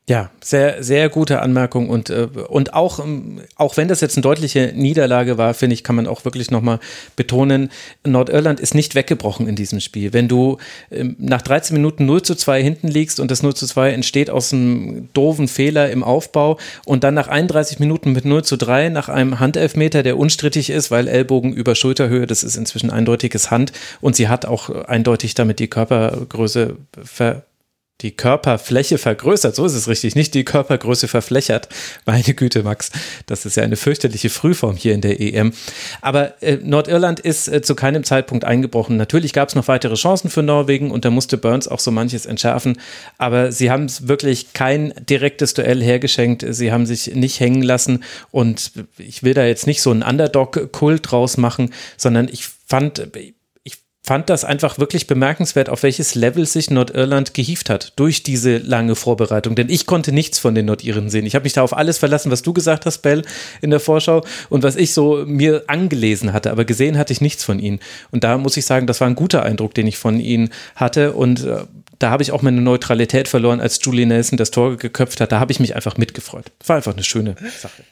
Ja, 0.09 0.31
sehr, 0.43 0.83
sehr 0.83 1.09
gute 1.09 1.41
Anmerkung 1.43 1.89
und, 1.89 2.11
äh, 2.11 2.27
und 2.49 2.75
auch, 2.75 2.99
ähm, 2.99 3.41
auch 3.55 3.77
wenn 3.77 3.87
das 3.87 4.01
jetzt 4.01 4.17
eine 4.17 4.23
deutliche 4.23 4.73
Niederlage 4.75 5.39
war, 5.39 5.55
finde 5.55 5.75
ich, 5.75 5.85
kann 5.85 5.95
man 5.95 6.09
auch 6.09 6.25
wirklich 6.25 6.51
nochmal 6.51 6.81
betonen, 7.15 7.71
Nordirland 8.05 8.59
ist 8.59 8.75
nicht 8.75 8.97
weggebrochen 8.97 9.47
in 9.47 9.55
diesem 9.55 9.79
Spiel. 9.79 10.13
Wenn 10.13 10.27
du 10.27 10.59
ähm, 10.91 11.15
nach 11.21 11.41
13 11.41 11.77
Minuten 11.77 12.05
0 12.05 12.23
zu 12.23 12.35
2 12.35 12.61
hinten 12.61 12.89
liegst 12.89 13.21
und 13.21 13.31
das 13.31 13.45
0 13.45 13.55
zu 13.55 13.65
2 13.65 13.93
entsteht 13.93 14.29
aus 14.29 14.53
einem 14.53 15.09
doofen 15.13 15.47
Fehler 15.47 15.89
im 15.91 16.03
Aufbau 16.03 16.59
und 16.85 17.05
dann 17.05 17.15
nach 17.15 17.29
31 17.29 17.79
Minuten 17.79 18.11
mit 18.11 18.25
0 18.25 18.43
zu 18.43 18.57
3 18.57 18.89
nach 18.89 19.09
einem 19.09 19.39
Handelfmeter, 19.39 20.03
der 20.03 20.19
unstrittig 20.19 20.71
ist, 20.71 20.91
weil 20.91 21.07
Ellbogen 21.07 21.53
über 21.53 21.77
Schulterhöhe, 21.77 22.27
das 22.27 22.43
ist 22.43 22.57
inzwischen 22.57 22.91
eindeutiges 22.91 23.53
Hand 23.53 23.71
und 24.01 24.17
sie 24.17 24.27
hat 24.27 24.47
auch 24.47 24.69
eindeutig 24.69 25.35
damit 25.35 25.61
die 25.61 25.69
Körpergröße 25.69 26.77
ver 27.05 27.45
die 28.03 28.11
Körperfläche 28.11 28.99
vergrößert. 28.99 29.55
So 29.55 29.65
ist 29.65 29.75
es 29.75 29.89
richtig, 29.89 30.15
nicht 30.15 30.35
die 30.35 30.45
Körpergröße 30.45 31.09
verflächert. 31.09 31.69
Meine 32.05 32.35
Güte, 32.35 32.63
Max, 32.63 32.91
das 33.27 33.47
ist 33.47 33.57
ja 33.57 33.63
eine 33.63 33.77
fürchterliche 33.77 34.29
Frühform 34.29 34.77
hier 34.77 34.95
in 34.95 35.01
der 35.01 35.21
EM. 35.21 35.53
Aber 36.01 36.43
äh, 36.43 36.59
Nordirland 36.63 37.21
ist 37.21 37.49
äh, 37.49 37.63
zu 37.63 37.75
keinem 37.75 38.05
Zeitpunkt 38.05 38.45
eingebrochen. 38.45 38.97
Natürlich 38.97 39.33
gab 39.33 39.49
es 39.49 39.55
noch 39.55 39.69
weitere 39.69 39.95
Chancen 39.95 40.31
für 40.31 40.43
Norwegen 40.43 40.91
und 40.91 41.05
da 41.05 41.11
musste 41.11 41.39
Burns 41.39 41.69
auch 41.69 41.81
so 41.81 41.91
manches 41.91 42.27
entschärfen. 42.27 42.79
Aber 43.19 43.53
sie 43.53 43.71
haben 43.71 43.87
wirklich 44.01 44.53
kein 44.53 44.93
direktes 45.09 45.55
Duell 45.55 45.83
hergeschenkt. 45.83 46.45
Sie 46.49 46.73
haben 46.73 46.87
sich 46.87 47.15
nicht 47.15 47.41
hängen 47.41 47.63
lassen 47.63 48.05
und 48.31 48.73
ich 48.99 49.23
will 49.23 49.35
da 49.35 49.45
jetzt 49.45 49.67
nicht 49.67 49.83
so 49.83 49.91
einen 49.91 50.03
Underdog-Kult 50.03 51.11
draus 51.11 51.37
machen, 51.37 51.73
sondern 51.97 52.29
ich 52.29 52.47
fand, 52.67 53.09
fand 54.05 54.31
das 54.31 54.45
einfach 54.45 54.79
wirklich 54.79 55.07
bemerkenswert, 55.07 55.69
auf 55.69 55.85
welches 55.85 56.17
Level 56.17 56.45
sich 56.45 56.71
Nordirland 56.71 57.35
gehieft 57.35 57.71
hat 57.71 57.93
durch 57.97 58.25
diese 58.25 58.59
lange 58.59 58.97
Vorbereitung. 58.97 59.55
Denn 59.55 59.69
ich 59.69 59.87
konnte 59.87 60.11
nichts 60.11 60.41
von 60.41 60.57
den 60.57 60.67
Nordiren 60.67 61.09
sehen. 61.09 61.25
Ich 61.25 61.37
habe 61.37 61.45
mich 61.45 61.53
da 61.53 61.63
auf 61.63 61.77
alles 61.77 61.99
verlassen, 61.99 62.33
was 62.33 62.43
du 62.43 62.53
gesagt 62.53 62.85
hast, 62.85 62.99
Bell, 62.99 63.23
in 63.61 63.71
der 63.71 63.79
Vorschau 63.79 64.25
und 64.49 64.65
was 64.65 64.75
ich 64.75 64.93
so 64.93 65.25
mir 65.25 65.65
angelesen 65.69 66.33
hatte. 66.33 66.51
Aber 66.51 66.65
gesehen 66.65 66.99
hatte 66.99 67.13
ich 67.13 67.21
nichts 67.21 67.45
von 67.45 67.61
ihnen. 67.61 67.79
Und 68.11 68.25
da 68.25 68.39
muss 68.39 68.57
ich 68.57 68.67
sagen, 68.67 68.89
das 68.89 69.01
war 69.01 69.07
ein 69.07 69.15
guter 69.15 69.45
Eindruck, 69.45 69.75
den 69.75 69.87
ich 69.87 69.99
von 69.99 70.19
ihnen 70.19 70.51
hatte. 70.75 71.13
Und 71.13 71.45
äh, 71.45 71.59
da 72.01 72.11
habe 72.11 72.25
ich 72.25 72.33
auch 72.33 72.43
meine 72.43 72.61
Neutralität 72.61 73.29
verloren, 73.29 73.61
als 73.61 73.79
Julie 73.83 74.07
Nelson 74.07 74.37
das 74.37 74.51
Tor 74.51 74.77
geköpft 74.77 75.21
hat. 75.21 75.31
Da 75.31 75.39
habe 75.39 75.53
ich 75.53 75.61
mich 75.61 75.77
einfach 75.77 75.97
mitgefreut. 75.97 76.47
War 76.67 76.77
einfach 76.77 76.95
eine 76.95 77.05
schöne 77.05 77.37
Sache. 77.61 77.85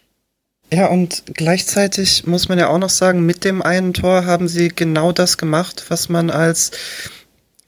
Ja, 0.73 0.87
und 0.87 1.25
gleichzeitig 1.35 2.27
muss 2.27 2.49
man 2.49 2.59
ja 2.59 2.69
auch 2.69 2.79
noch 2.79 2.91
sagen, 2.91 3.27
mit 3.27 3.45
dem 3.45 3.61
einen 3.61 3.93
Tor 3.93 4.25
haben 4.25 4.47
sie 4.47 4.69
genau 4.69 5.11
das 5.11 5.37
gemacht, 5.37 5.87
was 5.89 6.09
man 6.09 6.31
als, 6.31 6.71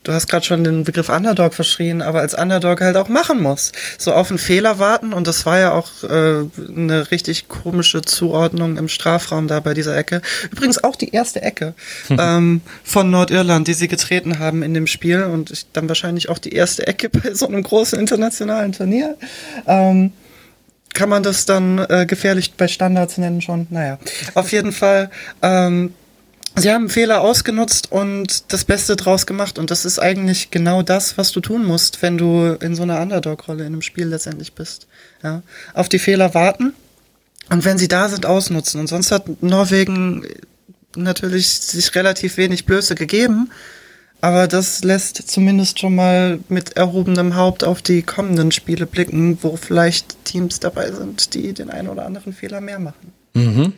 du 0.04 0.12
hast 0.12 0.28
gerade 0.28 0.46
schon 0.46 0.62
den 0.62 0.84
Begriff 0.84 1.08
Underdog 1.08 1.52
verschrien, 1.52 2.00
aber 2.00 2.20
als 2.20 2.34
Underdog 2.34 2.80
halt 2.80 2.96
auch 2.96 3.08
machen 3.08 3.42
muss. 3.42 3.72
So 3.98 4.12
auf 4.12 4.30
einen 4.30 4.38
Fehler 4.38 4.78
warten 4.78 5.12
und 5.12 5.26
das 5.26 5.44
war 5.46 5.58
ja 5.58 5.72
auch 5.72 6.04
äh, 6.04 6.44
eine 6.56 7.10
richtig 7.10 7.48
komische 7.48 8.02
Zuordnung 8.02 8.76
im 8.76 8.86
Strafraum 8.86 9.48
da 9.48 9.58
bei 9.58 9.74
dieser 9.74 9.96
Ecke. 9.96 10.22
Übrigens 10.52 10.84
auch 10.84 10.94
die 10.94 11.10
erste 11.10 11.42
Ecke 11.42 11.74
ähm, 12.08 12.60
von 12.84 13.10
Nordirland, 13.10 13.66
die 13.66 13.74
sie 13.74 13.88
getreten 13.88 14.38
haben 14.38 14.62
in 14.62 14.74
dem 14.74 14.86
Spiel 14.86 15.24
und 15.24 15.50
ich, 15.50 15.66
dann 15.72 15.88
wahrscheinlich 15.88 16.28
auch 16.28 16.38
die 16.38 16.52
erste 16.52 16.86
Ecke 16.86 17.08
bei 17.10 17.34
so 17.34 17.48
einem 17.48 17.64
großen 17.64 17.98
internationalen 17.98 18.70
Turnier. 18.70 19.16
Ähm, 19.66 20.12
kann 20.94 21.08
man 21.08 21.22
das 21.22 21.44
dann 21.44 21.78
äh, 21.78 22.06
gefährlich 22.06 22.54
bei 22.54 22.68
Standards 22.68 23.18
nennen 23.18 23.40
schon? 23.40 23.66
Naja, 23.70 23.98
auf 24.34 24.52
jeden 24.52 24.72
Fall. 24.72 25.10
Ähm, 25.40 25.94
sie 26.56 26.70
haben 26.70 26.88
Fehler 26.88 27.22
ausgenutzt 27.22 27.90
und 27.90 28.52
das 28.52 28.64
Beste 28.64 28.96
draus 28.96 29.26
gemacht. 29.26 29.58
Und 29.58 29.70
das 29.70 29.84
ist 29.84 29.98
eigentlich 29.98 30.50
genau 30.50 30.82
das, 30.82 31.18
was 31.18 31.32
du 31.32 31.40
tun 31.40 31.64
musst, 31.64 32.02
wenn 32.02 32.18
du 32.18 32.56
in 32.60 32.74
so 32.74 32.82
einer 32.82 33.00
Underdog-Rolle 33.00 33.62
in 33.62 33.72
einem 33.72 33.82
Spiel 33.82 34.06
letztendlich 34.06 34.52
bist. 34.54 34.86
Ja? 35.22 35.42
Auf 35.74 35.88
die 35.88 35.98
Fehler 35.98 36.34
warten 36.34 36.74
und 37.50 37.64
wenn 37.64 37.78
sie 37.78 37.88
da 37.88 38.08
sind, 38.08 38.26
ausnutzen. 38.26 38.80
Und 38.80 38.86
sonst 38.86 39.10
hat 39.10 39.42
Norwegen 39.42 40.26
natürlich 40.96 41.48
sich 41.48 41.94
relativ 41.94 42.36
wenig 42.36 42.66
Blöße 42.66 42.94
gegeben. 42.94 43.50
Aber 44.22 44.46
das 44.46 44.84
lässt 44.84 45.16
zumindest 45.28 45.80
schon 45.80 45.96
mal 45.96 46.38
mit 46.48 46.76
erhobenem 46.76 47.34
Haupt 47.34 47.64
auf 47.64 47.82
die 47.82 48.02
kommenden 48.02 48.52
Spiele 48.52 48.86
blicken, 48.86 49.36
wo 49.42 49.56
vielleicht 49.56 50.24
Teams 50.24 50.60
dabei 50.60 50.92
sind, 50.92 51.34
die 51.34 51.52
den 51.52 51.70
einen 51.70 51.88
oder 51.88 52.06
anderen 52.06 52.32
Fehler 52.32 52.60
mehr 52.60 52.78
machen. 52.78 53.12
Mhm 53.34 53.72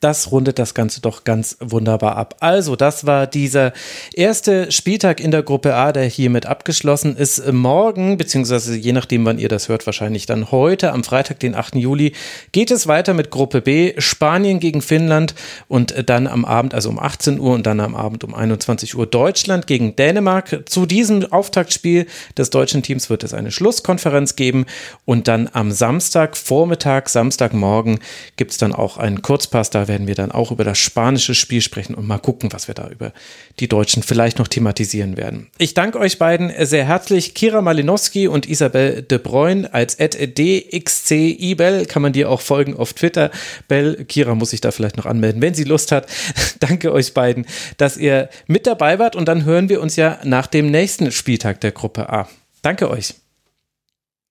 das 0.00 0.30
rundet 0.30 0.58
das 0.58 0.74
Ganze 0.74 1.00
doch 1.00 1.24
ganz 1.24 1.56
wunderbar 1.60 2.16
ab. 2.16 2.36
Also, 2.40 2.76
das 2.76 3.06
war 3.06 3.26
dieser 3.26 3.72
erste 4.14 4.70
Spieltag 4.70 5.20
in 5.20 5.30
der 5.30 5.42
Gruppe 5.42 5.74
A, 5.74 5.92
der 5.92 6.04
hiermit 6.04 6.46
abgeschlossen 6.46 7.16
ist. 7.16 7.52
Morgen, 7.52 8.16
beziehungsweise 8.16 8.76
je 8.76 8.92
nachdem, 8.92 9.24
wann 9.24 9.38
ihr 9.38 9.48
das 9.48 9.68
hört, 9.68 9.86
wahrscheinlich 9.86 10.26
dann 10.26 10.50
heute, 10.50 10.92
am 10.92 11.04
Freitag, 11.04 11.40
den 11.40 11.54
8. 11.54 11.76
Juli, 11.76 12.12
geht 12.52 12.70
es 12.70 12.86
weiter 12.86 13.14
mit 13.14 13.30
Gruppe 13.30 13.60
B, 13.60 13.94
Spanien 13.98 14.60
gegen 14.60 14.82
Finnland 14.82 15.34
und 15.66 16.08
dann 16.08 16.26
am 16.26 16.44
Abend, 16.44 16.74
also 16.74 16.90
um 16.90 16.98
18 16.98 17.40
Uhr 17.40 17.54
und 17.54 17.66
dann 17.66 17.80
am 17.80 17.94
Abend 17.94 18.22
um 18.24 18.34
21 18.34 18.96
Uhr 18.96 19.06
Deutschland 19.06 19.66
gegen 19.66 19.96
Dänemark. 19.96 20.62
Zu 20.66 20.86
diesem 20.86 21.32
Auftaktspiel 21.32 22.06
des 22.36 22.50
deutschen 22.50 22.82
Teams 22.82 23.10
wird 23.10 23.24
es 23.24 23.34
eine 23.34 23.50
Schlusskonferenz 23.50 24.36
geben 24.36 24.66
und 25.04 25.26
dann 25.26 25.48
am 25.52 25.72
Samstag, 25.72 26.36
Vormittag, 26.36 27.08
Samstagmorgen 27.08 27.98
gibt 28.36 28.52
es 28.52 28.58
dann 28.58 28.72
auch 28.72 28.96
einen 28.96 29.22
Kurzpass. 29.22 29.70
Da 29.88 29.94
werden 29.94 30.06
wir 30.06 30.14
dann 30.14 30.30
auch 30.30 30.50
über 30.50 30.64
das 30.64 30.78
spanische 30.78 31.34
Spiel 31.34 31.62
sprechen 31.62 31.94
und 31.94 32.06
mal 32.06 32.18
gucken, 32.18 32.52
was 32.52 32.68
wir 32.68 32.74
da 32.74 32.88
über 32.88 33.12
die 33.58 33.68
Deutschen 33.68 34.02
vielleicht 34.02 34.38
noch 34.38 34.46
thematisieren 34.46 35.16
werden. 35.16 35.46
Ich 35.56 35.72
danke 35.72 35.98
euch 35.98 36.18
beiden 36.18 36.52
sehr 36.66 36.84
herzlich. 36.84 37.32
Kira 37.32 37.62
Malinowski 37.62 38.28
und 38.28 38.46
Isabel 38.46 39.00
de 39.02 39.16
Bruyne 39.16 39.72
als 39.72 39.96
dxcibel 39.96 41.86
kann 41.86 42.02
man 42.02 42.12
dir 42.12 42.30
auch 42.30 42.42
folgen 42.42 42.76
auf 42.76 42.92
Twitter. 42.92 43.30
Bell, 43.66 44.04
Kira 44.04 44.34
muss 44.34 44.50
sich 44.50 44.60
da 44.60 44.72
vielleicht 44.72 44.98
noch 44.98 45.06
anmelden, 45.06 45.40
wenn 45.40 45.54
sie 45.54 45.64
Lust 45.64 45.90
hat. 45.90 46.06
danke 46.60 46.92
euch 46.92 47.14
beiden, 47.14 47.46
dass 47.78 47.96
ihr 47.96 48.28
mit 48.46 48.66
dabei 48.66 48.98
wart 48.98 49.16
und 49.16 49.26
dann 49.26 49.46
hören 49.46 49.70
wir 49.70 49.80
uns 49.80 49.96
ja 49.96 50.18
nach 50.22 50.46
dem 50.48 50.70
nächsten 50.70 51.10
Spieltag 51.12 51.62
der 51.62 51.72
Gruppe 51.72 52.10
A. 52.10 52.28
Danke 52.60 52.90
euch. 52.90 53.14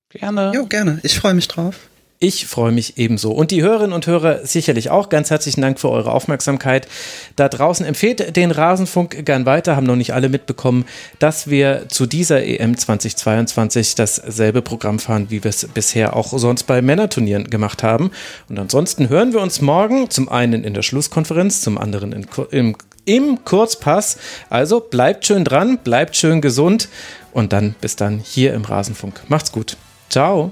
Gerne. 0.10 0.52
Jo, 0.54 0.68
gerne. 0.68 1.00
Ich 1.02 1.16
freue 1.18 1.34
mich 1.34 1.48
drauf. 1.48 1.80
Ich 2.20 2.48
freue 2.48 2.72
mich 2.72 2.98
ebenso. 2.98 3.32
Und 3.32 3.52
die 3.52 3.62
Hörerinnen 3.62 3.94
und 3.94 4.08
Hörer 4.08 4.44
sicherlich 4.44 4.90
auch. 4.90 5.10
Ganz 5.10 5.30
herzlichen 5.30 5.62
Dank 5.62 5.80
für 5.80 5.92
eure 5.92 6.12
Aufmerksamkeit. 6.12 6.88
Da 7.36 7.48
draußen 7.48 7.86
empfehlt 7.86 8.36
den 8.36 8.50
Rasenfunk 8.50 9.24
gern 9.24 9.46
weiter. 9.46 9.76
Haben 9.76 9.86
noch 9.86 9.96
nicht 9.96 10.16
alle 10.16 10.28
mitbekommen, 10.28 10.86
dass 11.20 11.48
wir 11.48 11.90
zu 11.90 12.08
dieser 12.08 12.44
EM 12.44 12.76
2022 12.76 13.94
dasselbe 13.94 14.64
Programm 14.64 14.98
fahren, 14.98 15.28
wie 15.30 15.44
wir 15.44 15.50
es 15.50 15.68
bisher 15.68 16.16
auch 16.16 16.36
sonst 16.36 16.64
bei 16.64 16.82
Männerturnieren 16.82 17.52
gemacht 17.52 17.84
haben. 17.84 18.10
Und 18.50 18.58
ansonsten 18.58 19.10
hören 19.10 19.34
wir 19.34 19.42
uns 19.42 19.62
morgen 19.62 20.10
zum 20.10 20.28
einen 20.28 20.64
in 20.64 20.74
der 20.74 20.82
Schlusskonferenz, 20.82 21.62
zum 21.62 21.78
anderen 21.78 22.14
in, 22.14 22.26
im, 22.50 22.76
im 23.06 23.46
Kurzpass. 23.46 24.18
Also 24.50 24.80
bleibt 24.80 25.28
schön 25.28 25.44
dran, 25.44 25.78
bleibt 25.84 26.16
schön 26.16 26.42
gesund 26.42 26.90
und 27.32 27.54
dann 27.54 27.76
bis 27.80 27.96
dann 27.96 28.18
hier 28.18 28.56
im 28.56 28.66
Rasenfunk. 28.66 29.22
Macht's 29.28 29.52
gut. 29.52 29.78
Ciao. 30.10 30.52